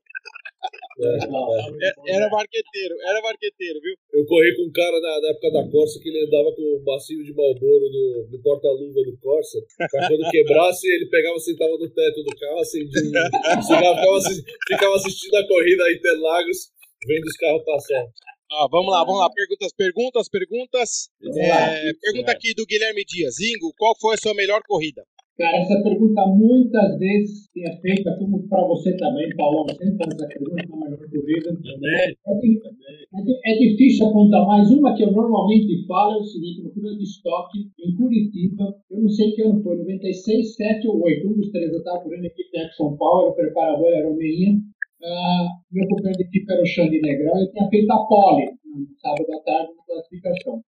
É, 1.01 1.87
é. 1.87 2.15
Era 2.15 2.29
marqueteiro, 2.29 2.95
era 3.01 3.21
marqueteiro, 3.21 3.81
viu? 3.81 3.95
Eu 4.13 4.25
corri 4.25 4.55
com 4.55 4.69
um 4.69 4.71
cara 4.71 4.99
na, 4.99 5.21
na 5.21 5.29
época 5.29 5.51
da 5.51 5.71
Corsa 5.71 5.99
que 5.99 6.09
ele 6.09 6.25
andava 6.25 6.53
com 6.55 6.61
o 6.61 6.83
bacinho 6.83 7.23
de 7.23 7.33
Malboro 7.33 7.89
no, 7.89 8.27
no 8.29 8.43
porta-luva 8.43 9.01
do 9.03 9.17
Corsa, 9.17 9.57
pra 9.77 10.07
quando 10.07 10.29
quebrasse, 10.29 10.87
ele 10.87 11.09
pegava, 11.09 11.39
sentava 11.39 11.71
no 11.71 11.89
teto 11.89 12.23
do 12.23 12.35
carro, 12.35 12.59
acendia 12.59 13.01
um 13.01 13.61
cigarro, 13.61 13.95
ficava, 13.97 14.21
ficava 14.67 14.95
assistindo 14.95 15.35
a 15.35 15.47
corrida 15.47 15.83
aí 15.85 15.95
Interlagos, 15.95 16.71
vendo 17.07 17.25
os 17.25 17.37
carros 17.37 17.63
passar. 17.63 18.05
Ah, 18.51 18.67
vamos 18.69 18.91
lá, 18.91 18.99
vamos 19.05 19.21
lá. 19.21 19.29
Perguntas, 19.29 19.71
perguntas, 19.71 20.27
perguntas. 20.27 21.09
É, 21.23 21.93
pergunta 22.01 22.33
aqui 22.33 22.53
do 22.53 22.65
Guilherme 22.65 23.05
Dias. 23.05 23.39
Ingo, 23.39 23.71
qual 23.77 23.95
foi 23.97 24.15
a 24.15 24.17
sua 24.17 24.33
melhor 24.33 24.61
corrida? 24.67 25.03
Cara, 25.37 25.57
essa 25.57 25.81
pergunta 25.81 26.21
muitas 26.27 26.99
vezes 26.99 27.49
é 27.57 27.71
feita, 27.79 28.13
como 28.19 28.45
para 28.49 28.67
você 28.67 28.95
também, 28.97 29.33
Paulo, 29.37 29.65
sempre 29.69 29.95
faz 29.95 30.13
essa 30.13 30.27
pergunta 30.27 30.67
na 30.67 30.85
melhor 30.85 30.99
corrida. 30.99 31.57
É, 31.81 32.11
é, 32.11 33.51
é, 33.53 33.57
difícil 33.57 34.07
apontar, 34.07 34.45
mas 34.45 34.69
uma 34.69 34.93
que 34.95 35.03
eu 35.03 35.11
normalmente 35.13 35.87
falo 35.87 36.15
é 36.15 36.17
o 36.17 36.23
seguinte, 36.25 36.61
no 36.61 36.73
corrida 36.73 36.97
de 36.97 37.03
estoque, 37.03 37.59
em 37.79 37.95
Curitiba, 37.95 38.75
eu 38.91 39.01
não 39.01 39.09
sei 39.09 39.31
que 39.31 39.41
ano 39.41 39.63
foi, 39.63 39.77
96, 39.77 40.55
7 40.55 40.87
ou 40.89 41.01
8, 41.01 41.27
um 41.27 41.33
dos 41.33 41.49
três, 41.51 41.71
eu 41.71 41.79
estava 41.79 42.03
correndo 42.03 42.25
aqui 42.25 42.43
em 42.53 42.71
São 42.73 42.97
Paulo, 42.97 43.29
o 43.29 43.33
preparador 43.33 43.87
era 43.87 44.11
o 44.11 44.15
Meinha, 44.15 44.59
uh, 45.01 45.45
meu 45.71 45.87
companheiro 45.87 46.17
de 46.17 46.23
equipe 46.23 46.51
era 46.51 46.61
o 46.61 46.65
Xande 46.65 47.01
Negrão, 47.01 47.37
ele 47.37 47.51
tinha 47.51 47.69
feito 47.69 47.91
a 47.91 48.05
pole 48.05 48.45
no 48.65 48.87
sábado 48.99 49.33
à 49.33 49.43
tarde 49.43 49.71
na 49.75 49.83
classificação. 49.85 50.61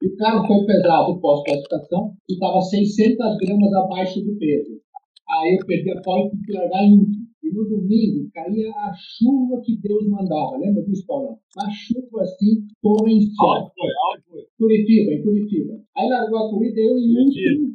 E 0.00 0.06
o 0.06 0.16
carro 0.16 0.46
foi 0.46 0.64
pesado 0.64 1.20
pós-classificação 1.20 2.14
e 2.28 2.34
estava 2.34 2.60
600 2.60 3.36
gramas 3.38 3.72
abaixo 3.72 4.20
do 4.20 4.38
peso. 4.38 4.80
Aí 5.28 5.58
eu 5.58 5.66
perdi 5.66 5.90
a 5.90 6.00
pole 6.02 6.26
e 6.26 6.30
tive 6.30 6.46
que 6.46 6.52
largar 6.52 6.84
em 6.84 6.98
último. 6.98 7.28
E 7.42 7.52
no 7.52 7.64
domingo 7.64 8.28
caía 8.32 8.70
a 8.70 8.92
chuva 8.94 9.60
que 9.64 9.76
Deus 9.80 10.06
mandava. 10.08 10.58
Lembra 10.58 10.82
disso, 10.84 11.04
Paulão? 11.06 11.38
Uma 11.56 11.70
chuva 11.70 12.22
assim, 12.22 12.66
torrencial. 12.82 13.72
Foi? 13.74 14.44
Curitiba, 14.58 15.12
em 15.12 15.22
Curitiba. 15.22 15.74
Aí 15.96 16.08
largou 16.08 16.38
a 16.38 16.50
corrida 16.50 16.80
eu 16.80 16.98
em 16.98 17.24
último. 17.24 17.72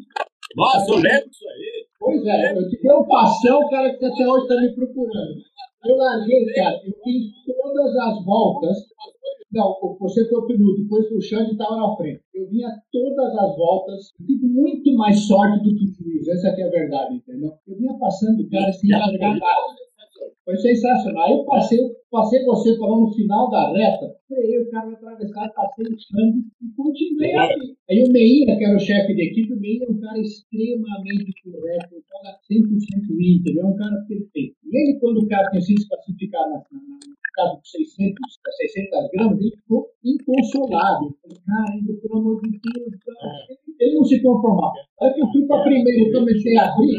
Nossa, 0.56 0.92
eu 0.92 0.98
lembro 0.98 1.30
disso 1.30 1.50
aí. 1.50 1.88
Pois 2.00 2.26
é, 2.26 2.58
eu 2.58 2.70
tive 2.70 2.94
um 2.94 3.06
passão, 3.06 3.60
o 3.60 3.70
cara 3.70 3.98
que 3.98 4.06
até 4.06 4.28
hoje 4.28 4.44
está 4.44 4.62
me 4.62 4.76
procurando. 4.76 5.42
Eu 5.86 5.98
larguei, 5.98 6.46
cara, 6.54 6.82
eu 6.86 6.94
fiz 7.04 7.32
todas 7.46 7.96
as 7.96 8.26
voltas 8.26 8.78
não, 9.54 9.78
você 10.00 10.28
foi 10.28 10.40
o 10.40 10.48
período, 10.48 10.82
depois 10.82 11.12
o 11.12 11.22
Xande 11.22 11.52
estava 11.52 11.76
na 11.76 11.96
frente. 11.96 12.24
Eu 12.34 12.50
vinha 12.50 12.70
todas 12.92 13.36
as 13.38 13.56
voltas, 13.56 14.12
eu 14.20 14.26
tive 14.26 14.48
muito 14.48 14.96
mais 14.96 15.28
sorte 15.28 15.64
do 15.64 15.76
que 15.76 15.86
juiz, 15.86 16.28
essa 16.28 16.48
é 16.48 16.64
a 16.64 16.70
verdade, 16.70 17.16
entendeu? 17.18 17.54
Eu 17.68 17.78
vinha 17.78 17.94
passando 18.00 18.42
o 18.42 18.50
cara 18.50 18.74
sem 18.74 18.90
largar 18.90 19.30
nada. 19.30 19.84
Foi 20.46 20.56
sensacional. 20.58 21.26
Aí 21.26 21.34
eu 21.34 21.46
passei, 21.46 21.80
passei 22.12 22.44
você 22.44 22.78
falando 22.78 23.02
no 23.02 23.14
final 23.14 23.50
da 23.50 23.72
reta, 23.72 24.16
falei, 24.28 24.60
o 24.60 24.70
cara 24.70 24.86
vai 24.86 24.96
atravessar, 24.96 25.50
passei 25.54 25.86
o 25.86 25.98
Xande 25.98 26.40
e 26.62 26.76
continuei 26.76 27.36
aqui. 27.36 27.76
Aí 27.90 28.04
o 28.04 28.12
Meinha, 28.12 28.58
que 28.58 28.66
era 28.66 28.76
o 28.76 28.80
chefe 28.80 29.14
de 29.16 29.24
equipe, 29.24 29.54
o 29.54 29.60
Meinha 29.60 29.86
é 29.88 29.92
um 29.92 30.00
cara 30.00 30.20
extremamente 30.20 31.34
correto, 31.44 31.96
um 31.96 32.04
cara 32.10 32.38
100% 32.52 32.60
íntegro, 33.20 33.62
é 33.62 33.66
um 33.66 33.76
cara 33.76 33.96
perfeito. 34.08 34.56
E 34.66 34.78
ele, 34.78 35.00
quando 35.00 35.20
o 35.20 35.28
cara 35.28 35.50
tinha 35.50 35.62
sido 35.62 35.88
classificado 35.88 36.50
na, 36.50 36.58
na, 36.58 37.00
caso 37.34 37.60
de 37.62 37.70
600, 37.70 38.40
600 38.58 39.10
gramas, 39.12 39.40
ele 39.40 39.56
ficou 39.58 39.90
inconsolável. 40.04 41.16
Falei, 41.22 41.38
caramba, 41.46 41.94
pelo 42.02 42.18
amor 42.20 42.42
de 42.42 42.60
Deus, 42.60 42.94
ele 43.80 43.96
não 43.96 44.04
se 44.04 44.22
conformava. 44.22 44.74
Aí 45.02 45.14
que 45.14 45.22
eu 45.22 45.32
fui 45.32 45.46
para 45.48 45.64
primeiro 45.64 46.10
e 46.10 46.14
comecei 46.14 46.58
a 46.58 46.72
abrir, 46.72 46.98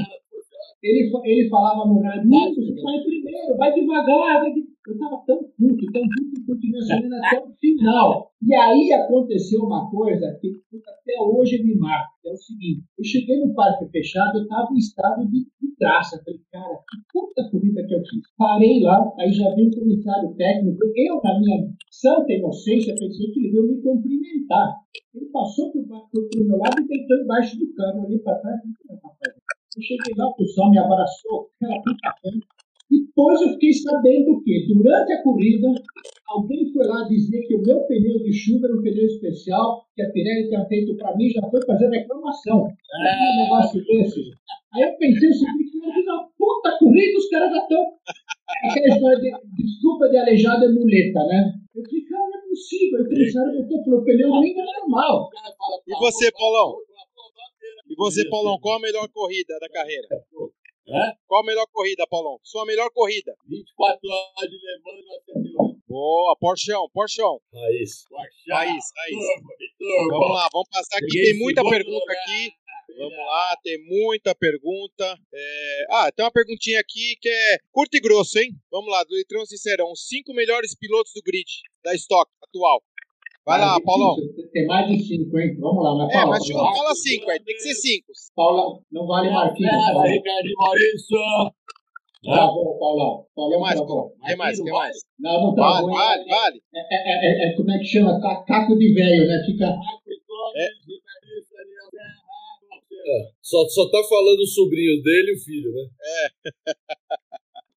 ele, 0.84 1.10
ele 1.24 1.48
falava 1.48 1.88
no 1.88 1.98
rádio, 2.02 2.28
você 2.54 2.82
vai 2.82 3.00
primeiro, 3.02 3.56
vai 3.56 3.72
devagar, 3.72 4.40
vai 4.40 4.52
devagar. 4.52 4.74
Eu 4.86 4.92
estava 4.92 5.16
tão 5.26 5.38
puto, 5.56 5.92
tão 5.92 6.02
puto, 6.02 6.34
que 6.34 6.44
continuei 6.44 6.80
assinando 6.82 7.14
até 7.24 7.40
o 7.40 7.54
final. 7.58 8.30
E 8.46 8.54
aí 8.54 8.92
aconteceu 8.92 9.62
uma 9.62 9.90
coisa 9.90 10.38
que 10.38 10.52
até 10.86 11.14
hoje 11.22 11.64
me 11.64 11.74
marca, 11.76 12.10
que 12.20 12.28
é 12.28 12.32
o 12.32 12.36
seguinte, 12.36 12.84
eu 12.98 13.04
cheguei 13.04 13.40
no 13.40 13.54
parque 13.54 13.88
fechado, 13.88 14.36
eu 14.36 14.42
estava 14.42 14.68
em 14.74 14.76
estado 14.76 15.26
de, 15.26 15.40
de 15.40 15.76
traça. 15.78 16.22
Falei, 16.22 16.40
cara, 16.52 16.74
que 16.76 16.98
puta 17.10 17.50
corrida 17.50 17.86
que 17.86 17.94
eu 17.94 18.00
fiz. 18.00 18.20
Parei 18.36 18.80
lá, 18.82 19.10
aí 19.18 19.32
já 19.32 19.48
veio 19.54 19.68
o 19.68 19.74
comissário 19.74 20.34
técnico, 20.36 20.78
eu, 20.94 21.18
na 21.24 21.40
minha 21.40 21.66
santa 21.90 22.30
inocência, 22.30 22.94
pensei 22.94 23.32
que 23.32 23.40
ele 23.40 23.52
veio 23.52 23.68
me 23.68 23.80
cumprimentar. 23.80 24.74
Ele 25.14 25.30
passou 25.32 25.72
por, 25.72 25.82
por 25.82 26.44
meu 26.44 26.58
lado 26.58 26.82
e 26.82 26.86
deitou 26.86 27.22
embaixo 27.22 27.58
do 27.58 27.72
carro, 27.72 28.04
ali 28.04 28.18
para 28.18 28.38
trás, 28.38 28.60
eu 29.76 29.82
cheguei 29.82 30.14
lá, 30.16 30.28
o 30.28 30.36
pessoal 30.36 30.70
me 30.70 30.78
abraçou, 30.78 31.50
aquela 31.60 31.82
puta 31.82 32.14
depois 32.90 33.40
eu 33.40 33.48
fiquei 33.54 33.72
sabendo 33.72 34.42
que, 34.42 34.66
durante 34.68 35.12
a 35.12 35.22
corrida, 35.22 35.68
alguém 36.28 36.70
foi 36.72 36.86
lá 36.86 37.02
dizer 37.08 37.40
que 37.46 37.56
o 37.56 37.62
meu 37.62 37.80
pneu 37.86 38.18
de 38.22 38.32
chuva 38.32 38.66
era 38.66 38.76
um 38.76 38.82
pneu 38.82 39.06
especial, 39.06 39.86
que 39.96 40.02
a 40.02 40.10
Pirelli 40.10 40.48
tinha 40.48 40.64
feito 40.66 40.96
para 40.96 41.16
mim, 41.16 41.30
já 41.30 41.40
foi 41.48 41.60
fazer 41.66 41.88
reclamação. 41.88 42.66
É 42.66 43.32
um 43.32 43.42
negócio 43.42 43.82
desse. 43.84 44.20
Aí 44.74 44.82
eu 44.82 44.96
pensei 44.98 45.28
o 45.28 45.34
seguinte, 45.34 45.78
eu 45.82 45.92
fiz 45.92 46.04
uma 46.06 46.28
puta 46.36 46.78
corrida, 46.78 47.18
os 47.18 47.28
caras 47.28 47.50
já 47.50 47.58
estão... 47.58 47.82
Aquela 48.70 48.94
história 48.94 49.18
de 49.18 49.30
desculpa 49.56 50.08
de 50.08 50.16
aleijado 50.18 50.64
é 50.64 50.68
muleta, 50.68 51.24
né? 51.26 51.54
Eu 51.74 51.82
falei, 51.82 52.04
cara, 52.04 52.22
não 52.30 52.38
é 52.38 52.48
possível. 52.48 52.98
Aí 52.98 53.04
o 53.04 53.08
comissário 53.08 53.62
botou 53.62 53.84
pelo 53.84 54.04
pneu 54.04 54.40
nem 54.40 54.52
é 54.52 54.64
normal. 54.80 55.28
E 55.88 55.98
você, 55.98 56.30
Paulão? 56.32 56.76
E 57.88 57.94
você, 57.96 58.28
Paulão, 58.28 58.58
qual 58.60 58.76
a 58.76 58.80
melhor 58.80 59.08
corrida 59.08 59.58
da 59.60 59.68
carreira? 59.68 60.08
Hã? 60.88 61.12
Qual 61.26 61.42
a 61.42 61.46
melhor 61.46 61.66
corrida, 61.72 62.06
Paulão? 62.06 62.38
Sua 62.42 62.64
melhor 62.66 62.90
corrida? 62.90 63.34
24 63.48 64.00
horas 64.10 64.50
de 64.50 64.56
Le 64.56 64.80
Mans 64.84 65.06
98. 65.64 65.84
Boa, 65.88 66.36
Porchão, 66.38 66.88
Porchão. 66.92 67.40
Raiz. 67.52 68.04
Porsche. 68.08 68.50
Raiz, 68.50 68.84
raiz. 68.96 69.16
Turbo, 69.16 69.48
turbo. 69.78 70.08
Vamos 70.10 70.30
lá, 70.36 70.48
vamos 70.52 70.68
passar 70.70 70.98
aqui. 70.98 71.22
Tem 71.22 71.38
muita 71.38 71.62
pergunta 71.62 72.12
aqui. 72.12 72.52
Vamos 72.98 73.16
lá, 73.16 73.56
tem 73.62 73.78
muita 73.86 74.34
pergunta. 74.34 75.18
É, 75.32 75.84
Ah, 75.90 76.12
tem 76.12 76.24
uma 76.24 76.30
perguntinha 76.32 76.80
aqui 76.80 77.16
que 77.20 77.28
é 77.28 77.58
curto 77.72 77.96
e 77.96 78.00
grosso, 78.00 78.38
hein? 78.38 78.50
Vamos 78.70 78.90
lá, 78.90 79.02
do 79.04 79.16
Litrão 79.16 79.44
Sincerão. 79.46 79.90
Os 79.92 80.06
cinco 80.06 80.32
melhores 80.34 80.74
pilotos 80.76 81.12
do 81.14 81.22
grid 81.22 81.46
da 81.82 81.94
Stock 81.94 82.30
atual. 82.42 82.82
Vai 83.44 83.58
lá, 83.60 83.76
Ah, 83.76 83.80
Paulão. 83.80 84.16
Tem 84.54 84.66
mais 84.66 84.86
de 84.86 85.02
cinco, 85.02 85.36
hein? 85.38 85.56
Vamos 85.58 85.82
lá, 85.82 85.96
mas 85.96 86.10
É, 86.10 86.12
fala. 86.14 86.30
mas 86.30 86.48
Paula. 86.52 86.76
fala 86.76 86.94
cinco, 86.94 87.28
é, 87.30 87.38
tem 87.40 87.54
que 87.56 87.60
ser 87.62 87.74
cinco. 87.74 88.06
Paula, 88.36 88.78
não 88.92 89.04
vale 89.06 89.28
Marquinhos. 89.30 89.70
Paula. 89.72 90.06
Ricardinho 90.06 90.54
Maurício. 90.56 91.18
Travou, 92.22 92.78
Paulão. 92.78 93.16
Quem 93.18 93.34
Paulão 93.34 93.60
mais, 93.60 93.74
travou. 93.74 93.96
Paulão? 93.96 94.12
Quem 94.26 94.36
mais? 94.36 94.62
Quem 94.62 94.72
mais? 94.72 94.96
Não, 95.18 95.32
não 95.42 95.54
Vale, 95.56 95.74
travou. 95.74 95.90
vale, 95.92 96.22
é, 96.22 96.28
vale. 96.34 96.62
É, 96.72 96.80
é, 96.80 97.46
é, 97.48 97.48
é, 97.52 97.56
como 97.56 97.70
é 97.72 97.78
que 97.78 97.84
chama? 97.84 98.20
Ca- 98.20 98.44
Caco 98.46 98.78
de 98.78 98.94
velho, 98.94 99.26
né? 99.26 99.42
Fica. 99.44 99.66
É. 100.56 100.68
É, 103.06 103.28
só, 103.42 103.68
só 103.68 103.90
tá 103.90 103.98
falando 104.08 104.38
o 104.40 104.46
sobrinho 104.46 105.02
dele 105.02 105.32
e 105.32 105.34
o 105.34 105.40
filho, 105.44 105.72
né? 105.74 105.82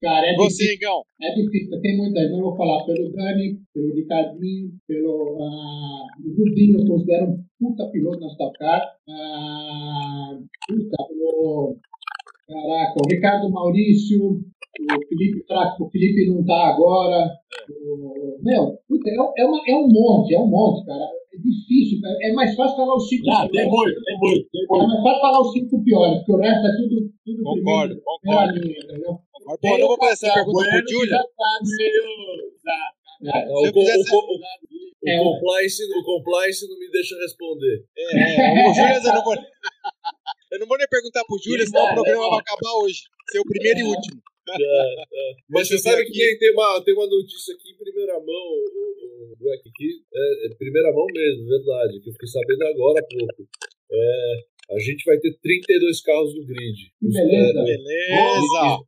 Cara, 0.02 0.28
é 0.28 0.34
difícil. 0.36 0.66
Você, 0.68 0.74
Igão. 0.76 1.02
É 1.22 1.34
difícil, 1.34 1.82
tem 1.82 1.98
muita 1.98 2.20
gente. 2.22 2.30
Mas 2.32 2.38
eu 2.40 2.46
vou 2.46 2.56
falar 2.58 2.86
pelo 2.86 3.12
Dani, 3.14 3.58
pelo 3.74 3.94
Ricardinho, 3.96 4.70
pelo 4.88 5.38
ah, 5.42 6.06
o 6.24 6.30
Rubinho, 6.38 6.80
eu 6.80 6.86
considero 6.86 7.26
um 7.32 7.38
puta 7.60 7.90
piloto 7.92 8.20
na 8.20 8.28
Stock 8.28 8.58
Car. 8.60 8.82
Ah, 9.10 10.38
puta, 10.68 10.98
o, 11.12 11.76
caraca, 12.48 12.94
o 13.04 13.10
Ricardo 13.10 13.50
Maurício, 13.50 14.24
o 14.34 15.08
Felipe 15.10 15.44
Fraco, 15.48 15.86
o 15.86 15.90
Felipe 15.90 16.28
não 16.32 16.46
tá 16.46 16.68
agora. 16.68 17.28
O, 17.70 18.38
meu, 18.44 18.78
puta, 18.88 19.10
é, 19.10 19.16
é, 19.42 19.46
uma, 19.46 19.62
é 19.68 19.76
um 19.76 19.88
monte, 19.90 20.36
é 20.36 20.40
um 20.40 20.48
monte, 20.48 20.86
cara. 20.86 21.06
É 21.34 21.38
difícil, 21.40 22.00
cara. 22.02 22.16
é 22.22 22.34
mais 22.34 22.56
fácil 22.56 22.78
falar 22.78 22.96
os 22.96 23.10
cinco 23.10 23.30
Ah, 23.32 23.48
tem 23.52 23.68
muito, 23.70 24.02
tem 24.04 24.18
muito, 24.20 24.50
tem 24.52 24.62
É 24.64 24.66
muito. 24.70 24.88
mais 24.88 25.02
fácil 25.04 25.22
falar 25.22 25.42
os 25.42 25.52
cinco 25.54 25.84
piores, 25.84 26.18
porque 26.20 26.32
o 26.34 26.38
resto 26.38 26.68
é 26.68 26.72
tudo, 26.78 27.12
tudo 27.26 27.44
Concordo, 27.44 27.96
primeiro, 27.96 28.02
concordo. 28.06 28.60
linha, 28.60 28.78
entendeu? 28.84 29.20
Mas, 29.48 29.58
Pô, 29.62 29.78
não 29.78 29.88
vou 29.88 29.98
fazer 29.98 30.12
essa 30.28 30.34
pergunta 30.34 30.64
pro 30.64 30.84
meio... 30.84 31.08
já- 31.08 31.24
É, 33.24 33.48
O, 33.50 33.66
É, 35.08 35.18
compliance, 35.24 35.84
o 35.84 36.04
compliance 36.04 36.68
não 36.68 36.78
me 36.78 36.92
deixa 36.92 37.16
responder. 37.18 37.86
É, 37.98 38.04
é, 38.04 38.52
o 38.52 39.08
eu 39.08 39.14
não 39.14 39.24
vou. 39.24 39.36
Eu 40.50 40.60
não 40.60 40.68
vou 40.68 40.78
nem 40.78 40.88
perguntar 40.88 41.26
pro 41.26 41.38
Júlio, 41.44 41.66
senão 41.68 41.92
o 41.92 41.94
programa 41.94 42.30
vai 42.30 42.40
acabar 42.40 42.74
hoje. 42.82 43.02
Ser 43.30 43.40
o 43.40 43.44
primeiro 43.44 43.80
e 43.80 43.84
último. 43.84 44.22
É, 44.50 44.54
é. 44.56 45.36
Mas 45.50 45.68
você 45.68 45.78
sabe 45.78 46.06
que 46.06 46.38
tem, 46.38 46.52
uma, 46.54 46.82
tem 46.86 46.94
uma 46.94 47.06
notícia 47.06 47.54
aqui 47.54 47.72
em 47.72 47.78
primeira 47.78 48.14
mão, 48.14 48.24
o, 48.24 49.52
aqui, 49.54 49.90
é, 50.14 50.48
é 50.48 50.56
primeira 50.56 50.90
mão 50.94 51.06
mesmo, 51.14 51.50
verdade, 51.50 52.00
que 52.00 52.10
eu 52.10 52.14
fiquei 52.14 52.30
sabendo 52.30 52.64
agora 52.64 53.00
há 53.02 53.04
pouco. 53.04 53.50
É, 53.92 54.44
a 54.70 54.80
gente 54.80 55.04
vai 55.06 55.18
ter 55.18 55.32
32 55.42 56.02
carros 56.02 56.36
no 56.36 56.46
grid. 56.46 56.76
Beleza. 57.02 57.64
Beleza. 57.64 57.86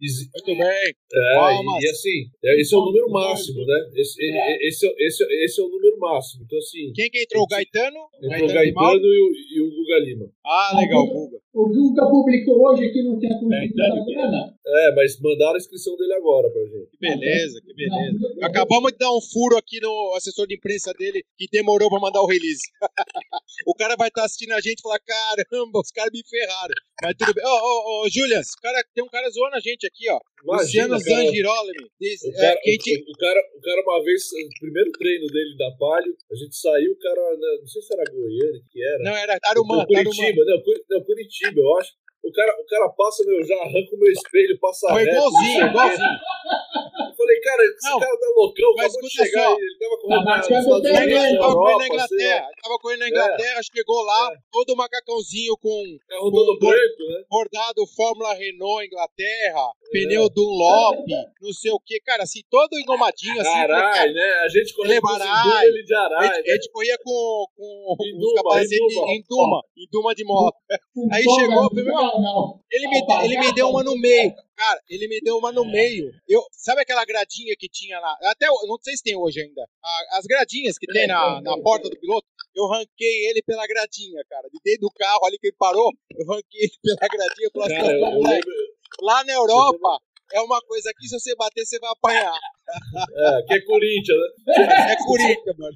E- 0.01 0.05
e- 0.05 0.30
Muito 0.34 0.59
bem. 0.63 0.93
É, 1.13 1.36
e, 1.80 1.86
e 1.86 1.89
assim, 1.89 2.25
é, 2.43 2.61
esse 2.61 2.75
é 2.75 2.77
o 2.77 2.86
número 2.86 3.09
máximo, 3.09 3.65
né? 3.65 3.89
Esse, 3.95 4.21
e- 4.21 4.67
esse, 4.67 4.86
é- 4.88 4.93
esse, 4.99 5.23
é- 5.23 5.45
esse 5.45 5.61
é 5.61 5.63
o 5.63 5.69
número 5.69 5.89
máximo. 6.00 6.43
Então, 6.45 6.58
assim, 6.58 6.91
Quem 6.93 7.10
que 7.10 7.22
entrou? 7.22 7.43
O 7.43 7.47
Gaetano? 7.47 8.00
entrou 8.24 8.50
o? 8.50 8.54
Gaetano 8.54 9.06
e 9.06 9.20
o, 9.20 9.28
e 9.36 9.62
o 9.62 9.70
Guga 9.70 10.00
Lima. 10.00 10.26
Ah, 10.45 10.78
legal, 10.80 11.06
Guga. 11.06 11.38
O 11.54 11.68
Guga 11.68 12.10
publicou 12.10 12.56
hoje 12.68 12.89
que 12.91 13.04
não 13.04 13.20
tinha 13.20 13.34
conseguido 13.39 13.82
É, 13.82 14.14
grana. 14.14 14.56
É, 14.66 14.95
mas 14.95 15.20
mandaram 15.20 15.56
a 15.56 15.58
inscrição 15.58 15.95
dele 15.97 16.14
agora 16.14 16.50
pra 16.50 16.62
gente. 16.64 16.89
Que 16.91 16.97
beleza, 16.97 17.62
que 17.62 17.74
beleza. 17.74 18.18
Acabamos 18.41 18.91
de 18.91 18.97
dar 18.97 19.12
um 19.12 19.22
furo 19.22 19.58
aqui 19.58 19.80
no 19.82 20.14
assessor 20.16 20.47
de 20.47 20.56
imprensa 20.56 20.93
dele 20.93 21.24
que 21.38 21.47
demorou 21.52 21.89
pra 21.89 22.00
mandar 22.00 22.22
o 22.22 22.28
release. 22.28 22.62
o 23.66 23.74
cara 23.74 23.95
vai 23.97 24.08
estar 24.08 24.24
assistindo 24.26 24.54
a 24.54 24.62
gente 24.62 24.80
e 24.80 24.82
falar: 24.82 25.00
caramba, 25.00 25.80
os 25.80 25.91
caras 25.91 26.12
me 26.14 26.22
ferraram. 26.28 26.76
Mas 27.02 27.16
tudo 27.18 27.34
bem. 27.34 27.43
Ô, 27.45 27.50
ô, 27.50 28.04
ô, 28.06 28.10
Julius, 28.10 28.56
cara, 28.62 28.84
tem 28.93 29.04
um 29.04 29.08
cara 29.08 29.30
zoando 29.30 29.56
a 29.56 29.60
gente 29.60 29.88
aqui, 29.88 30.10
ó. 30.10 30.20
Imagina, 30.43 30.95
Luciano 30.95 31.26
Zangirolami. 31.26 31.72
O 31.80 32.30
é, 32.30 32.32
cara, 32.41 32.60
quem 32.64 32.76
o- 32.76 32.78
te- 32.78 33.06
o, 33.08 33.18
cara, 33.18 33.39
o 33.56 33.62
cara, 33.62 33.82
uma 33.88 34.04
vez, 34.04 34.24
o 34.32 34.60
primeiro 34.60 34.91
treino 34.91 35.28
dele 35.28 35.58
da 35.58 35.72
Palio, 35.80 36.16
a 36.32 36.36
gente 36.36 36.56
saiu, 36.56 36.91
o 36.91 36.97
cara, 37.00 37.22
né, 37.38 37.58
não 37.60 37.68
sei 37.68 37.82
se 37.82 37.93
era 37.93 38.04
Goiânia, 38.12 38.62
que 38.72 38.84
era. 38.84 39.04
Não, 39.04 39.16
era 39.16 39.39
Tarumã, 39.39 39.86
Tarumã. 39.86 40.04
Curitiba, 40.04 40.43
não, 40.45 40.62
Curi- 40.62 40.84
não, 40.89 41.04
Curitiba, 41.04 41.60
eu 41.62 41.78
acho. 41.78 41.91
O 42.30 42.34
cara, 42.34 42.51
o 42.61 42.65
cara 42.65 42.89
passa, 42.89 43.23
meu, 43.25 43.43
já 43.43 43.55
arranca 43.55 43.95
o 43.95 43.99
meu 43.99 44.11
espelho, 44.11 44.59
passa 44.59 44.88
Foi 44.89 45.03
reto, 45.03 45.17
igualzinho, 45.17 45.65
igualzinho. 45.67 46.19
Eu 47.09 47.15
falei, 47.15 47.39
cara, 47.41 47.63
esse 47.65 47.89
Não, 47.89 47.99
cara 47.99 48.17
tá 48.17 48.27
loucão, 48.36 48.73
mas 48.77 48.86
acabou 48.93 49.09
de 49.09 49.15
chegar, 49.15 49.43
só. 49.49 49.57
ele 49.59 49.77
tava 49.80 49.97
correndo 50.01 50.25
na- 50.25 50.38
né? 50.38 51.30
Ele 51.30 51.39
tava 51.39 51.53
correndo 51.55 51.80
na. 51.80 51.86
Inglaterra, 51.88 52.47
ele 52.49 52.61
tava 52.61 52.80
correndo 52.80 52.99
na 52.99 53.07
Inglaterra, 53.09 53.59
chegou 53.75 54.01
lá, 54.03 54.32
É. 54.34 54.38
todo 54.51 54.75
macacãozinho 54.75 55.57
com 55.57 55.97
Carro 56.07 56.32
todo 56.32 56.59
branco, 56.59 57.03
né? 57.09 57.23
bordado 57.30 57.88
Fórmula 57.95 58.34
Renault 58.36 58.86
Inglaterra, 58.86 59.61
É. 59.78 59.78
pneu 59.92 60.30
Dunlop, 60.30 60.98
não 61.42 61.54
sei 61.54 61.72
o 61.72 61.80
que, 61.80 62.00
cara, 62.02 62.24
assim, 62.24 62.42
todo 62.50 62.78
engomadinho, 62.80 63.40
assim. 63.42 63.50
Caralho, 63.52 64.14
né? 64.14 64.34
A 64.44 64.48
gente 64.50 64.74
Ele 64.80 64.94
é 64.94 65.02
com 65.02 65.10
ele 65.16 65.84
de 65.84 65.94
A 65.94 66.02
Arai, 66.02 66.36
gente, 66.38 66.50
a 66.52 66.54
gente 66.56 66.72
corria 66.72 66.98
com, 67.04 67.46
com 67.56 67.96
Em 68.02 68.18
os 68.18 68.34
capacetes 68.34 68.72
em 68.74 69.24
Duma. 69.28 69.62
em 69.78 69.88
Duma, 69.92 70.16
de 70.16 70.24
moto. 70.24 70.56
Aí 71.12 71.24
chegou, 71.24 71.70
primeiro- 71.70 71.98
não, 71.98 72.22
não. 72.22 72.60
Ele 72.72 72.88
me, 72.88 73.02
ele 73.26 73.40
me 73.40 73.54
deu 73.54 73.70
uma 73.70 73.84
no 73.84 73.98
meio, 73.98 74.34
cara, 74.56 74.80
ele 74.90 75.08
me 75.08 75.20
deu 75.22 75.38
uma 75.38 75.52
no 75.52 75.66
meio. 75.66 76.12
Eu, 76.28 76.42
sabe 76.52 76.82
aquela 76.82 77.04
gradinha 77.06 77.56
que 77.58 77.68
tinha 77.68 78.00
lá? 78.00 78.16
Até, 78.24 78.48
eu 78.48 78.68
não 78.68 78.78
sei 78.82 78.96
se 78.96 79.04
tem 79.04 79.16
hoje 79.18 79.42
ainda. 79.42 79.62
A- 79.84 80.18
As 80.20 80.26
gradinhas 80.26 80.78
que 80.78 80.86
tem 80.88 81.08
na, 81.08 81.42
na 81.42 81.58
porta 81.62 81.90
do 81.90 82.00
piloto, 82.00 82.28
eu 82.56 82.68
ranquei 82.68 83.26
ele 83.30 83.42
pela 83.42 83.66
gradinha, 83.66 84.22
cara. 84.30 84.48
De 84.52 84.60
dentro 84.64 84.82
do 84.82 84.92
carro 84.92 85.26
ali 85.26 85.38
que 85.40 85.48
ele 85.48 85.56
parou, 85.58 85.92
eu 86.16 86.26
ranquei 86.28 86.62
ele 86.62 86.72
pela 86.84 87.08
gradinha 87.10 87.48
e 87.48 87.52
falei 87.52 87.78
Cara, 87.78 87.92
eu, 87.92 88.06
assim, 88.06 88.16
eu 88.16 88.22
moleque, 88.22 88.50
lembro, 88.50 88.70
lá 89.02 89.24
na 89.24 89.34
Europa 89.34 89.97
é 90.32 90.41
uma 90.41 90.62
coisa 90.62 90.91
que 90.97 91.08
se 91.08 91.20
você 91.20 91.36
bater, 91.36 91.66
você 91.66 91.80
vai 91.80 91.89
apanhar. 91.91 92.34
é, 92.70 93.41
que 93.47 93.54
é 93.56 93.62
Corinthians, 93.62 94.18
né? 94.20 94.93
É 94.93 94.95
Corinthians, 95.04 95.58
mano. 95.58 95.76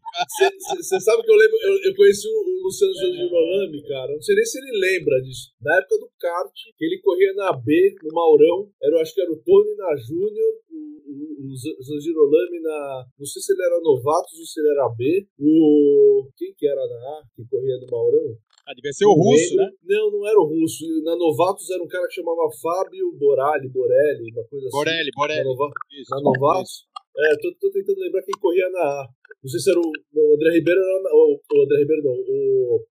Você 0.78 1.00
sabe 1.00 1.24
que 1.24 1.32
eu 1.32 1.36
lembro, 1.36 1.58
eu, 1.64 1.90
eu 1.90 1.96
conheci 1.96 2.28
o, 2.28 2.64
Luciano 2.64 2.94
Girolami, 2.94 3.82
cara. 3.88 4.14
Não 4.14 4.22
sei 4.22 4.36
nem 4.36 4.46
se 4.46 4.58
ele 4.60 4.72
lembra 4.80 5.20
disso. 5.22 5.52
Na 5.62 5.78
época 5.78 5.98
do 5.98 6.10
kart, 6.20 6.54
que 6.78 6.86
ele 6.86 7.02
corria 7.02 7.34
na 7.34 7.52
B, 7.54 7.96
no 8.04 8.14
Maurão. 8.14 8.70
Era, 8.82 8.96
eu 8.96 9.02
acho 9.02 9.14
que 9.14 9.22
era 9.22 9.32
o 9.32 9.42
Tony 9.44 9.76
na 9.76 9.96
Júnior, 9.98 10.54
o, 10.70 10.78
o, 11.10 11.52
o 11.52 11.56
Z- 11.58 11.76
Z- 11.82 12.02
Girolami 12.02 12.62
na. 12.62 13.06
Não 13.20 13.26
sei 13.26 13.42
se 13.42 13.54
ele 13.54 13.64
era 13.66 13.82
Novatos 13.82 14.38
ou 14.40 14.46
se 14.46 14.60
ele 14.60 14.70
era 14.70 14.88
B. 14.90 15.28
O. 15.40 16.30
Quem 16.38 16.54
que 16.56 16.68
era 16.68 16.80
na 16.88 16.96
A 17.20 17.24
que 17.36 17.44
corria 17.50 17.78
no 17.82 17.88
Maurão? 17.90 18.38
Ah, 18.66 18.74
devia 18.74 18.94
ser 18.94 19.06
o 19.06 19.14
russo, 19.14 19.56
né? 19.56 19.70
Não, 19.84 20.12
não 20.12 20.28
era 20.28 20.40
o 20.40 20.46
russo. 20.46 20.86
Na 21.04 21.16
Novatos 21.18 21.70
era 21.70 21.84
um 21.84 21.88
cara 21.88 22.08
que 22.08 22.14
chamava 22.14 22.48
Fábio 22.62 23.12
Borali, 23.12 23.68
Borelli, 23.68 24.32
uma 24.32 24.44
coisa 24.46 24.68
assim. 24.68 24.78
Borelli, 24.78 25.10
Na, 25.14 25.22
Borelli. 25.22 25.44
Nova... 25.44 25.70
Na 26.10 26.22
Novatos? 26.22 26.88
É, 27.18 27.36
tô, 27.42 27.54
tô 27.60 27.72
tentando 27.72 28.00
lembrar 28.00 28.22
quem 28.24 28.40
corria 28.40 28.70
na 28.70 28.80
A. 28.80 29.10
Não 29.44 29.50
sei 29.50 29.60
se 29.60 29.70
era 29.70 29.80
o. 29.80 29.92
Não, 30.14 30.24
o 30.24 30.36
André 30.36 30.52
Ribeiro 30.52 30.80
era 30.80 31.04
na. 31.04 31.10
O, 31.12 31.42
o 31.54 31.64
André 31.64 31.78
Ribeiro 31.80 32.04
não. 32.04 32.14
O, 32.14 32.86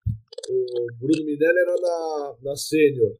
o 0.49 0.87
Bruno 0.99 1.25
Minelli 1.25 1.57
era 1.57 1.75
na, 1.81 2.35
na 2.43 2.55
Sênior. 2.55 3.17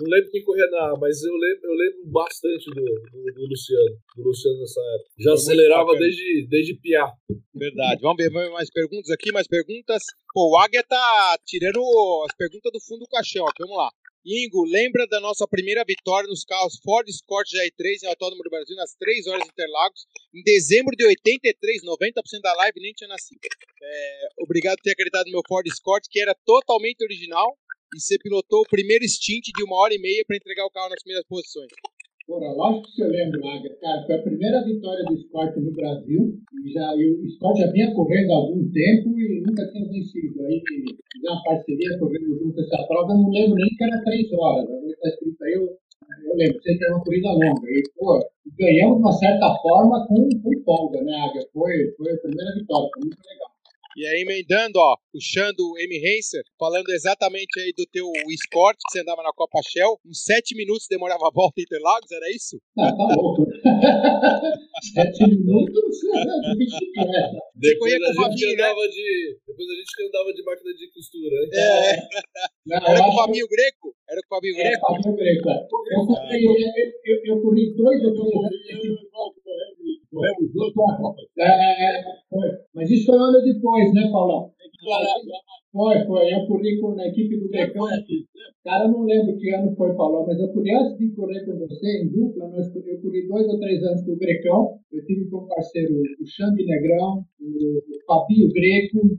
Não 0.00 0.08
lembro 0.08 0.30
quem 0.30 0.44
corria 0.44 0.66
na 0.70 0.92
A, 0.92 0.94
mas 1.00 1.22
eu 1.22 1.34
lembro, 1.34 1.60
eu 1.64 1.74
lembro 1.74 1.98
bastante 2.06 2.70
do, 2.70 2.84
do, 2.84 3.34
do 3.34 3.46
Luciano. 3.46 3.98
Do 4.16 4.22
Luciano 4.22 4.58
nessa 4.60 4.80
época. 4.80 5.10
Já 5.18 5.32
acelerava 5.32 5.96
desde, 5.96 6.46
desde 6.48 6.74
Piá. 6.74 7.10
Verdade. 7.54 8.00
Vamos 8.00 8.16
ver 8.16 8.30
vamos 8.30 8.48
ver 8.48 8.54
mais 8.54 8.70
perguntas 8.70 9.10
aqui, 9.10 9.32
mais 9.32 9.48
perguntas. 9.48 10.02
Pô, 10.32 10.52
o 10.52 10.58
Águia 10.58 10.84
tá 10.84 11.38
tirando 11.44 11.80
as 12.24 12.36
perguntas 12.36 12.70
do 12.72 12.80
fundo 12.80 13.00
do 13.00 13.08
caixão 13.08 13.44
aqui. 13.48 13.62
Vamos 13.62 13.76
lá. 13.76 13.90
Ingo, 14.24 14.64
lembra 14.64 15.06
da 15.06 15.20
nossa 15.20 15.46
primeira 15.48 15.82
vitória 15.86 16.28
nos 16.28 16.44
carros 16.44 16.78
Ford 16.84 17.08
Escort 17.08 17.48
GR3 17.48 18.02
em 18.02 18.08
Autódromo 18.08 18.42
do 18.42 18.50
Brasil 18.50 18.76
nas 18.76 18.94
3 18.94 19.26
horas 19.26 19.44
de 19.44 19.50
Interlagos, 19.50 20.06
em 20.34 20.42
dezembro 20.42 20.94
de 20.94 21.06
83, 21.06 21.82
90% 21.82 22.40
da 22.42 22.52
live 22.54 22.80
nem 22.80 22.92
tinha 22.92 23.08
nascido. 23.08 23.40
É, 23.82 24.28
obrigado 24.42 24.76
por 24.76 24.82
ter 24.82 24.92
acreditado 24.92 25.26
no 25.26 25.32
meu 25.32 25.42
Ford 25.48 25.66
Escort, 25.66 26.04
que 26.10 26.20
era 26.20 26.34
totalmente 26.44 27.02
original, 27.02 27.56
e 27.94 28.00
você 28.00 28.18
pilotou 28.18 28.60
o 28.60 28.68
primeiro 28.68 29.04
stint 29.08 29.50
de 29.56 29.64
uma 29.64 29.76
hora 29.76 29.94
e 29.94 29.98
meia 29.98 30.24
para 30.26 30.36
entregar 30.36 30.66
o 30.66 30.70
carro 30.70 30.90
nas 30.90 31.02
primeiras 31.02 31.26
posições. 31.26 31.68
Porra, 32.28 32.52
lógico 32.52 32.92
que 32.94 33.04
lembra, 33.04 33.40
Águia. 33.40 33.74
Cara, 33.80 34.04
foi 34.04 34.14
a 34.16 34.22
primeira 34.22 34.62
vitória 34.62 35.02
do 35.06 35.16
Scott 35.16 35.58
no 35.58 35.72
Brasil. 35.72 36.36
E, 36.62 36.72
já, 36.74 36.92
o 36.92 37.30
Scott 37.30 37.58
já 37.58 37.72
vinha 37.72 37.94
correndo 37.94 38.32
há 38.32 38.36
algum 38.36 38.70
tempo 38.70 39.18
e 39.18 39.40
nunca 39.46 39.66
tinha 39.72 39.88
vencido. 39.88 40.44
Aí 40.44 40.60
fizemos 40.68 40.92
uma 41.24 41.42
parceria, 41.42 41.98
correndo 41.98 42.38
junto 42.38 42.60
essa 42.60 42.86
prova. 42.86 43.14
Eu 43.14 43.16
não 43.16 43.30
lembro 43.30 43.54
nem 43.54 43.70
que 43.70 43.82
era 43.82 44.04
três 44.04 44.30
horas. 44.34 44.64
Agora 44.68 44.92
está 44.92 45.08
escrito 45.08 45.42
aí, 45.42 45.52
eu, 45.54 45.62
eu 45.62 46.36
lembro. 46.36 46.62
Sei 46.62 46.76
que 46.76 46.84
era 46.84 46.94
uma 46.94 47.04
corrida 47.04 47.32
longa. 47.32 47.64
E, 47.64 47.82
pô, 47.96 48.20
ganhamos 48.58 48.96
de 48.96 49.02
uma 49.02 49.12
certa 49.12 49.56
forma 49.62 50.06
com, 50.06 50.28
com 50.28 50.64
folga, 50.64 51.00
né, 51.00 51.16
Águia? 51.30 51.48
Foi, 51.50 51.72
foi 51.96 52.12
a 52.12 52.18
primeira 52.18 52.52
vitória. 52.52 52.90
Foi 52.92 53.04
muito 53.08 53.24
legal. 53.24 53.57
E 53.98 54.06
aí, 54.06 54.22
emendando, 54.22 54.78
ó, 54.78 54.96
puxando 55.12 55.58
o 55.58 55.74
M. 55.76 55.98
Racer, 55.98 56.44
falando 56.56 56.88
exatamente 56.90 57.58
aí 57.58 57.72
do 57.76 57.84
teu 57.90 58.06
esporte, 58.30 58.78
que 58.86 58.92
você 58.92 59.00
andava 59.00 59.24
na 59.24 59.32
Copa 59.32 59.58
Shell, 59.68 59.98
uns 60.06 60.22
sete 60.22 60.54
minutos 60.54 60.86
demorava 60.88 61.26
a 61.26 61.32
volta 61.34 61.58
em 61.60 61.64
Interlagos, 61.64 62.06
era 62.12 62.30
isso? 62.30 62.62
Ah, 62.78 62.92
tá 62.94 63.06
louco. 63.16 63.42
sete 64.94 65.18
minutos. 65.26 65.96
Depois 67.56 67.92
corria 67.92 67.96
a 67.96 68.14
com 68.14 68.20
o 68.20 68.22
Fabinho, 68.22 68.56
né? 68.56 68.62
andava 68.62 68.88
de. 68.88 69.36
Depois 69.48 69.68
a 69.68 69.74
gente 69.74 69.96
que 69.96 70.02
andava 70.06 70.32
de 70.32 70.42
máquina 70.44 70.74
de 70.74 70.90
costura, 70.92 71.34
hein? 71.34 71.50
É, 71.54 71.96
Não, 72.66 72.76
era 72.76 72.84
com 72.86 72.92
o 72.92 72.94
acho 73.02 73.10
que- 73.10 73.16
Fabinho 73.18 73.48
Greco? 73.48 73.96
Era 74.08 74.20
com 74.22 74.26
o 74.26 74.36
Fabinho 74.38 74.56
É, 74.58 74.62
Greco? 74.62 74.86
Fabinho 74.86 75.16
Greco. 75.16 75.50
é. 75.50 75.58
Eu, 75.58 76.06
corri- 76.06 76.44
eu, 76.46 76.54
eu, 77.04 77.34
eu 77.34 77.42
corri 77.42 77.74
dois 77.74 78.00
ou 78.04 78.10
anos. 78.46 78.54
Corremos 80.10 80.52
juntos. 80.52 81.28
É, 81.38 81.44
é, 81.44 82.00
é, 82.00 82.04
foi. 82.30 82.48
Mas 82.74 82.90
isso 82.90 83.06
foi 83.06 83.18
um 83.18 83.22
ano 83.22 83.42
depois, 83.42 83.94
né, 83.94 84.08
Paulão? 84.10 84.52
Foi, 85.72 86.04
foi. 86.06 86.34
Eu 86.34 86.46
corri 86.46 86.80
com 86.80 86.98
a 86.98 87.06
equipe 87.06 87.36
do 87.36 87.48
Grecão. 87.48 87.86
Cara, 88.64 88.84
eu 88.84 88.92
não 88.92 89.04
lembro 89.04 89.36
que 89.36 89.50
ano 89.54 89.74
foi, 89.76 89.94
Paulão, 89.94 90.26
mas 90.26 90.38
eu 90.38 90.52
corri 90.52 90.72
antes 90.72 90.98
de 90.98 91.14
correr 91.14 91.44
com 91.44 91.58
você, 91.58 92.02
em 92.02 92.08
dupla, 92.08 92.48
nós, 92.48 92.74
eu 92.74 93.00
corri 93.00 93.26
dois 93.28 93.46
ou 93.48 93.58
três 93.58 93.82
anos 93.82 94.04
com 94.04 94.12
o 94.12 94.18
Grecão. 94.18 94.78
Eu 94.92 95.04
tive 95.04 95.28
como 95.30 95.48
parceiro 95.48 95.94
o 95.94 96.26
Xande 96.26 96.64
Negrão, 96.64 97.24
o 97.40 97.80
Fabinho 98.06 98.52
Greco? 98.52 99.18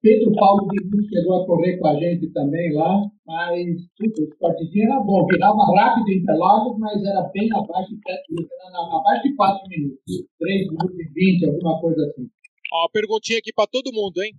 Pedro 0.00 0.32
Paulo 0.32 0.66
Bidu 0.68 0.96
chegou 1.08 1.42
a 1.42 1.46
correr 1.46 1.76
com 1.78 1.88
a 1.88 2.00
gente 2.00 2.32
também 2.32 2.72
lá, 2.72 3.02
mas 3.26 3.66
puta, 3.98 4.22
o 4.22 4.24
esportezinho 4.24 4.90
era 4.90 5.00
bom, 5.00 5.26
virava 5.26 5.60
rápido 5.76 6.08
em 6.08 6.18
Interlagos, 6.18 6.78
mas 6.78 7.04
era 7.04 7.22
bem 7.34 7.48
abaixo 7.52 7.94
de 7.94 8.00
7 8.00 8.22
minutos, 8.30 8.56
abaixo 8.72 9.22
de 9.24 9.36
4 9.36 9.68
minutos, 9.68 10.00
3 10.38 10.66
minutos 10.68 10.98
e 10.98 11.12
20, 11.12 11.46
alguma 11.46 11.80
coisa 11.80 12.06
assim. 12.06 12.30
Ó, 12.72 12.82
uma 12.82 12.90
perguntinha 12.90 13.38
aqui 13.38 13.52
pra 13.52 13.66
todo 13.66 13.92
mundo, 13.92 14.22
hein? 14.22 14.32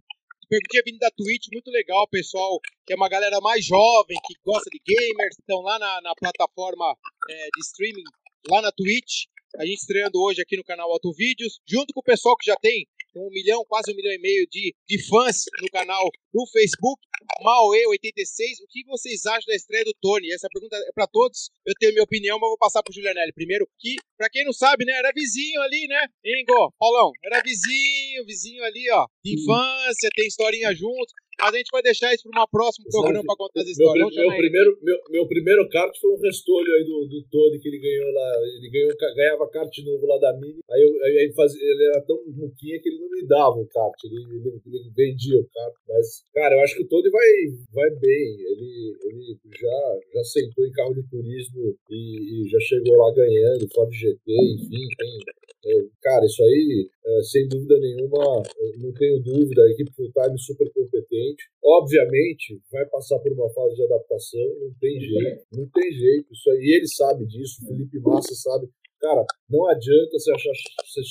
Perguntinha 0.50 0.84
vindo 0.86 1.00
da 1.00 1.12
Twitch, 1.12 1.48
muito 1.52 1.70
legal, 1.70 2.08
pessoal, 2.10 2.60
que 2.86 2.94
é 2.94 2.96
uma 2.96 3.10
galera 3.10 3.40
mais 3.42 3.66
jovem, 3.66 4.18
que 4.26 4.34
gosta 4.44 4.70
de 4.72 4.80
gamers, 4.84 5.38
estão 5.38 5.62
lá 5.62 5.78
na, 5.78 6.02
na 6.02 6.14
plataforma 6.16 6.96
é, 7.30 7.48
de 7.54 7.62
streaming, 7.62 8.04
lá 8.50 8.62
na 8.62 8.72
Twitch. 8.72 9.28
A 9.58 9.66
gente 9.66 9.80
estreando 9.80 10.20
hoje 10.22 10.42
aqui 10.42 10.58
no 10.58 10.64
canal 10.64 10.92
Auto 10.92 11.12
Vídeos, 11.14 11.60
junto 11.68 11.94
com 11.94 12.00
o 12.00 12.04
pessoal 12.04 12.36
que 12.38 12.46
já 12.46 12.56
tem 12.56 12.88
um 13.16 13.30
milhão, 13.30 13.64
quase 13.68 13.92
um 13.92 13.96
milhão 13.96 14.14
e 14.14 14.20
meio 14.20 14.48
de, 14.50 14.76
de 14.88 15.08
fãs 15.08 15.46
no 15.62 15.70
canal 15.70 16.10
do 16.34 16.46
Facebook. 16.48 17.02
Maoe86, 17.44 18.64
o 18.64 18.68
que 18.70 18.86
vocês 18.86 19.26
acham 19.26 19.48
da 19.48 19.56
estreia 19.56 19.84
do 19.84 19.94
Tony? 20.02 20.32
Essa 20.32 20.48
pergunta 20.52 20.76
é 20.78 20.92
pra 20.94 21.08
todos. 21.08 21.50
Eu 21.66 21.74
tenho 21.80 21.94
minha 21.94 22.04
opinião, 22.04 22.40
mas 22.40 22.50
vou 22.50 22.58
passar 22.58 22.82
pro 22.84 22.94
Julianelli 22.94 23.34
primeiro. 23.34 23.68
Que, 23.80 23.96
pra 24.18 24.30
quem 24.30 24.46
não 24.46 24.54
sabe, 24.54 24.86
né, 24.86 24.94
era 24.94 25.12
vizinho 25.14 25.62
ali, 25.62 25.88
né? 25.88 26.08
Ingo, 26.24 26.74
Paulão, 26.80 27.12
era 27.24 27.42
vizinho, 27.42 28.26
vizinho 28.26 28.64
ali, 28.64 28.90
ó, 28.92 29.06
de 29.24 29.34
infância, 29.36 30.10
tem 30.16 30.28
historinha 30.28 30.74
junto. 30.74 31.14
Mas 31.40 31.54
a 31.54 31.58
gente 31.58 31.70
vai 31.72 31.84
deixar 31.84 32.12
isso 32.14 32.28
para 32.30 32.44
um 32.44 32.48
próximo 32.50 32.90
programa 32.90 33.24
para 33.24 33.38
contar 33.38 33.62
as 33.62 33.66
Meu, 33.66 33.72
histórias. 33.72 34.16
meu 34.16 34.26
ele. 34.26 34.38
primeiro, 34.38 34.80
meu, 34.82 34.98
meu 35.10 35.28
primeiro 35.28 35.70
kart 35.70 35.96
foi 36.02 36.12
um 36.12 36.20
restolho 36.20 36.74
aí 36.74 36.84
do, 36.84 37.06
do 37.06 37.24
Tony 37.30 37.60
que 37.60 37.68
ele 37.68 37.78
ganhou 37.78 38.12
lá. 38.12 38.32
Ele 38.58 38.70
ganhou, 38.72 38.92
ganhava 39.16 39.50
kart 39.50 39.78
novo 39.86 40.06
lá 40.08 40.18
da 40.18 40.34
Mini. 40.34 40.60
Aí, 40.68 40.82
eu, 40.82 40.90
aí 41.06 41.26
ele, 41.26 41.34
fazia, 41.34 41.62
ele 41.62 41.84
era 41.94 42.02
tão 42.02 42.18
muquinha 42.26 42.82
que 42.82 42.90
ele 42.90 43.00
não 43.00 43.10
me 43.10 43.28
dava 43.28 43.56
o 43.56 43.68
kart. 43.68 43.94
Ele, 44.04 44.16
ele, 44.16 44.62
ele 44.66 44.92
vendia 44.96 45.40
o 45.40 45.48
kart. 45.48 45.76
Mas, 45.88 46.17
cara, 46.34 46.56
eu 46.56 46.62
acho 46.62 46.76
que 46.76 46.84
o 46.84 46.88
Tony 46.88 47.10
vai, 47.10 47.30
vai 47.74 47.90
bem. 48.00 48.38
Ele, 48.42 48.96
ele 49.04 49.38
já, 49.60 50.00
já 50.14 50.24
sentou 50.24 50.66
em 50.66 50.72
carro 50.72 50.94
de 50.94 51.04
turismo 51.10 51.76
e, 51.90 52.46
e 52.46 52.50
já 52.50 52.60
chegou 52.60 52.98
lá 52.98 53.14
ganhando, 53.14 53.68
Ford 53.74 53.92
GT, 53.94 54.20
enfim, 54.26 54.88
tem. 54.98 55.20
é, 55.66 55.86
cara, 56.02 56.26
isso 56.26 56.44
aí, 56.44 56.90
é, 57.06 57.22
sem 57.24 57.48
dúvida 57.48 57.80
nenhuma, 57.80 58.44
não 58.78 58.94
tenho 58.94 59.22
dúvida, 59.22 59.64
a 59.64 59.72
equipe 59.72 59.92
full 59.96 60.12
time 60.12 60.40
super 60.40 60.72
competente. 60.74 61.44
Obviamente, 61.64 62.60
vai 62.72 62.86
passar 62.88 63.20
por 63.20 63.32
uma 63.32 63.50
fase 63.50 63.76
de 63.76 63.84
adaptação, 63.84 64.48
não 64.62 64.74
tem 64.80 65.00
jeito, 65.00 65.46
não 65.54 65.68
tem 65.70 65.92
jeito. 65.92 66.28
Isso 66.32 66.50
aí, 66.52 66.76
ele 66.78 66.88
sabe 66.88 67.26
disso, 67.26 67.64
o 67.64 67.68
Felipe 67.68 68.00
Massa 68.00 68.34
sabe. 68.36 68.68
Cara, 69.00 69.26
não 69.50 69.68
adianta 69.70 70.12
você 70.12 70.32
achar, 70.32 70.52
você 70.84 71.02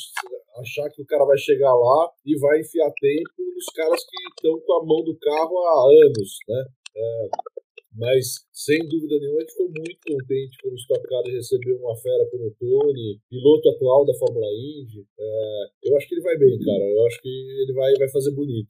achar 0.61 0.91
que 0.91 1.03
o 1.03 1.07
cara 1.07 1.25
vai 1.25 1.39
chegar 1.39 1.75
lá 1.75 2.11
e 2.25 2.39
vai 2.39 2.61
enfiar 2.61 2.91
tempo 3.01 3.55
nos 3.55 3.67
caras 3.75 4.03
que 4.05 4.17
estão 4.35 4.61
com 4.61 4.73
a 4.75 4.85
mão 4.85 5.05
do 5.05 5.17
carro 5.19 5.59
há 5.59 5.85
anos, 6.07 6.39
né? 6.49 6.65
É, 6.97 7.29
mas, 7.97 8.45
sem 8.53 8.77
dúvida 8.89 9.19
nenhuma, 9.19 9.39
a 9.39 9.41
gente 9.41 9.53
ficou 9.53 9.73
muito 9.73 9.99
contente 10.07 10.59
como 10.63 10.77
Stock 10.77 11.03
Car 11.09 11.23
receber 11.25 11.73
uma 11.81 11.97
fera 11.97 12.29
como 12.31 12.49
o 12.49 12.55
Tony, 12.61 13.19
piloto 13.31 13.71
atual 13.71 14.05
da 14.05 14.13
Fórmula 14.19 14.47
Indy. 14.53 15.07
É, 15.19 15.65
eu 15.85 15.97
acho 15.97 16.07
que 16.07 16.15
ele 16.15 16.23
vai 16.23 16.37
bem, 16.37 16.59
cara. 16.59 16.85
Eu 16.85 17.07
acho 17.07 17.23
que 17.23 17.29
ele 17.29 17.73
vai, 17.73 17.95
vai 17.95 18.09
fazer 18.11 18.33
bonito. 18.33 18.69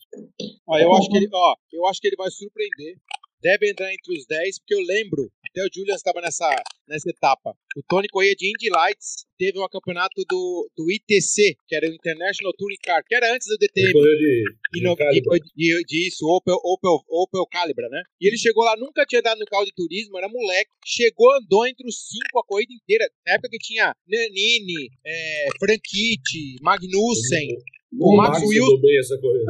Ó, 0.68 0.78
eu 0.78 0.92
acho 0.94 1.10
que 1.10 1.16
ele, 1.16 1.28
ó, 1.32 1.54
eu 1.72 1.86
acho 1.86 2.00
que 2.00 2.06
ele 2.06 2.16
vai 2.16 2.30
surpreender. 2.30 2.96
Deve 3.42 3.70
entrar 3.70 3.92
entre 3.92 4.16
os 4.16 4.26
10, 4.26 4.58
porque 4.60 4.74
eu 4.74 4.80
lembro, 4.80 5.30
até 5.48 5.62
o 5.62 5.68
Julian 5.72 5.94
estava 5.94 6.20
nessa, 6.20 6.48
nessa 6.88 7.08
etapa. 7.10 7.54
O 7.76 7.82
Tony 7.88 8.08
corria 8.08 8.34
de 8.34 8.48
Indy 8.48 8.70
Lights, 8.70 9.26
teve 9.38 9.58
um 9.58 9.68
campeonato 9.68 10.24
do, 10.28 10.70
do 10.76 10.90
ITC, 10.90 11.56
que 11.68 11.76
era 11.76 11.86
o 11.88 11.92
International 11.92 12.52
Touring 12.56 12.78
Car, 12.82 13.02
que 13.06 13.14
era 13.14 13.34
antes 13.34 13.46
do 13.46 13.56
Ele 13.60 13.68
DTM. 13.68 13.92
correu 13.92 14.16
de, 14.16 14.44
de 14.72 14.82
no, 14.82 14.94
de, 14.96 15.40
de, 15.54 15.84
de 15.84 16.08
isso, 16.08 16.26
Opel, 16.26 16.56
Opel, 16.64 16.98
Opel 17.08 17.46
Calibra, 17.46 17.88
né? 17.90 18.02
E 18.20 18.26
ele 18.26 18.38
chegou 18.38 18.64
lá, 18.64 18.76
nunca 18.76 19.04
tinha 19.04 19.20
andado 19.20 19.38
no 19.38 19.46
carro 19.46 19.64
de 19.64 19.74
turismo, 19.74 20.16
era 20.16 20.28
moleque. 20.28 20.70
Chegou, 20.84 21.30
andou 21.34 21.66
entre 21.66 21.86
os 21.86 22.08
cinco 22.08 22.38
a 22.38 22.44
corrida 22.44 22.72
inteira. 22.72 23.08
Na 23.26 23.34
época 23.34 23.50
que 23.50 23.58
tinha 23.58 23.94
Nanini, 24.08 24.88
é, 25.04 25.46
Franchitti, 25.58 26.56
Magnussen. 26.62 27.48
O 27.98 28.16
Max 28.16 28.38
Max 28.40 28.48
Wilson-. 28.48 28.80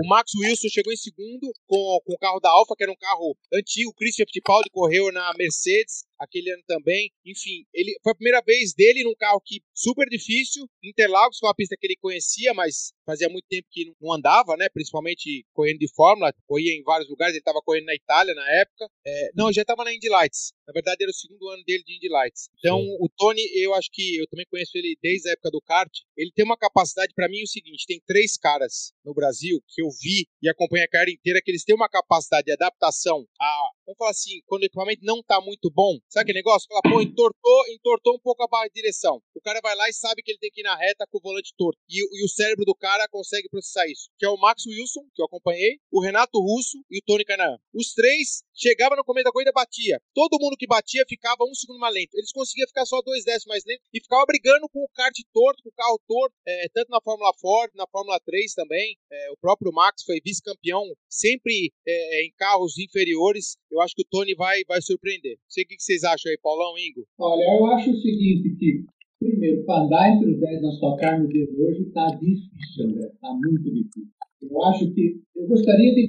O 0.04 0.08
Max 0.08 0.32
Wilson 0.34 0.68
chegou 0.68 0.92
em 0.92 0.96
segundo 0.96 1.52
com, 1.66 2.00
com 2.04 2.12
o 2.12 2.18
carro 2.18 2.40
da 2.40 2.50
Alfa, 2.50 2.74
que 2.76 2.82
era 2.84 2.92
um 2.92 2.96
carro 2.96 3.36
antigo. 3.52 3.90
O 3.90 3.94
Christian 3.94 4.24
Fittipaldi 4.26 4.70
correu 4.70 5.10
na 5.12 5.32
Mercedes 5.36 6.04
aquele 6.18 6.50
ano 6.50 6.62
também. 6.66 7.10
Enfim, 7.24 7.64
ele 7.72 7.98
foi 8.02 8.12
a 8.12 8.16
primeira 8.16 8.42
vez 8.42 8.74
dele 8.74 9.04
num 9.04 9.14
carro 9.14 9.40
que 9.44 9.60
super 9.74 10.08
difícil. 10.08 10.66
Interlagos 10.82 11.38
foi 11.38 11.48
uma 11.48 11.54
pista 11.54 11.76
que 11.78 11.86
ele 11.86 11.96
conhecia, 11.96 12.52
mas 12.54 12.92
fazia 13.04 13.28
muito 13.28 13.46
tempo 13.48 13.66
que 13.70 13.92
não 14.00 14.12
andava, 14.12 14.56
né? 14.56 14.68
Principalmente 14.68 15.44
correndo 15.52 15.78
de 15.78 15.92
Fórmula, 15.94 16.32
corria 16.46 16.74
em 16.74 16.82
vários 16.82 17.08
lugares. 17.08 17.34
Ele 17.34 17.40
estava 17.40 17.60
correndo 17.62 17.86
na 17.86 17.94
Itália 17.94 18.34
na 18.34 18.52
época. 18.60 18.88
É, 19.06 19.30
não, 19.34 19.52
já 19.52 19.62
estava 19.62 19.84
na 19.84 19.92
Indy 19.92 20.08
Lights. 20.08 20.52
Na 20.66 20.72
verdade, 20.72 21.02
era 21.02 21.10
o 21.10 21.14
segundo 21.14 21.48
ano 21.48 21.62
dele 21.64 21.84
de 21.84 21.96
Indy 21.96 22.08
Lights. 22.08 22.48
Então, 22.58 22.80
Sim. 22.80 22.96
o 23.00 23.08
Tony, 23.16 23.42
eu 23.54 23.74
acho 23.74 23.88
que 23.92 24.16
eu 24.16 24.26
também 24.28 24.46
conheço 24.50 24.72
ele 24.74 24.96
desde 25.02 25.28
a 25.28 25.32
época 25.32 25.50
do 25.50 25.60
kart. 25.60 25.90
Ele 26.16 26.32
tem 26.34 26.44
uma 26.44 26.56
capacidade, 26.56 27.12
para 27.14 27.28
mim, 27.28 27.40
é 27.40 27.44
o 27.44 27.48
seguinte: 27.48 27.86
tem 27.86 28.00
três 28.06 28.36
caras 28.36 28.92
no 29.04 29.14
Brasil 29.14 29.62
que 29.68 29.82
eu 29.82 29.88
vi 29.90 30.26
e 30.42 30.48
acompanhei 30.48 30.84
a 30.84 30.88
carreira 30.88 31.12
inteira 31.12 31.40
que 31.42 31.50
eles 31.50 31.64
têm 31.64 31.74
uma 31.74 31.88
capacidade 31.88 32.46
de 32.46 32.52
adaptação 32.52 33.26
a, 33.40 33.70
vamos 33.86 33.98
falar 33.98 34.10
assim, 34.10 34.40
quando 34.46 34.62
o 34.62 34.66
equipamento 34.66 35.04
não 35.04 35.22
tá 35.22 35.40
muito 35.40 35.70
bom, 35.70 35.98
sabe 36.08 36.24
aquele 36.24 36.40
negócio? 36.40 36.68
Fala, 36.68 36.82
pô, 36.82 37.00
entortou, 37.00 37.62
entortou 37.70 38.14
um 38.16 38.18
pouco 38.18 38.42
a 38.42 38.48
barra 38.48 38.66
de 38.66 38.74
direção. 38.74 39.22
O 39.34 39.40
cara 39.40 39.60
vai 39.62 39.76
lá 39.76 39.88
e 39.88 39.92
sabe 39.92 40.22
que 40.22 40.32
ele 40.32 40.38
tem 40.38 40.50
que 40.50 40.60
ir 40.60 40.64
na 40.64 40.76
reta 40.76 41.06
com 41.08 41.18
o 41.18 41.20
volante 41.20 41.54
torto. 41.56 41.78
E, 41.88 42.02
e 42.02 42.24
o 42.24 42.28
cérebro 42.28 42.64
do 42.64 42.74
cara 42.74 43.08
consegue 43.08 43.48
processar 43.48 43.86
isso. 43.86 44.10
Que 44.18 44.26
é 44.26 44.28
o 44.28 44.36
Max 44.36 44.66
Wilson, 44.66 45.02
que 45.14 45.22
eu 45.22 45.26
acompanhei, 45.26 45.78
o 45.90 46.02
Renato 46.02 46.38
Russo 46.40 46.78
e 46.90 46.98
o 46.98 47.02
Tony 47.06 47.24
Canaan. 47.24 47.56
Os 47.72 47.92
três 47.94 48.42
chegavam 48.54 48.96
no 48.96 49.04
começo 49.04 49.24
da 49.24 49.32
corrida 49.32 49.52
batia. 49.52 50.00
Todo 50.14 50.38
mundo 50.40 50.56
que 50.56 50.66
batia 50.66 51.04
ficava 51.08 51.44
um 51.44 51.54
segundo 51.54 51.78
mais 51.78 51.94
lento. 51.94 52.14
Eles 52.14 52.32
conseguiam 52.32 52.66
ficar 52.66 52.86
só 52.86 53.00
dois 53.02 53.24
décimos 53.24 53.46
mais 53.46 53.64
lento 53.64 53.82
e 53.92 54.00
ficava 54.00 54.24
brigando 54.26 54.68
com 54.68 54.80
o 54.80 54.88
kart 54.94 55.14
torto, 55.32 55.62
com 55.62 55.68
o 55.68 55.72
carro 55.72 56.00
torto, 56.08 56.34
é, 56.46 56.68
tanto 56.72 56.90
na 56.90 57.00
Fórmula 57.00 57.32
Ford, 57.40 57.70
na 57.74 57.86
Fórmula 57.86 58.18
3 58.20 58.54
também. 58.54 58.96
É, 59.10 59.30
o 59.30 59.36
próprio 59.36 59.72
Max 59.72 60.02
foi 60.04 60.20
vice-campeão 60.24 60.82
sempre 61.08 61.72
é, 61.86 62.24
em 62.24 62.32
carros 62.36 62.78
inferiores. 62.78 63.56
Eu 63.76 63.82
acho 63.82 63.94
que 63.94 64.00
o 64.00 64.08
Tony 64.08 64.34
vai, 64.34 64.64
vai 64.66 64.80
surpreender. 64.80 65.36
Não 65.36 65.50
sei 65.52 65.64
o 65.64 65.66
que 65.68 65.76
vocês 65.78 66.02
acham 66.02 66.32
aí, 66.32 66.38
Paulão, 66.42 66.72
Ingo. 66.80 67.04
Olha, 67.20 67.44
eu 67.44 67.66
acho 67.76 67.90
o 67.90 68.00
seguinte, 68.00 68.56
que, 68.56 68.86
primeiro, 69.20 69.66
para 69.66 69.84
andar 69.84 70.16
entre 70.16 70.32
os 70.32 70.40
10 70.40 70.62
na 70.62 70.70
Stock 70.70 70.98
Car 70.98 71.20
no 71.20 71.28
dia 71.28 71.46
de 71.46 71.60
hoje 71.60 71.82
está 71.82 72.06
difícil, 72.16 72.86
André. 72.86 73.06
Está 73.12 73.34
muito 73.34 73.64
difícil. 73.64 74.08
Eu 74.40 74.64
acho 74.64 74.94
que, 74.94 75.20
eu 75.36 75.46
gostaria 75.46 75.94
de 75.94 76.08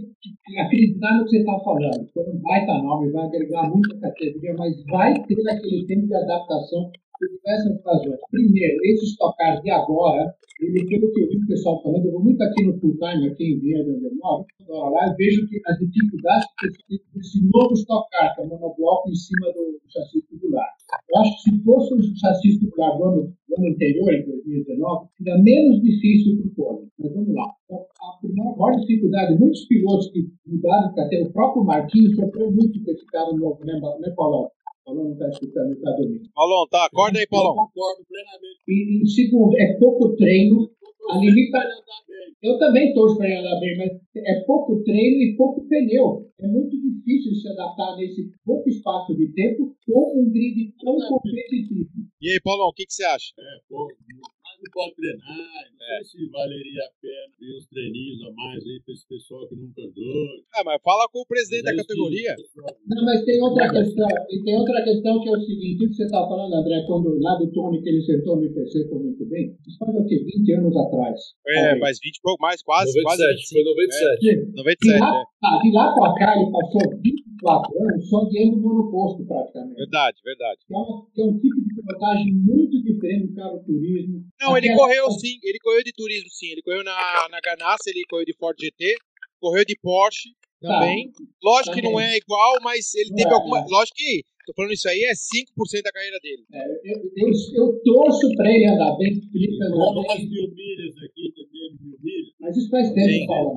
acreditar 0.58 1.18
no 1.18 1.26
que 1.26 1.32
você 1.32 1.40
está 1.40 1.60
falando. 1.60 2.10
Foi 2.14 2.24
um 2.24 2.40
baita 2.40 2.74
nome, 2.82 3.12
vai 3.12 3.26
agregar 3.26 3.70
muita 3.70 4.00
categoria, 4.00 4.54
mas 4.58 4.82
vai 4.86 5.14
ter 5.26 5.50
aquele 5.50 5.86
tempo 5.88 6.08
de 6.08 6.16
adaptação 6.16 6.90
por 7.20 7.28
diversas 7.30 7.84
razões. 7.84 8.20
Primeiro, 8.32 8.78
esse 8.84 9.06
Stock 9.06 9.38
Car 9.38 9.62
de 9.62 9.70
agora, 9.72 10.34
ele, 10.62 10.86
pelo 10.86 11.12
que 11.12 11.22
eu 11.22 11.30
vi 11.30 11.38
o 11.38 11.48
pessoal 11.48 11.82
falando, 11.84 12.06
eu 12.06 12.12
vou 12.12 12.24
muito 12.24 12.42
aqui 12.42 12.66
no 12.66 12.80
full 12.80 12.98
time, 12.98 13.28
aqui 13.28 13.44
em 13.44 13.60
Vinha, 13.60 13.82
onde 13.82 14.06
eu 14.06 14.16
moro, 14.16 14.46
lá, 14.70 15.08
eu 15.08 15.16
vejo 15.16 15.48
que 15.48 15.62
as 15.66 15.78
dificuldades 15.80 16.48
que 16.60 16.68
esse, 16.68 17.02
esse 17.20 17.50
novo 17.52 17.74
Stock 17.74 18.10
Car, 18.12 18.36
que 18.36 18.42
é 18.42 18.46
monobloco 18.46 19.10
em 19.10 19.16
cima 19.16 19.48
do, 19.54 19.78
chassi 19.98 20.22
tubular. 20.30 20.70
Eu 21.10 21.22
acho 21.22 21.36
que 21.36 21.50
se 21.50 21.64
fosse 21.64 21.94
o 21.94 22.18
chassi 22.18 22.60
tubular 22.60 22.98
do 22.98 23.04
ano, 23.04 23.34
do 23.48 23.56
ano 23.58 23.68
anterior, 23.74 24.14
em 24.14 24.26
2019, 24.26 25.08
seria 25.18 25.38
menos 25.42 25.82
difícil 25.82 26.38
para 26.38 26.48
o 26.48 26.56
Tony. 26.56 26.88
Mas 27.00 27.14
vamos 27.14 27.34
lá. 27.34 27.54
Então, 27.66 27.86
a 28.02 28.18
primeira 28.20 28.52
maior 28.56 28.80
dificuldade, 28.80 29.40
muitos 29.40 29.66
pilotos 29.66 30.12
que 30.12 30.28
mudaram 30.46 30.94
carteira, 30.94 31.26
o 31.26 31.34
próprio 31.34 31.64
Marquinhos 31.64 32.16
sofreu 32.16 32.52
muito 32.52 32.84
com 32.84 32.92
esse 32.92 33.06
carro 33.08 33.38
novo, 33.38 33.64
né, 33.66 33.80
né 34.00 34.14
Paulão? 34.16 34.50
Paulão 34.88 35.04
não 35.04 35.12
está 35.14 35.28
escutando, 35.28 35.74
está 35.74 35.92
dormindo. 35.92 36.30
Paulão, 36.34 36.66
tá? 36.72 36.86
Acorda 36.86 37.20
aí, 37.20 37.26
Eu 37.26 37.30
Paulão. 37.30 37.56
concordo 37.56 38.06
plenamente. 38.08 38.64
E, 38.68 39.04
e 39.04 39.08
segundo, 39.10 39.52
é 39.60 39.74
pouco 39.78 40.16
treino, 40.16 40.72
a 41.12 41.18
limita- 41.20 41.58
Vai 41.60 41.68
andar 41.68 42.04
bem. 42.08 42.28
Eu 42.42 42.58
também 42.60 42.94
torço 42.94 43.18
para 43.18 43.28
ele 43.28 43.38
andar 43.40 43.60
bem, 43.60 43.78
mas 43.78 43.92
é 44.16 44.40
pouco 44.46 44.82
treino 44.84 45.22
e 45.24 45.36
pouco 45.36 45.68
pneu. 45.68 46.32
É 46.40 46.48
muito 46.48 46.72
difícil 46.80 47.34
se 47.36 47.50
adaptar 47.50 47.98
nesse 47.98 48.32
pouco 48.46 48.70
espaço 48.70 49.14
de 49.16 49.28
tempo 49.34 49.76
com 49.86 50.22
um 50.22 50.32
grid 50.32 50.74
tão 50.82 50.96
competitivo. 50.96 51.90
E 52.22 52.30
aí, 52.32 52.40
Paulão, 52.42 52.68
o 52.70 52.74
que, 52.74 52.86
que 52.86 52.94
você 52.94 53.04
acha? 53.04 53.34
É, 53.38 53.44
não 53.70 53.88
pode 54.78 54.94
treinar. 54.96 55.34
Não 55.34 55.86
É. 55.88 56.04
sei 56.04 56.20
se 56.22 56.30
valeria 56.30 56.84
a 56.84 56.92
pena 57.02 57.32
ver 57.40 57.52
uns 57.58 57.66
treininhos 57.68 58.20
a 58.28 58.32
mais 58.34 58.62
aí 58.62 58.78
pra 58.86 58.94
esse 58.94 59.08
pessoal 59.08 59.48
que 59.48 59.56
nunca 59.56 59.82
andou. 59.82 60.14
Ah, 60.54 60.64
mas 60.66 60.82
fala 60.84 61.08
com 61.10 61.20
o 61.22 61.26
presidente 61.26 61.64
da 61.64 61.72
Mas 61.72 61.78
é 61.78 61.82
isso, 61.82 61.88
categoria. 61.88 62.34
Não, 62.88 63.04
mas 63.06 63.26
tem 63.26 63.42
outra 63.42 63.66
questão, 63.72 64.08
e 64.30 64.44
tem 64.44 64.56
outra 64.58 64.84
questão 64.84 65.14
que 65.24 65.30
é 65.30 65.32
o 65.32 65.42
seguinte, 65.42 65.86
o 65.86 65.88
que 65.90 65.96
você 65.96 66.04
está 66.06 66.22
falando, 66.28 66.54
André, 66.54 66.84
quando 66.86 67.18
lá 67.22 67.36
do 67.36 67.50
Tony 67.52 67.82
que 67.82 67.90
ele 67.90 68.02
sentou 68.04 68.36
no 68.38 68.46
IPC 68.46 68.88
foi 68.90 69.00
muito 69.00 69.26
bem, 69.26 69.56
isso 69.68 69.78
faz 69.80 69.96
o 69.96 70.06
quê? 70.06 70.18
20 70.24 70.54
anos 70.54 70.76
atrás. 70.78 71.20
É, 71.48 71.80
faz 71.80 71.98
20 72.04 72.16
e 72.18 72.22
pouco 72.22 72.42
mais, 72.42 72.62
quase, 72.62 72.92
quase 73.02 73.24
97, 73.24 73.54
foi 73.54 73.64
97. 73.64 74.20
De, 74.20 74.58
97, 74.58 75.00
lá, 75.00 75.08
é. 75.08 75.24
ah, 75.44 75.60
de 75.64 75.72
lá 75.72 75.94
para 75.96 76.14
cá 76.16 76.36
ele 76.36 76.52
passou 76.52 76.82
24 77.02 77.27
anos 77.46 78.10
só 78.10 78.26
guiando 78.30 78.58
monoposto 78.58 79.26
praticamente. 79.26 79.76
Verdade, 79.76 80.18
verdade. 80.24 80.60
Que 80.68 80.74
é, 80.74 80.78
um, 80.78 81.06
que 81.14 81.22
é 81.22 81.26
um 81.26 81.40
tipo 81.40 81.62
de 81.62 81.76
pilotagem 81.76 82.34
muito 82.34 82.84
diferente 82.84 83.28
do 83.28 83.36
carro 83.36 83.64
turismo. 83.66 84.26
Não, 84.42 84.58
ele 84.58 84.76
correu 84.76 85.12
sim, 85.12 85.40
ele 85.44 85.60
correu 85.60 85.84
de 85.84 85.92
turismo 85.94 86.30
sim, 86.30 86.48
ele 86.52 86.62
correu 86.62 86.84
na, 86.84 87.28
na 87.30 87.40
Ganassi, 87.44 87.90
ele 87.90 88.04
correu 88.10 88.26
de 88.26 88.36
Ford 88.38 88.56
GT, 88.60 88.96
correu 89.40 89.66
de 89.66 89.78
Porsche 89.82 90.30
também. 90.62 91.12
Lógico 91.44 91.76
que 91.76 91.82
não 91.82 92.00
é 92.00 92.18
igual, 92.18 92.58
mas 92.64 92.94
ele 92.96 93.10
teve 93.10 93.24
Tá. 93.24 93.30
Não 93.30 93.38
é, 93.38 93.40
alguma. 93.40 93.60
é. 93.60 93.66
Lógico 93.70 93.96
que, 93.98 94.24
tô 94.48 94.54
falando 94.56 94.72
isso 94.74 94.88
aí, 94.88 95.04
é 95.04 95.12
5% 95.14 95.84
da 95.84 95.92
carreira 95.92 96.18
dele. 96.24 96.44
É, 96.54 96.64
eu, 96.88 96.98
eu, 97.04 97.30
eu 97.56 97.82
torço 97.84 98.32
para 98.36 98.50
ele 98.50 98.66
andar 98.66 98.96
bem, 98.98 99.12
o 99.20 99.32
Felipe 99.32 99.56
andar 99.64 99.76
Rola 99.76 100.00
umas 100.02 100.18
bem, 100.18 100.30
mil 100.30 100.48
milhas 100.56 100.96
aqui 101.04 101.26
também, 101.36 101.68
mil 101.84 101.98
milhas. 102.02 102.32
mas 102.40 102.56
isso 102.58 102.70
faz 102.70 102.92
tempo, 102.94 103.10
Sim. 103.12 103.28
Paulo. 103.28 103.54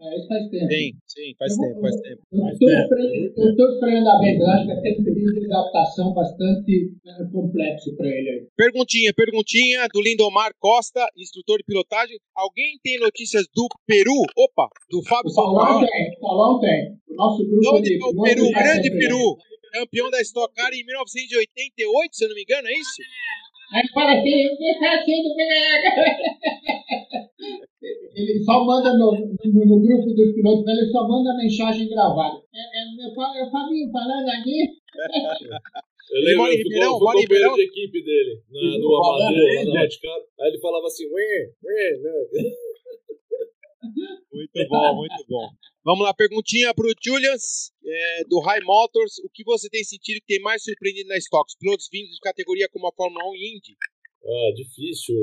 É, 0.00 0.16
isso 0.16 0.28
faz 0.28 0.48
tempo. 0.48 0.68
Sim, 0.72 0.92
sim, 1.06 1.34
faz 1.38 1.52
Eu- 1.52 1.60
tempo, 1.60 1.80
faz 1.82 1.96
tempo. 2.00 2.22
Eu 2.32 2.58
torço 2.58 2.88
pra 2.88 2.98
ele- 3.04 3.32
eu 3.36 3.56
torço 3.56 3.80
para 3.80 3.88
ele 3.90 3.98
andar 4.00 4.18
bem, 4.20 4.38
mas 4.38 4.40
eu 4.40 4.54
acho 4.54 4.62
que 4.62 4.72
vai 4.72 4.80
ter 4.82 5.00
um 5.00 5.04
período 5.04 5.40
de 5.40 5.46
adaptação 5.52 6.14
bastante 6.14 6.72
eh, 7.06 7.24
complexo 7.32 7.96
para 7.96 8.08
ele 8.08 8.28
aí. 8.30 8.46
Perguntinha, 8.56 9.12
perguntinha 9.12 9.86
do 9.92 10.00
Lindomar 10.00 10.52
Costa, 10.58 11.04
instrutor 11.18 11.58
de 11.58 11.64
pilotagem. 11.64 12.16
Alguém 12.34 12.78
tem 12.82 12.98
notícias 12.98 13.44
do 13.54 13.66
Peru? 13.86 14.14
Opa, 14.38 14.68
do 14.90 15.02
Fábio 15.02 15.30
O 15.30 15.34
Paulão 15.34 15.64
Salvador. 15.66 15.90
tem, 15.90 16.10
o 16.16 16.20
Paulão 16.20 16.60
tem. 16.60 16.96
O 17.10 17.14
nosso 17.16 17.44
grupo 17.44 17.60
De 17.60 17.68
onde 17.68 17.82
de 17.88 17.94
está 17.94 18.06
o 18.06 18.10
pilotos 18.12 18.32
Peru? 18.34 18.50
Grande 18.50 18.90
Peru. 18.90 19.36
Campeão 19.70 20.10
da 20.10 20.20
Stock 20.20 20.54
Car 20.54 20.72
em 20.72 20.84
1988, 20.84 22.16
se 22.16 22.24
eu 22.24 22.28
não 22.28 22.34
me 22.34 22.42
engano, 22.42 22.68
é 22.68 22.72
isso? 22.72 23.02
Aí 23.72 23.86
fala 23.94 24.18
assim, 24.18 24.28
ele 24.28 24.78
tá 24.80 24.98
assim 24.98 25.22
do 25.22 25.30
Ele 28.14 28.44
só 28.44 28.64
manda 28.64 28.92
no, 28.94 29.12
no, 29.12 29.66
no 29.66 29.80
grupo 29.80 30.12
dos 30.12 30.34
pilotos, 30.34 30.66
ele 30.66 30.90
só 30.90 31.06
manda 31.06 31.36
mensagem 31.36 31.88
gravada. 31.88 32.42
É, 32.52 32.60
é, 32.60 32.84
meu, 32.96 33.08
é 33.08 33.46
o 33.46 33.50
Fabinho 33.50 33.90
falando 33.92 34.28
aqui. 34.28 34.68
Eu 36.10 36.20
lembro, 36.24 36.46
em 36.50 36.58
eu 36.58 36.98
fui, 36.98 37.22
companheiro 37.22 37.54
de 37.54 37.62
equipe 37.62 38.02
dele, 38.02 38.42
na, 38.50 38.58
Ele 38.58 38.78
no 38.80 38.96
Amadeu, 38.96 39.44
lá 39.46 39.74
na 39.74 39.84
Hotcar. 39.84 40.18
Aí 40.40 40.48
ele 40.48 40.58
falava 40.58 40.86
assim, 40.86 41.06
ué, 41.06 41.50
ué, 41.62 41.98
né? 42.02 42.10
Muito 43.82 44.68
bom, 44.68 44.94
muito 44.96 45.24
bom. 45.28 45.48
Vamos 45.84 46.04
lá, 46.04 46.12
perguntinha 46.12 46.74
pro 46.74 46.92
Julians, 47.02 47.72
é, 47.84 48.24
do 48.28 48.38
High 48.40 48.60
Motors. 48.62 49.18
O 49.24 49.30
que 49.32 49.42
você 49.44 49.68
tem 49.70 49.82
sentido 49.82 50.20
que 50.20 50.26
tem 50.36 50.40
mais 50.42 50.62
surpreendido 50.62 51.08
na 51.08 51.16
Stock? 51.16 51.48
Os 51.48 51.56
pilotos 51.56 51.88
vindos 51.90 52.14
de 52.14 52.20
categoria 52.20 52.68
como 52.70 52.86
a 52.86 52.92
Fórmula 52.92 53.24
1 53.30 53.34
e 53.36 53.56
Indy? 53.56 53.76
Ah, 54.22 54.52
difícil. 54.54 55.16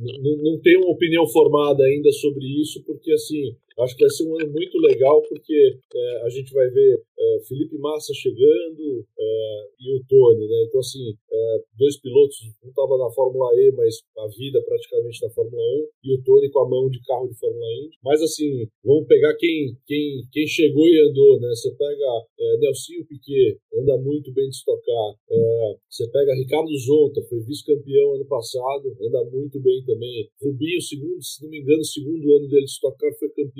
n- 0.00 0.18
n- 0.18 0.42
não 0.42 0.60
tenho 0.62 0.80
uma 0.80 0.92
opinião 0.92 1.26
formada 1.28 1.84
ainda 1.84 2.10
sobre 2.12 2.44
isso, 2.62 2.82
porque 2.84 3.12
assim, 3.12 3.54
acho 3.78 3.96
que 3.96 4.04
vai 4.04 4.10
ser 4.10 4.24
um 4.24 4.38
ano 4.40 4.52
muito 4.52 4.78
legal, 4.78 5.22
porque 5.22 5.78
eh, 5.94 6.22
a 6.24 6.28
gente 6.28 6.52
vai 6.52 6.68
ver 6.68 7.02
o 7.20 7.40
Felipe 7.44 7.76
Massa 7.78 8.12
chegando 8.14 9.06
eh, 9.18 9.68
e 9.80 9.96
o 9.96 10.04
Tony, 10.08 10.46
né? 10.46 10.64
Então, 10.66 10.80
assim, 10.80 11.14
eh, 11.30 11.58
dois 11.78 11.98
pilotos, 12.00 12.36
um 12.64 12.68
estava 12.68 12.96
na 12.96 13.10
Fórmula 13.10 13.50
E, 13.54 13.72
mas 13.72 13.96
a 14.18 14.26
vida 14.28 14.62
praticamente 14.62 15.22
na 15.22 15.30
Fórmula 15.30 15.62
1, 15.62 15.88
e 16.04 16.14
o 16.14 16.22
Tony 16.22 16.50
com 16.50 16.60
a 16.60 16.68
mão 16.68 16.88
de 16.88 17.00
carro 17.02 17.28
de 17.28 17.38
Fórmula 17.38 17.66
Indy. 17.74 17.96
Mas 18.02 18.22
assim, 18.22 18.66
vamos 18.84 19.06
pegar 19.06 19.34
quem, 19.36 19.76
quem, 19.86 20.24
quem 20.32 20.46
chegou 20.46 20.88
e 20.88 21.00
andou, 21.00 21.40
né? 21.40 21.48
Você 21.50 21.70
pega 21.72 22.26
eh, 22.38 22.56
Nelsinho 22.60 23.06
Piquet, 23.06 23.58
anda 23.74 23.98
muito 23.98 24.32
bem 24.32 24.48
de 24.48 24.56
estocar. 24.56 25.14
Eh, 25.30 25.76
você 25.88 26.08
pega 26.08 26.34
Ricardo 26.34 26.74
Zonta, 26.78 27.22
foi 27.28 27.40
vice-campeão 27.40 28.14
ano 28.14 28.24
passado, 28.26 28.96
anda 29.00 29.24
muito 29.24 29.60
bem 29.60 29.84
também. 29.84 30.28
Rubinho, 30.42 30.80
segundo, 30.80 31.22
se 31.22 31.42
não 31.42 31.50
me 31.50 31.60
engano, 31.60 31.84
segundo 31.84 32.32
ano 32.32 32.48
dele 32.48 32.64
de 32.64 32.70
Stock 32.70 32.96
Car 32.98 33.12
foi 33.18 33.28
campeão. 33.30 33.59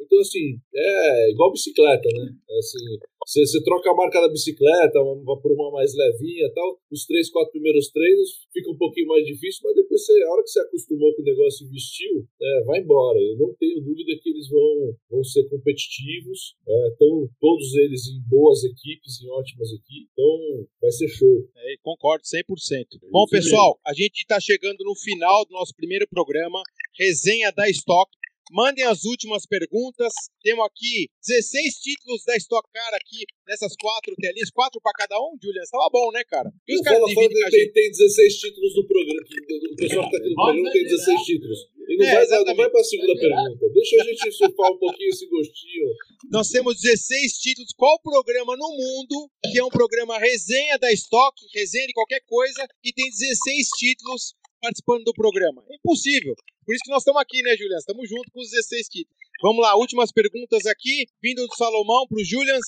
Então, 0.00 0.20
assim, 0.20 0.58
é 0.74 1.30
igual 1.32 1.52
bicicleta, 1.52 2.08
né? 2.14 2.30
É 2.48 2.58
assim, 2.58 2.98
você, 3.26 3.40
você 3.44 3.62
troca 3.64 3.90
a 3.90 3.94
marca 3.94 4.20
da 4.20 4.28
bicicleta 4.28 5.02
uma, 5.02 5.40
por 5.40 5.50
uma 5.50 5.72
mais 5.72 5.92
levinha 5.94 6.46
e 6.46 6.52
tal. 6.54 6.78
Os 6.92 7.04
três, 7.06 7.28
quatro 7.28 7.50
primeiros 7.50 7.90
treinos 7.90 8.46
fica 8.52 8.70
um 8.70 8.78
pouquinho 8.78 9.08
mais 9.08 9.26
difícil, 9.26 9.62
mas 9.64 9.74
depois, 9.74 10.06
você, 10.06 10.22
a 10.22 10.30
hora 10.30 10.42
que 10.44 10.50
você 10.50 10.60
acostumou 10.60 11.12
com 11.14 11.22
o 11.22 11.24
negócio 11.24 11.66
e 11.66 11.70
vestiu, 11.70 12.24
é, 12.40 12.62
vai 12.64 12.80
embora. 12.80 13.18
Eu 13.18 13.36
não 13.36 13.52
tenho 13.58 13.82
dúvida 13.82 14.12
que 14.22 14.30
eles 14.30 14.48
vão, 14.48 14.96
vão 15.10 15.24
ser 15.24 15.48
competitivos. 15.48 16.54
Estão 16.92 17.28
todos 17.40 17.74
eles 17.74 18.06
em 18.06 18.22
boas 18.28 18.62
equipes, 18.62 19.20
em 19.20 19.28
ótimas 19.28 19.72
equipes. 19.72 20.08
Então, 20.12 20.66
vai 20.80 20.92
ser 20.92 21.08
show. 21.08 21.48
É, 21.56 21.76
concordo 21.82 22.22
100%. 22.22 23.10
Bom, 23.10 23.24
isso 23.24 23.30
pessoal, 23.30 23.78
a 23.84 23.92
gente 23.92 24.20
está 24.20 24.38
chegando 24.38 24.84
no 24.84 24.94
final 24.94 25.44
do 25.46 25.52
nosso 25.52 25.74
primeiro 25.74 26.06
programa, 26.08 26.62
resenha 26.96 27.50
da 27.50 27.68
Stock. 27.70 28.08
Mandem 28.50 28.84
as 28.84 29.04
últimas 29.04 29.44
perguntas. 29.46 30.12
Temos 30.42 30.64
aqui 30.66 31.08
16 31.26 31.74
títulos 31.82 32.22
da 32.24 32.36
Stock 32.36 32.68
Car 32.72 32.94
aqui 32.94 33.24
nessas 33.46 33.74
quatro 33.80 34.14
telinhas, 34.16 34.50
quatro 34.50 34.80
para 34.80 34.92
cada 34.92 35.18
um, 35.18 35.36
Julian. 35.42 35.62
Tava 35.70 35.88
bom, 35.90 36.10
né, 36.12 36.22
cara? 36.24 36.50
E 36.68 36.74
os 36.74 36.80
Não, 36.80 36.84
caras 36.84 37.02
a 37.02 37.14
tem, 37.14 37.50
gente. 37.60 37.72
tem 37.72 37.90
16 37.90 38.34
títulos 38.38 38.74
do 38.74 38.86
programa. 38.86 39.22
que- 39.26 39.56
O 39.72 39.76
pessoal 39.76 40.04
que 40.06 40.10
tá 40.12 40.16
aqui 40.18 40.28
no 40.30 40.34
programa 40.36 40.70
tem 40.72 40.82
virar, 40.82 40.96
16 40.96 41.20
títulos. 41.22 41.58
E 41.88 41.96
não, 41.96 42.06
É, 42.06 42.26
vai, 42.26 42.44
não 42.44 42.56
vai 42.56 42.70
pra 42.70 42.84
segunda 42.84 43.12
Vai 43.14 43.22
virar. 43.22 43.42
pergunta. 43.42 43.68
Deixa 43.74 43.96
a 44.00 44.04
gente 44.04 44.32
surfar 44.32 44.72
um 44.72 44.78
pouquinho 44.78 45.08
esse 45.08 45.26
gostinho. 45.28 45.88
Nós 46.30 46.48
temos 46.48 46.80
16 46.80 47.32
títulos. 47.38 47.72
Qual 47.76 48.00
programa 48.00 48.56
no 48.56 48.68
mundo 48.68 49.30
que 49.52 49.58
é 49.58 49.64
um 49.64 49.68
programa 49.68 50.18
resenha 50.18 50.78
da 50.78 50.92
Stock, 50.92 51.34
resenha 51.54 51.86
de 51.86 51.92
qualquer 51.92 52.20
coisa, 52.26 52.66
e 52.82 52.92
tem 52.92 53.08
16 53.10 53.68
títulos 53.78 54.34
participando 54.60 55.04
do 55.04 55.12
programa? 55.12 55.64
É 55.70 55.76
impossível. 55.76 56.34
Por 56.64 56.74
isso 56.74 56.82
que 56.84 56.90
nós 56.90 57.02
estamos 57.02 57.20
aqui, 57.20 57.42
né, 57.42 57.56
Julian? 57.56 57.78
Estamos 57.78 58.08
junto 58.08 58.30
com 58.32 58.40
os 58.40 58.50
16 58.50 58.88
títulos. 58.88 59.16
Vamos 59.42 59.62
lá, 59.62 59.76
últimas 59.76 60.10
perguntas 60.10 60.66
aqui, 60.66 61.06
vindo 61.22 61.46
do 61.46 61.54
Salomão 61.56 62.06
para 62.08 62.20
o 62.20 62.24
Julian. 62.24 62.58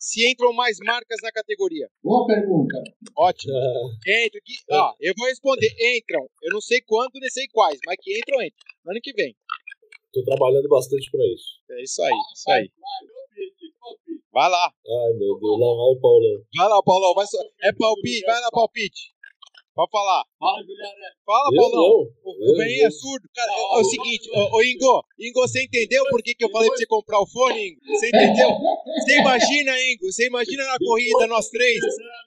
Se 0.00 0.26
entram 0.30 0.52
mais 0.54 0.78
marcas 0.78 1.18
na 1.22 1.30
categoria? 1.30 1.88
Boa 2.02 2.26
pergunta. 2.26 2.82
Ótimo. 3.16 3.52
Entra 4.06 4.38
aqui. 4.38 4.54
Ah, 4.70 4.94
eu 4.98 5.12
vou 5.16 5.28
responder. 5.28 5.68
Entram. 5.96 6.26
Eu 6.42 6.52
não 6.52 6.60
sei 6.60 6.80
quando, 6.80 7.12
nem 7.14 7.28
sei 7.28 7.46
quais, 7.48 7.78
mas 7.84 7.96
que 8.00 8.18
entram, 8.18 8.40
entram. 8.40 8.64
Ano 8.86 9.00
que 9.02 9.12
vem. 9.12 9.36
Tô 10.12 10.24
trabalhando 10.24 10.68
bastante 10.68 11.10
pra 11.10 11.20
isso. 11.26 11.60
É 11.70 11.82
isso 11.82 12.02
aí, 12.02 12.12
isso 12.34 12.50
aí. 12.50 12.70
Vai, 12.80 13.08
palpite, 13.12 13.74
palpite. 13.78 14.24
Vai 14.32 14.50
lá. 14.50 14.66
Ai, 14.66 15.12
meu 15.18 15.38
Deus, 15.38 15.60
lá 15.60 15.66
vai 15.66 15.92
o 15.92 16.00
Paulão. 16.00 16.44
Vai 16.56 16.68
lá, 16.68 16.82
Paulão. 16.82 17.14
Vai 17.14 17.26
só... 17.26 17.38
É 17.62 17.72
palpite, 17.72 18.24
vai 18.24 18.40
lá, 18.40 18.50
palpite. 18.50 19.14
Pode 19.80 19.92
falar. 19.92 20.24
Fala, 20.38 20.60
Juliana. 20.60 21.08
Fala, 21.24 21.48
Eu 21.52 21.56
Paulão. 21.56 22.04
O, 22.22 22.56
Beninho 22.58 22.86
é 22.86 22.90
surdo. 22.90 23.26
Cara, 23.34 23.50
é, 23.50 23.78
é 23.78 23.80
o 23.80 23.84
seguinte, 23.84 24.28
ô, 24.30 24.56
ô, 24.56 24.62
Ingo, 24.62 25.04
Ingo, 25.18 25.40
você 25.40 25.64
entendeu 25.64 26.04
por 26.10 26.22
que, 26.22 26.34
que 26.34 26.44
eu 26.44 26.50
falei 26.50 26.68
pra 26.68 26.76
você 26.76 26.86
comprar 26.86 27.20
o 27.20 27.26
fone, 27.26 27.68
Ingo? 27.68 27.80
Você 27.86 28.08
entendeu? 28.08 28.50
Você 28.50 29.18
imagina, 29.20 29.72
Ingo, 29.80 30.12
você 30.12 30.26
imagina 30.26 30.64
na 30.66 30.76
corrida, 30.78 31.26
nós 31.28 31.48
três, 31.48 31.80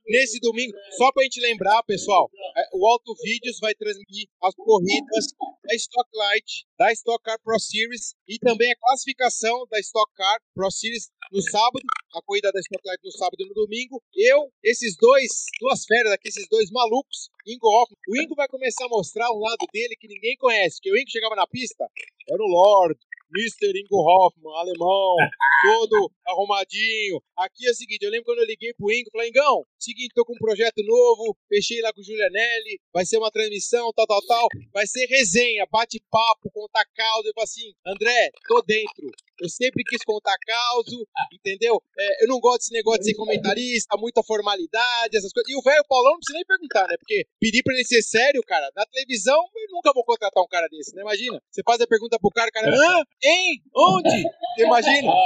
nesse 0.07 0.39
domingo, 0.39 0.73
só 0.97 1.11
pra 1.11 1.23
gente 1.23 1.39
lembrar, 1.41 1.83
pessoal, 1.83 2.27
é, 2.57 2.69
o 2.73 2.87
Auto 2.87 3.13
Vídeos 3.23 3.59
vai 3.59 3.75
transmitir 3.75 4.27
as 4.41 4.55
corridas 4.55 5.27
da 5.63 5.75
Stock 5.75 6.09
Light, 6.11 6.65
da 6.83 6.91
Stock 6.91 7.23
Car 7.23 7.39
Pro 7.41 7.57
Series 7.57 8.13
e 8.27 8.37
também 8.39 8.69
a 8.69 8.75
classificação 8.75 9.65
da 9.71 9.79
Stock 9.79 10.11
Car 10.15 10.37
Pro 10.53 10.69
Series 10.69 11.07
no 11.31 11.41
sábado, 11.41 11.79
a 12.13 12.21
corrida 12.21 12.51
da 12.51 12.59
Stock 12.59 12.81
Light 12.85 12.99
no 13.01 13.11
sábado 13.13 13.39
e 13.39 13.47
no 13.47 13.53
domingo. 13.53 14.03
Eu, 14.13 14.51
esses 14.61 14.97
dois, 14.97 15.45
duas 15.61 15.85
férias 15.85 16.11
aqui, 16.11 16.27
esses 16.27 16.45
dois 16.49 16.69
malucos, 16.71 17.29
Ingo 17.47 17.69
Hoffman. 17.69 17.97
O 18.09 18.21
Ingo 18.21 18.35
vai 18.35 18.49
começar 18.49 18.83
a 18.83 18.89
mostrar 18.89 19.31
um 19.31 19.39
lado 19.39 19.65
dele 19.71 19.95
que 19.97 20.09
ninguém 20.09 20.35
conhece, 20.35 20.75
porque 20.75 20.91
o 20.91 20.97
Ingo 20.97 21.09
chegava 21.09 21.35
na 21.37 21.47
pista, 21.47 21.87
era 22.29 22.43
o 22.43 22.47
Lord, 22.47 22.99
Mr. 23.33 23.73
Ingo 23.79 23.99
Hoffman, 23.99 24.53
alemão, 24.55 25.15
todo 25.63 26.11
arrumadinho. 26.25 27.21
Aqui 27.37 27.67
é 27.67 27.71
o 27.71 27.75
seguinte, 27.75 28.03
eu 28.03 28.11
lembro 28.11 28.25
quando 28.25 28.39
eu 28.39 28.45
liguei 28.45 28.73
pro 28.73 28.91
Ingo, 28.91 29.09
falei, 29.11 29.29
Ingão, 29.29 29.65
seguinte, 29.79 30.13
tô 30.13 30.23
com 30.23 30.33
um 30.33 30.37
projeto 30.37 30.83
novo, 30.83 31.35
fechei 31.49 31.81
lá 31.81 31.91
com 31.93 32.01
o 32.01 32.03
Julianelli, 32.03 32.79
vai 32.93 33.05
ser 33.05 33.17
uma 33.17 33.31
transmissão, 33.31 33.91
tal, 33.93 34.05
tal, 34.05 34.21
tal, 34.25 34.47
vai 34.71 34.85
ser 34.87 35.05
resenha, 35.07 35.65
bate-papo, 35.71 36.51
contar 36.51 36.85
causa. 36.95 37.27
Eu 37.27 37.33
falei 37.33 37.43
assim, 37.43 37.73
André, 37.85 38.31
tô 38.47 38.61
dentro. 38.61 39.09
Eu 39.41 39.49
sempre 39.49 39.83
quis 39.83 40.01
contar 40.05 40.37
causa, 40.37 40.95
entendeu? 41.33 41.81
É, 41.97 42.23
eu 42.23 42.27
não 42.27 42.39
gosto 42.39 42.59
desse 42.59 42.73
negócio 42.73 43.01
de 43.01 43.07
ser 43.07 43.15
comentarista, 43.15 43.97
muita 43.97 44.23
formalidade, 44.23 45.17
essas 45.17 45.33
coisas. 45.33 45.51
E 45.51 45.57
o 45.57 45.61
velho 45.61 45.83
Paulão 45.89 46.13
não 46.13 46.19
precisa 46.19 46.37
nem 46.37 46.45
perguntar, 46.45 46.87
né? 46.87 46.95
Porque 46.97 47.25
pedir 47.39 47.63
pra 47.63 47.73
ele 47.73 47.83
ser 47.83 48.01
sério, 48.01 48.41
cara, 48.43 48.71
na 48.75 48.85
televisão 48.85 49.35
eu 49.55 49.67
nunca 49.71 49.91
vou 49.93 50.05
contratar 50.05 50.41
um 50.41 50.47
cara 50.47 50.67
desse, 50.67 50.95
né? 50.95 51.01
Imagina. 51.01 51.41
Você 51.51 51.61
faz 51.65 51.81
a 51.81 51.87
pergunta 51.87 52.17
pro 52.19 52.29
cara, 52.29 52.49
o 52.49 52.53
cara, 52.53 52.69
hã? 52.69 53.03
Hein? 53.23 53.61
Onde? 53.75 54.23
Você 54.55 54.65
imagina? 54.65 55.11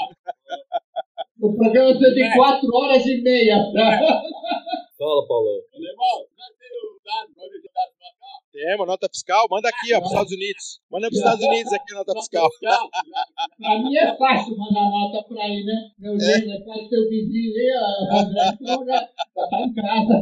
O 1.39 1.55
programa 1.55 1.93
tem 1.99 2.13
de 2.15 2.33
quatro 2.35 2.67
horas 2.73 3.05
e 3.05 3.21
meia. 3.21 3.57
Fala, 4.97 5.27
Paulão. 5.27 5.61
Alemão, 5.71 6.25
já 6.35 6.47
tem 6.57 6.69
o 6.73 6.97
dado, 7.05 7.29
pode 7.35 7.61
ter 7.61 7.69
dado 7.71 7.93
pra 7.99 8.09
cá? 8.09 8.16
Temos, 8.57 8.87
nota 8.87 9.07
fiscal, 9.07 9.45
manda 9.51 9.69
aqui, 9.69 9.93
ó, 9.93 9.99
pros 10.01 10.09
Estados 10.09 10.33
Unidos. 10.33 10.81
Manda 10.89 11.07
pros 11.13 11.19
Estados 11.19 11.45
Unidos 11.45 11.73
aqui 11.73 11.93
a 11.93 11.97
nota 12.01 12.13
fiscal. 12.17 12.49
Pra 12.57 13.77
mim 13.77 13.95
é 13.95 14.17
fácil 14.17 14.57
mandar 14.57 14.89
nota 14.89 15.21
pra 15.29 15.43
aí, 15.43 15.61
né? 15.63 15.93
Meu 15.99 16.17
Deus, 16.17 16.41
é 16.41 16.57
quase 16.65 16.89
teu 16.89 17.07
vizinho 17.07 17.53
aí, 17.53 17.69
ó, 17.77 18.17
André, 18.17 18.57
então 18.57 18.85
já, 18.85 18.97
tá 18.97 19.61
em 19.61 19.73
casa. 19.77 20.13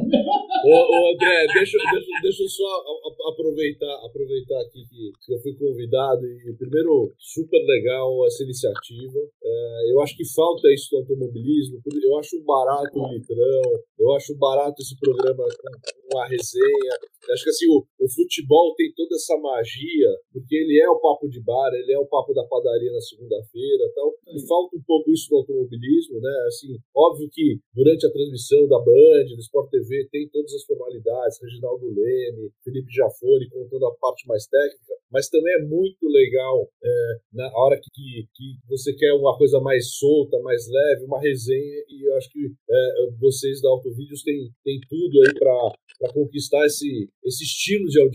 Ô, 0.67 0.75
ô, 0.75 1.13
André, 1.15 1.47
deixa, 1.47 1.77
deixa, 1.79 2.11
deixa 2.23 2.43
eu 2.43 2.49
só 2.49 2.83
aproveitar, 3.31 4.05
aproveitar 4.05 4.59
aqui 4.67 4.83
que, 4.83 5.31
eu 5.33 5.39
fui 5.39 5.55
convidado 5.55 6.27
e, 6.27 6.53
primeiro, 6.57 7.13
super 7.17 7.63
legal 7.63 8.25
essa 8.27 8.43
iniciativa. 8.43 9.19
É, 9.41 9.91
eu 9.93 10.01
acho 10.01 10.13
que 10.17 10.27
falta 10.35 10.67
isso 10.73 10.89
do 10.91 10.97
automobilismo, 10.97 11.79
eu 12.03 12.19
acho 12.19 12.43
barato 12.43 12.99
o 12.99 13.13
litrão, 13.13 13.79
eu 13.97 14.13
acho 14.13 14.35
barato 14.37 14.81
esse 14.81 14.99
programa 14.99 15.45
com, 15.45 16.11
com 16.11 16.19
a 16.19 16.27
resenha. 16.27 16.95
Eu 17.27 17.33
acho 17.33 17.43
que 17.43 17.49
assim, 17.49 17.67
o, 17.69 17.85
o 17.99 18.07
futebol 18.25 18.73
tem 18.75 18.91
toda 18.95 19.15
essa 19.15 19.37
magia, 19.37 20.09
porque 20.33 20.55
ele 20.55 20.81
é 20.81 20.89
o 20.89 20.99
papo 20.99 21.29
de 21.29 21.41
bar, 21.41 21.71
ele 21.73 21.93
é 21.93 21.99
o 21.99 22.07
papo 22.07 22.33
da 22.33 22.43
padaria 22.43 22.91
na 22.91 22.99
segunda-feira 22.99 23.91
tal. 23.93 24.13
E 24.27 24.47
falta 24.47 24.75
um 24.75 24.83
pouco 24.85 25.11
isso 25.11 25.29
no 25.31 25.37
automobilismo, 25.37 26.19
né? 26.19 26.33
Assim, 26.47 26.77
óbvio 26.95 27.29
que 27.31 27.59
durante 27.73 28.05
a 28.05 28.11
transmissão 28.11 28.67
da 28.67 28.79
Band, 28.79 29.29
do 29.29 29.39
Sport 29.39 29.69
TV, 29.69 30.07
tem 30.11 30.27
todas 30.29 30.53
as 30.53 30.63
formalidades, 30.65 31.39
Reginaldo 31.41 31.87
Leme, 31.87 32.51
Felipe 32.63 32.91
Jafone 32.91 33.49
contando 33.49 33.85
a 33.85 33.95
parte 33.95 34.27
mais 34.27 34.47
técnica, 34.47 34.95
mas 35.11 35.29
também 35.29 35.53
é 35.53 35.65
muito 35.65 36.07
legal 36.07 36.67
é, 36.83 37.15
na 37.33 37.49
hora 37.55 37.79
que, 37.79 37.89
que, 37.93 38.27
que 38.33 38.45
você 38.67 38.93
quer 38.93 39.13
uma 39.13 39.37
coisa 39.37 39.59
mais 39.59 39.95
solta, 39.95 40.39
mais 40.39 40.67
leve, 40.67 41.05
uma 41.05 41.21
resenha, 41.21 41.83
e 41.87 42.07
eu 42.07 42.15
acho 42.17 42.29
que 42.31 42.45
é, 42.69 43.11
vocês 43.19 43.61
da 43.61 43.69
Autovídeos 43.69 44.23
têm, 44.23 44.49
têm 44.63 44.79
tudo 44.89 45.21
aí 45.21 45.33
para 45.33 46.11
conquistar 46.13 46.65
esse, 46.65 47.09
esse 47.23 47.43
estilo 47.43 47.87
de 47.87 48.01
audiência. 48.01 48.14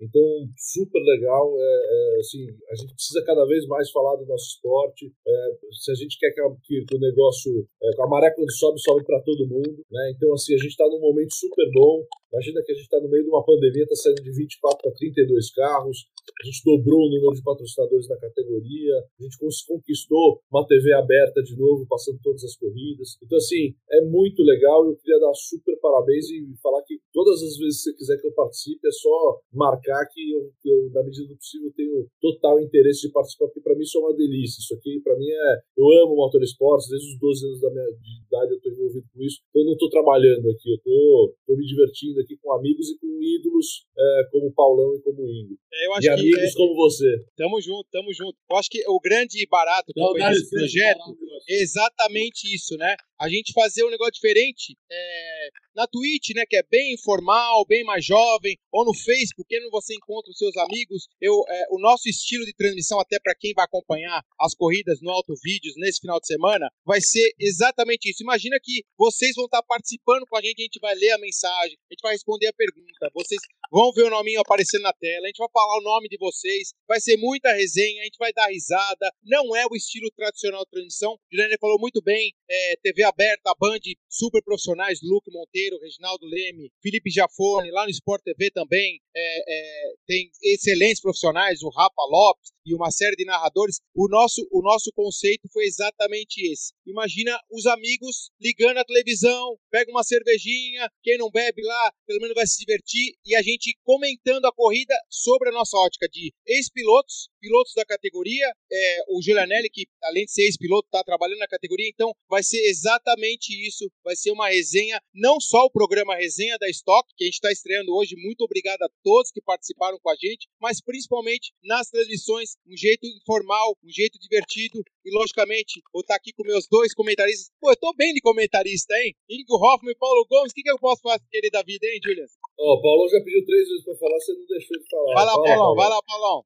Então, 0.00 0.22
super 0.56 1.00
legal. 1.00 1.54
É, 1.58 1.62
é, 1.62 2.18
assim, 2.20 2.46
a 2.70 2.74
gente 2.74 2.94
precisa 2.94 3.24
cada 3.24 3.44
vez 3.46 3.66
mais 3.66 3.90
falar 3.90 4.16
do 4.16 4.26
nosso 4.26 4.46
esporte. 4.56 5.12
É, 5.26 5.32
se 5.72 5.90
a 5.90 5.94
gente 5.94 6.18
quer 6.18 6.30
que, 6.32 6.40
que- 6.64 6.84
que 6.84 6.96
o 6.96 7.00
negócio. 7.00 7.66
É, 7.82 8.02
a 8.02 8.06
maré 8.06 8.30
quando 8.34 8.50
sobe, 8.52 8.80
sobe 8.80 9.04
para 9.04 9.20
todo 9.22 9.48
mundo. 9.48 9.76
Né? 9.90 10.12
Então, 10.16 10.32
assim, 10.32 10.54
a 10.54 10.58
gente 10.58 10.70
está 10.70 10.84
num 10.86 11.00
momento 11.00 11.34
super 11.34 11.66
bom. 11.72 12.04
Imagina 12.36 12.60
que 12.60 12.72
a 12.72 12.74
gente 12.74 12.84
está 12.84 13.00
no 13.00 13.08
meio 13.08 13.24
de 13.24 13.30
uma 13.30 13.42
pandemia, 13.42 13.84
está 13.84 13.96
saindo 13.96 14.20
de 14.20 14.30
24 14.30 14.76
para 14.76 14.92
32 14.92 15.50
carros. 15.52 16.04
A 16.36 16.44
gente 16.44 16.60
dobrou 16.68 17.00
o 17.00 17.08
número 17.08 17.32
de 17.32 17.42
patrocinadores 17.42 18.06
da 18.06 18.18
categoria. 18.18 18.92
A 19.18 19.22
gente 19.22 19.38
conquistou 19.40 20.42
uma 20.52 20.66
TV 20.66 20.92
aberta 20.92 21.42
de 21.42 21.56
novo, 21.56 21.86
passando 21.88 22.20
todas 22.22 22.44
as 22.44 22.54
corridas. 22.56 23.16
Então, 23.24 23.38
assim, 23.38 23.72
é 23.88 24.02
muito 24.04 24.42
legal. 24.42 24.84
Eu 24.84 24.96
queria 24.96 25.18
dar 25.18 25.32
super 25.32 25.80
parabéns 25.80 26.28
e 26.28 26.44
falar 26.60 26.82
que 26.82 27.00
todas 27.10 27.40
as 27.40 27.56
vezes 27.56 27.78
que 27.78 27.90
você 27.90 27.96
quiser 27.96 28.20
que 28.20 28.26
eu 28.26 28.32
participe, 28.32 28.86
é 28.86 28.92
só 28.92 29.40
marcar 29.50 30.04
que 30.12 30.20
eu, 30.30 30.52
eu 30.64 30.90
na 30.92 31.02
medida 31.02 31.28
do 31.28 31.36
possível, 31.36 31.72
tenho 31.74 32.06
total 32.20 32.60
interesse 32.60 33.08
de 33.08 33.12
participar, 33.12 33.46
porque 33.46 33.60
para 33.60 33.74
mim 33.74 33.82
isso 33.82 33.96
é 33.96 34.00
uma 34.02 34.14
delícia. 34.14 34.60
Isso 34.60 34.74
aqui, 34.74 35.00
para 35.02 35.16
mim, 35.16 35.30
é. 35.30 35.52
Eu 35.78 35.86
amo 36.04 36.16
motorsports, 36.16 36.90
desde 36.90 37.08
os 37.14 37.18
12 37.18 37.46
anos 37.46 37.60
da 37.62 37.70
minha 37.70 37.86
de 37.96 38.26
idade 38.26 38.50
eu 38.52 38.56
estou 38.58 38.72
envolvido 38.72 39.06
com 39.14 39.22
isso. 39.22 39.40
Então, 39.48 39.62
eu 39.62 39.66
não 39.66 39.72
estou 39.72 39.88
trabalhando 39.88 40.50
aqui, 40.50 40.68
eu 40.68 40.76
estou 40.76 41.56
me 41.56 41.64
divertindo 41.64 42.20
aqui 42.20 42.25
com 42.38 42.52
amigos 42.54 42.88
e 42.88 42.98
com 42.98 43.06
ídolos 43.22 43.84
é, 43.96 44.28
como 44.32 44.46
o 44.46 44.52
Paulão 44.52 44.94
e 44.94 45.02
como 45.02 45.22
o 45.22 45.28
Ingo. 45.28 45.58
É, 45.70 45.86
eu 45.86 45.92
acho 45.92 46.06
E 46.06 46.14
que 46.14 46.20
amigos 46.20 46.40
é, 46.40 46.56
como 46.56 46.74
você. 46.74 47.24
tamo 47.36 47.60
junto, 47.60 47.86
tamo 47.90 48.14
junto. 48.14 48.34
Eu 48.50 48.56
acho 48.56 48.70
que 48.70 48.82
o 48.88 48.98
grande 48.98 49.46
barato 49.50 49.92
licença, 50.30 50.56
projeto 50.56 51.18
é 51.48 51.60
exatamente 51.60 52.54
isso, 52.54 52.76
né? 52.78 52.96
A 53.20 53.28
gente 53.28 53.52
fazer 53.52 53.84
um 53.84 53.90
negócio 53.90 54.14
diferente 54.14 54.74
é, 54.90 55.48
na 55.76 55.86
Twitch, 55.86 56.34
né? 56.34 56.44
Que 56.48 56.56
é 56.56 56.62
bem 56.68 56.94
informal, 56.94 57.64
bem 57.66 57.84
mais 57.84 58.04
jovem, 58.04 58.56
ou 58.72 58.84
no 58.84 58.94
Facebook, 58.94 59.46
que 59.46 59.70
você 59.70 59.94
encontra 59.94 60.30
os 60.30 60.38
seus 60.38 60.56
amigos. 60.56 61.06
Eu, 61.20 61.34
é, 61.48 61.66
o 61.70 61.78
nosso 61.78 62.08
estilo 62.08 62.44
de 62.44 62.54
transmissão, 62.54 62.98
até 62.98 63.18
para 63.20 63.34
quem 63.34 63.52
vai 63.54 63.64
acompanhar 63.64 64.22
as 64.40 64.54
corridas 64.54 64.98
no 65.02 65.10
Auto 65.10 65.34
Vídeos 65.42 65.74
nesse 65.76 66.00
final 66.00 66.18
de 66.18 66.26
semana, 66.26 66.68
vai 66.84 67.00
ser 67.00 67.32
exatamente 67.38 68.10
isso. 68.10 68.22
Imagina 68.22 68.58
que 68.62 68.84
vocês 68.98 69.34
vão 69.36 69.44
estar 69.44 69.62
participando 69.62 70.26
com 70.28 70.36
a 70.36 70.42
gente, 70.42 70.60
a 70.60 70.64
gente 70.64 70.80
vai 70.80 70.94
ler 70.94 71.12
a 71.12 71.18
mensagem, 71.18 71.76
a 71.90 71.94
gente 71.94 72.02
vai 72.02 72.12
responder 72.12 72.46
a 72.48 72.52
pergunta, 72.52 73.10
vocês 73.14 73.40
vão 73.70 73.92
ver 73.92 74.04
o 74.04 74.10
nominho 74.10 74.40
aparecendo 74.40 74.82
na 74.82 74.92
tela, 74.92 75.24
a 75.24 75.28
gente 75.28 75.38
vai 75.38 75.48
falar 75.52 75.78
o 75.78 75.82
nome 75.82 76.08
de 76.08 76.16
vocês, 76.16 76.72
vai 76.88 77.00
ser 77.00 77.16
muita 77.16 77.52
resenha, 77.52 78.02
a 78.02 78.04
gente 78.04 78.18
vai 78.18 78.32
dar 78.32 78.46
risada. 78.46 79.10
Não 79.22 79.54
é 79.56 79.66
o 79.66 79.74
estilo 79.74 80.10
tradicional 80.16 80.64
de 80.64 80.70
transmissão. 80.70 81.14
O 81.14 81.18
Juliane 81.30 81.58
falou 81.60 81.78
muito 81.78 82.00
bem, 82.02 82.32
é, 82.48 82.76
TV 82.82 83.02
aberta, 83.02 83.54
Band, 83.58 83.80
super 84.08 84.42
profissionais, 84.42 85.00
Luke 85.02 85.30
Monteiro, 85.30 85.65
Reginaldo 85.74 86.26
Leme, 86.26 86.70
Felipe 86.82 87.10
Jafone, 87.10 87.70
lá 87.70 87.84
no 87.84 87.90
Sport 87.90 88.22
TV 88.22 88.50
também, 88.50 89.00
é, 89.14 89.20
é, 89.20 89.94
tem 90.06 90.30
excelentes 90.42 91.00
profissionais, 91.00 91.62
o 91.62 91.70
Rafa 91.70 92.02
Lopes 92.10 92.50
e 92.64 92.74
uma 92.74 92.90
série 92.90 93.16
de 93.16 93.24
narradores. 93.24 93.80
O 93.94 94.08
nosso, 94.08 94.46
o 94.50 94.60
nosso 94.62 94.90
conceito 94.94 95.48
foi 95.52 95.64
exatamente 95.64 96.40
esse. 96.52 96.74
Imagina 96.86 97.38
os 97.50 97.66
amigos 97.66 98.30
ligando 98.40 98.78
a 98.78 98.84
televisão, 98.84 99.56
pega 99.70 99.90
uma 99.90 100.04
cervejinha, 100.04 100.90
quem 101.02 101.16
não 101.16 101.30
bebe 101.30 101.62
lá, 101.62 101.92
pelo 102.06 102.20
menos 102.20 102.34
vai 102.34 102.46
se 102.46 102.58
divertir, 102.58 103.14
e 103.24 103.34
a 103.34 103.42
gente 103.42 103.76
comentando 103.84 104.44
a 104.44 104.52
corrida 104.52 104.94
sobre 105.08 105.48
a 105.48 105.52
nossa 105.52 105.76
ótica 105.78 106.08
de 106.08 106.32
ex-pilotos, 106.46 107.28
pilotos 107.46 107.72
da 107.74 107.84
categoria, 107.84 108.44
é, 108.72 108.98
o 109.08 109.22
Giulianelli, 109.22 109.70
que 109.70 109.86
além 110.02 110.24
de 110.24 110.32
ser 110.32 110.42
ex-piloto, 110.42 110.88
está 110.88 111.04
trabalhando 111.04 111.38
na 111.38 111.46
categoria, 111.46 111.88
então 111.88 112.12
vai 112.28 112.42
ser 112.42 112.58
exatamente 112.66 113.54
isso, 113.66 113.88
vai 114.02 114.16
ser 114.16 114.32
uma 114.32 114.48
resenha, 114.48 115.00
não 115.14 115.40
só 115.40 115.64
o 115.64 115.70
programa 115.70 116.16
Resenha 116.16 116.58
da 116.58 116.68
Stock, 116.68 117.08
que 117.16 117.24
a 117.24 117.26
gente 117.26 117.34
está 117.34 117.52
estreando 117.52 117.94
hoje, 117.94 118.16
muito 118.16 118.42
obrigado 118.42 118.82
a 118.82 118.88
todos 119.04 119.30
que 119.30 119.40
participaram 119.40 119.98
com 120.02 120.10
a 120.10 120.16
gente, 120.16 120.48
mas 120.60 120.80
principalmente 120.80 121.52
nas 121.62 121.88
transmissões, 121.88 122.56
um 122.66 122.76
jeito 122.76 123.06
informal, 123.06 123.76
um 123.84 123.90
jeito 123.90 124.18
divertido, 124.18 124.82
e 125.04 125.10
logicamente, 125.14 125.80
vou 125.92 126.00
estar 126.00 126.16
aqui 126.16 126.32
com 126.32 126.42
meus 126.42 126.66
dois 126.68 126.92
comentaristas, 126.92 127.50
pô, 127.60 127.70
eu 127.70 127.76
tô 127.76 127.94
bem 127.94 128.12
de 128.12 128.20
comentarista, 128.20 128.92
hein? 128.98 129.14
Ingo 129.30 129.54
Hoffman 129.54 129.92
e 129.92 129.98
Paulo 129.98 130.26
Gomes, 130.28 130.50
o 130.50 130.54
que, 130.54 130.62
que 130.62 130.70
eu 130.70 130.78
posso 130.78 131.00
fazer 131.02 131.50
da 131.52 131.62
vida, 131.62 131.86
hein, 131.86 132.00
Julian? 132.02 132.26
Ó, 132.58 132.74
o 132.74 132.82
Paulão 132.82 133.08
já 133.08 133.22
pediu 133.22 133.44
três 133.44 133.68
vezes 133.68 133.84
para 133.84 133.96
falar, 133.96 134.18
você 134.18 134.32
não 134.32 134.46
deixou 134.46 134.78
de 134.78 134.88
falar. 134.90 135.14
Vai 135.14 135.26
lá, 135.26 135.34
Paulão, 135.34 135.74
vai 135.74 135.88
lá, 135.88 136.02
Paulão. 136.02 136.44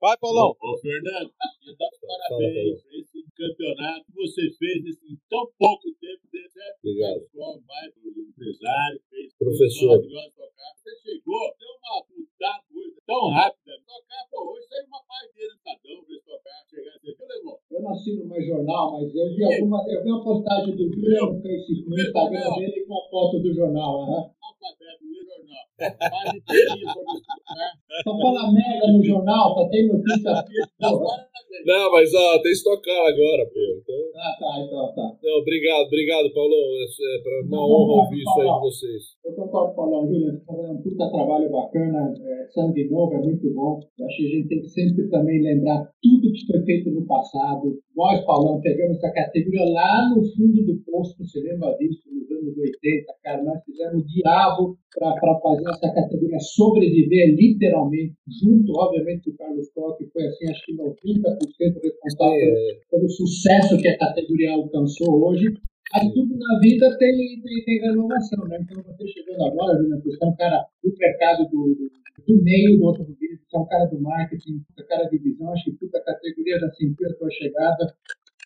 Vai, 0.00 0.16
Paulão. 0.18 0.54
Ô, 0.60 0.74
ô, 0.74 0.78
Fernando, 0.78 1.32
eu 1.66 1.76
Fala, 1.76 1.90
parabéns 2.30 2.82
por 2.82 2.94
esse 2.94 3.22
campeonato 3.34 4.04
que 4.06 4.12
você 4.14 4.50
fez 4.58 4.84
em 5.02 5.16
tão 5.28 5.50
pouco 5.58 5.90
tempo. 6.00 6.22
Desse, 6.32 6.56
né? 6.58 6.64
Obrigado. 6.78 7.16
Escola, 7.18 7.60
vai 7.66 7.90
pro 7.90 8.10
empresário, 8.10 9.00
fez 9.10 9.34
Professor. 9.34 9.98
coisas 9.98 10.12
maravilhosas 10.12 10.34
tocar. 10.34 10.72
Você 10.76 10.96
chegou, 11.02 11.56
deu 11.58 11.68
uma 11.82 12.06
mudada 12.10 12.64
coisa 12.78 13.00
tão 13.06 13.22
rápida. 13.30 13.72
Tocar, 13.86 14.22
pô, 14.30 14.38
hoje 14.52 14.66
saiu 14.68 14.86
uma 14.86 15.02
parteira 15.08 15.50
no 15.50 15.56
Estadão 15.58 15.96
pra 16.04 16.12
eles 16.14 16.24
tocar. 16.24 16.58
Chegar, 16.68 16.94
você 17.02 17.40
viu? 17.42 17.58
Eu 17.70 17.82
não 17.82 17.90
assino 17.90 18.24
mais 18.26 18.46
jornal, 18.46 18.92
mas 18.92 19.14
eu 19.14 19.28
vi 19.34 19.44
alguma. 19.44 19.84
Eu 19.88 20.02
vi 20.04 20.10
uma 20.12 20.24
postagem 20.24 20.76
do 20.76 20.84
Júlio 20.92 21.32
no 21.32 21.42
Facebook, 21.42 21.88
no 21.90 22.00
Instagram 22.00 22.50
dele 22.58 22.84
com 22.86 22.94
a 22.98 23.02
foto 23.10 23.38
do 23.40 23.54
jornal. 23.54 24.06
Né? 24.06 24.30
Alfabeto, 24.42 25.04
no 25.04 25.20
jornal. 25.24 25.64
Eles 25.78 26.92
tocar. 26.94 27.70
Só 28.04 28.10
fala 28.18 28.52
merda 28.52 28.92
no 28.92 29.02
jornal, 29.04 29.54
só 29.54 29.68
tem 29.68 29.86
notícia. 29.88 30.44
Não, 31.64 31.90
mas 31.90 32.12
ó, 32.14 32.38
tem 32.42 32.52
estocar 32.52 33.06
agora, 33.08 33.44
pô. 33.46 33.58
Então, 33.80 33.96
Ah, 34.14 34.36
tá, 34.38 34.60
então 34.60 34.94
tá. 34.94 35.16
não, 35.22 35.38
obrigado, 35.40 35.86
obrigado, 35.86 36.32
Paulão. 36.32 36.52
É, 36.58 36.84
é 36.84 37.22
pra- 37.22 37.40
uma 37.42 37.56
Não, 37.56 37.64
honra 37.64 38.02
ouvir 38.04 38.18
isso 38.22 38.40
aí 38.40 38.52
de 38.52 38.60
vocês. 38.60 39.02
Eu 39.24 39.32
concordo 39.32 39.74
Paulão, 39.74 40.06
Júlio, 40.06 40.30
você 40.30 40.36
está 40.38 40.52
fazendo 40.54 40.72
um 40.78 40.82
puta 40.82 41.10
trabalho 41.10 41.50
bacana, 41.50 42.14
é, 42.20 42.46
sangue 42.68 42.88
novo, 42.90 43.14
é 43.14 43.18
muito 43.18 43.52
bom. 43.54 43.80
Eu 43.98 44.06
acho 44.06 44.16
que 44.16 44.26
a 44.26 44.30
gente 44.30 44.48
tem 44.48 44.60
que 44.60 44.68
sempre 44.68 45.08
também 45.08 45.42
lembrar 45.42 45.90
tudo 46.02 46.32
que 46.32 46.46
foi 46.46 46.62
feito 46.64 46.90
no 46.90 47.06
passado. 47.06 47.78
Nós, 47.96 48.24
Paulão, 48.24 48.60
pegamos 48.60 48.96
essa 48.98 49.10
categoria 49.12 49.64
lá 49.64 50.08
no 50.10 50.22
fundo 50.34 50.64
do 50.64 50.78
poço, 50.84 51.16
você 51.18 51.40
lembra 51.40 51.74
disso, 51.78 52.02
nos 52.12 52.30
anos 52.30 52.56
80, 52.56 53.12
cara, 53.22 53.42
nós 53.42 53.62
fizemos 53.64 54.02
o 54.02 54.06
diabo 54.06 54.78
para 54.96 55.40
fazer 55.40 55.68
essa 55.68 55.92
categoria 55.92 56.38
sobreviver, 56.40 57.36
realmente, 57.60 58.14
junto, 58.42 58.72
obviamente, 58.76 59.24
com 59.24 59.30
o 59.30 59.36
Carlos 59.36 59.68
Toque, 59.74 60.08
foi 60.12 60.26
assim, 60.26 60.50
acho 60.50 60.64
que 60.64 60.76
90% 60.76 60.88
responsável 61.82 62.56
é. 62.56 62.78
pelo 62.90 63.08
sucesso 63.08 63.78
que 63.78 63.88
a 63.88 63.98
categoria 63.98 64.52
alcançou 64.52 65.24
hoje. 65.24 65.46
Mas 65.94 66.12
tudo 66.12 66.36
na 66.36 66.58
vida 66.60 66.98
tem, 66.98 67.40
tem, 67.42 67.64
tem 67.64 67.80
renovação, 67.80 68.44
né? 68.46 68.58
Então, 68.60 68.82
você 68.82 69.08
chegando 69.08 69.44
agora, 69.44 69.78
Juliano, 69.78 70.02
você 70.02 70.18
é 70.22 70.26
um 70.26 70.36
cara 70.36 70.66
do 70.82 70.94
mercado 70.98 71.48
do, 71.50 71.90
do 72.26 72.42
meio 72.42 72.78
do 72.78 72.88
automobilismo, 72.88 73.44
você 73.48 73.56
é 73.56 73.60
um 73.60 73.66
cara 73.66 73.84
do 73.86 74.00
marketing, 74.00 74.56
um 74.78 74.86
cara 74.86 75.04
de 75.04 75.18
visão, 75.18 75.52
acho 75.52 75.64
que 75.64 75.72
toda 75.78 75.98
a 75.98 76.04
categoria 76.04 76.58
já 76.60 76.70
sentiu 76.72 77.08
a 77.08 77.14
tua 77.14 77.30
chegada, 77.30 77.94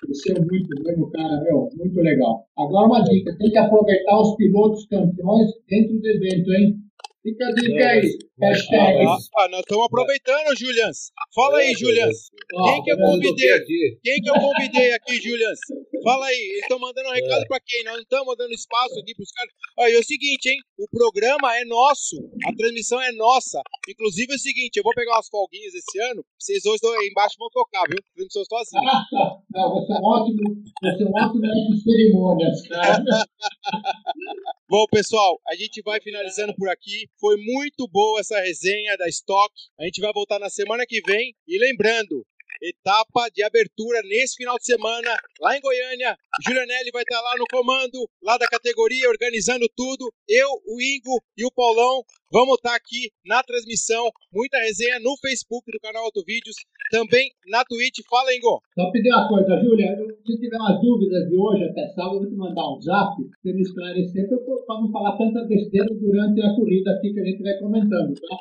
cresceu 0.01 0.37
muito 0.37 0.83
mesmo, 0.85 1.11
cara, 1.11 1.41
meu, 1.43 1.69
muito 1.77 2.01
legal. 2.01 2.47
Agora 2.57 2.87
uma 2.87 3.03
dica, 3.03 3.37
tem 3.37 3.51
que 3.51 3.59
aproveitar 3.59 4.21
os 4.21 4.37
pilotos 4.37 4.87
campeões 4.87 5.51
dentro 5.69 5.99
do 5.99 6.09
evento, 6.09 6.53
hein? 6.53 6.83
Fica 7.23 7.47
a 7.47 7.53
dica 7.53 7.87
aí. 7.87 8.19
Hashtag. 8.41 9.07
Ah, 9.07 9.17
ah, 9.39 9.49
nós 9.49 9.61
estamos 9.61 9.87
aproveitando, 9.87 10.57
Julians. 10.59 11.13
Fala 11.33 11.59
aí, 11.59 11.73
Julians. 11.75 12.31
Quem 12.51 12.83
que 12.83 12.91
eu 12.91 12.97
convidei? 12.99 13.65
Quem 14.03 14.21
que 14.21 14.31
eu 14.31 14.35
convidei 14.35 14.93
aqui, 14.95 15.15
Julians? 15.23 15.59
Fala 16.03 16.27
aí. 16.27 16.49
Eles 16.53 16.63
estão 16.63 16.79
mandando 16.79 17.09
um 17.09 17.13
recado 17.13 17.43
é. 17.43 17.47
para 17.47 17.61
quem? 17.61 17.85
Nós 17.85 17.95
não 17.95 18.03
estamos 18.03 18.37
dando 18.37 18.53
espaço 18.53 18.99
aqui 18.99 19.15
para 19.15 19.23
os 19.23 19.33
caras. 19.33 19.53
Olha, 19.79 19.95
é 19.95 19.99
o 19.99 20.05
seguinte, 20.05 20.47
hein? 20.49 20.59
O 20.79 20.89
programa 20.89 21.57
é 21.57 21.65
nosso. 21.65 22.17
A 22.47 22.55
transmissão 22.55 23.01
é 23.01 23.13
nossa. 23.13 23.61
Inclusive 23.89 24.33
é 24.33 24.37
o 24.37 24.39
seguinte, 24.39 24.77
eu 24.77 24.83
vou 24.83 24.93
pegar 24.95 25.15
umas 25.15 25.29
folguinhas 25.29 25.75
esse 25.75 25.99
ano. 26.11 26.25
Vocês 26.39 26.63
dois 26.63 26.83
aí 26.83 27.09
embaixo 27.09 27.37
vão 27.39 27.49
tocar, 27.51 27.85
viu? 27.89 27.99
Transmissão 28.15 28.45
sozinho. 28.45 28.89
Ah, 28.89 29.05
tá. 29.11 29.39
Não, 29.51 29.75
vai 29.75 29.87
ser 29.87 29.93
um 29.93 30.05
ótimo, 30.05 30.63
vai 30.83 30.97
ser 30.97 31.05
um 31.05 31.13
ótimo 31.13 31.43
de 31.43 31.83
cerimônias, 31.83 32.69
cara. 32.69 33.05
Bom, 34.69 34.87
pessoal, 34.91 35.39
a 35.49 35.55
gente 35.55 35.83
vai 35.83 36.01
finalizando 36.01 36.55
por 36.55 36.69
aqui. 36.69 37.07
Foi 37.21 37.37
muito 37.37 37.87
boa 37.89 38.21
essa 38.21 38.41
resenha 38.41 38.97
da 38.97 39.07
Stock. 39.09 39.53
A 39.79 39.85
gente 39.85 40.01
vai 40.01 40.13
voltar 40.13 40.39
na 40.39 40.49
semana 40.49 40.85
que 40.87 41.01
vem. 41.07 41.35
E 41.47 41.59
lembrando, 41.59 42.25
etapa 42.61 43.29
de 43.31 43.43
abertura 43.43 44.01
nesse 44.03 44.37
final 44.37 44.57
de 44.59 44.65
semana, 44.65 45.17
lá 45.41 45.57
em 45.57 45.61
Goiânia. 45.61 46.17
Julianelli 46.45 46.91
vai 46.93 47.03
estar 47.03 47.21
lá 47.21 47.37
no 47.37 47.45
comando, 47.51 48.09
lá 48.23 48.37
da 48.37 48.47
categoria, 48.47 49.09
organizando 49.09 49.69
tudo. 49.77 50.13
Eu, 50.29 50.49
o 50.67 50.81
Ingo 50.81 51.23
e 51.37 51.45
o 51.45 51.53
Paulão 51.53 52.03
vamos 52.33 52.57
estar 52.57 52.75
aqui 52.75 53.11
na 53.25 53.43
transmissão. 53.43 54.11
Muita 54.33 54.59
resenha 54.59 54.99
no 55.01 55.17
Facebook 55.21 55.71
do 55.71 55.81
canal 55.81 56.05
Autovídeos, 56.05 56.57
também 56.91 57.31
na 57.47 57.65
Twitch. 57.65 58.01
Fala, 58.09 58.35
Ingo. 58.35 58.61
Só 58.75 58.91
pedir 58.91 59.11
uma 59.11 59.29
coisa, 59.29 59.61
Júlia. 59.61 59.97
Se 60.27 60.41
tiver 60.41 60.57
umas 60.57 60.81
dúvidas 60.81 61.29
de 61.29 61.37
hoje 61.37 61.65
até 61.65 61.89
sábado, 61.95 62.17
eu 62.17 62.21
vou 62.21 62.31
te 62.31 62.37
mandar 62.37 62.69
um 62.73 62.81
zap 62.81 63.17
para 63.43 63.53
me 63.53 63.63
esclarecer, 63.63 64.29
para 64.29 64.81
não 64.81 64.91
falar 64.91 65.17
tanta 65.17 65.45
besteira 65.45 65.89
durante 65.95 66.41
a 66.43 66.55
corrida 66.55 66.91
aqui 66.93 67.13
que 67.13 67.21
a 67.21 67.25
gente 67.25 67.43
vai 67.43 67.59
comentando, 67.59 68.15
tá? 68.15 68.37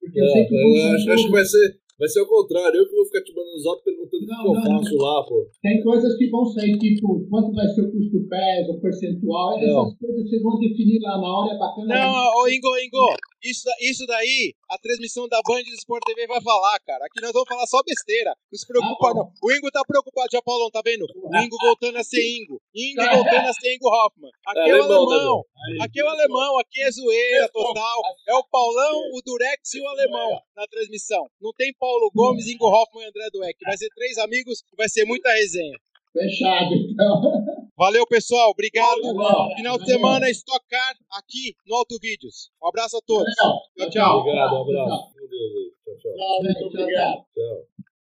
Porque 0.00 0.20
eu, 0.20 0.24
é, 0.24 0.28
sei 0.28 0.44
que 0.46 0.54
eu 0.54 0.94
acho, 0.94 1.10
acho 1.10 1.26
que 1.26 1.32
vai 1.32 1.44
ser 1.44 1.83
Vai 1.98 2.08
ser 2.08 2.20
o 2.22 2.26
contrário, 2.26 2.76
eu 2.76 2.88
que 2.88 2.94
vou 2.94 3.04
ficar 3.06 3.22
te 3.22 3.32
mandando 3.34 3.62
zap 3.62 3.84
perguntando 3.84 4.24
o 4.24 4.26
que, 4.26 4.34
eu 4.34 4.54
faço 4.54 4.96
não. 4.96 5.04
lá, 5.04 5.24
pô. 5.26 5.46
Tem 5.62 5.82
coisas 5.82 6.16
que 6.18 6.28
vão 6.28 6.44
sair, 6.46 6.76
tipo, 6.78 7.26
quanto 7.30 7.54
vai 7.54 7.68
ser 7.68 7.82
o 7.82 7.92
custo 7.92 8.28
pés, 8.28 8.68
o 8.68 8.80
percentual, 8.80 9.60
não. 9.60 9.86
essas 9.86 9.98
coisas 9.98 10.28
vocês 10.28 10.42
vão 10.42 10.58
definir 10.58 11.00
lá 11.00 11.18
na 11.18 11.28
hora, 11.28 11.54
é 11.54 11.58
bacana. 11.58 11.94
Não, 11.94 12.42
ô 12.42 12.48
Ingo, 12.48 12.76
Ingo, 12.78 13.14
isso, 13.44 13.68
isso 13.80 14.06
daí, 14.06 14.54
a 14.70 14.78
transmissão 14.78 15.28
da 15.28 15.38
Band 15.46 15.62
do 15.62 15.76
Sport 15.76 16.02
TV 16.06 16.26
vai 16.26 16.40
falar, 16.40 16.80
cara. 16.80 17.04
Aqui 17.04 17.20
nós 17.20 17.32
vamos 17.32 17.46
falar 17.46 17.66
só 17.66 17.82
besteira. 17.84 18.34
Não 18.50 18.58
se 18.58 18.66
preocupa, 18.66 19.10
ah, 19.10 19.14
não. 19.14 19.32
O 19.42 19.52
Ingo 19.52 19.70
tá 19.70 19.82
preocupado, 19.86 20.28
já, 20.32 20.40
Paulão, 20.40 20.70
tá 20.70 20.80
vendo? 20.82 21.04
O 21.14 21.36
Ingo 21.36 21.56
voltando 21.60 21.98
a 21.98 22.02
ser 22.02 22.24
Ingo. 22.24 22.58
Ingo 22.74 23.02
é. 23.02 23.14
voltando 23.14 23.46
a 23.46 23.52
ser 23.52 23.74
Ingo 23.74 23.88
Hoffman. 23.88 24.30
Aqui 24.46 24.60
é, 24.60 24.70
é 24.70 24.76
o 24.76 24.82
alemão. 24.82 25.44
Aqui 25.82 26.00
é 26.00 26.04
o 26.04 26.08
alemão, 26.08 26.58
aqui 26.58 26.80
é 26.80 26.90
zoeira 26.90 27.48
total. 27.52 28.00
É 28.26 28.34
o 28.34 28.44
Paulão, 28.44 28.96
o 29.12 29.20
Durex 29.22 29.74
e 29.74 29.80
o 29.80 29.88
alemão 29.88 30.40
na 30.56 30.66
transmissão. 30.66 31.28
Não 31.38 31.52
tem 31.52 31.72
Paulo 31.84 32.10
Gomes, 32.14 32.46
Ingo 32.46 32.64
Hoffman 32.66 33.04
e 33.04 33.08
André 33.08 33.28
Dueck. 33.30 33.58
Vai 33.62 33.76
ser 33.76 33.90
três 33.94 34.16
amigos 34.16 34.64
e 34.72 34.76
vai 34.76 34.88
ser 34.88 35.04
muita 35.04 35.30
resenha. 35.34 35.78
Fechado, 36.14 36.74
então. 36.74 37.44
Valeu, 37.76 38.06
pessoal. 38.06 38.50
Obrigado. 38.52 39.02
Final 39.54 39.78
de 39.78 39.84
semana, 39.84 40.30
Stock 40.30 40.64
Car 40.66 40.96
aqui 41.12 41.54
no 41.66 41.76
Auto 41.76 41.98
Vídeos. 42.00 42.48
Um 42.62 42.68
abraço 42.68 42.96
a 42.96 43.00
todos. 43.04 43.34
Tchau, 43.34 43.90
tchau. 43.90 44.20
Obrigado, 44.20 44.54
um 44.54 44.62
abraço. 44.62 45.12
Meu 45.14 45.28
Deus. 45.28 45.74
Tchau, 45.84 45.94
tchau. 45.98 46.14
Tchau, 46.14 46.42
muito 46.42 46.66
obrigado. 46.66 47.24
Tchau. 47.34 47.84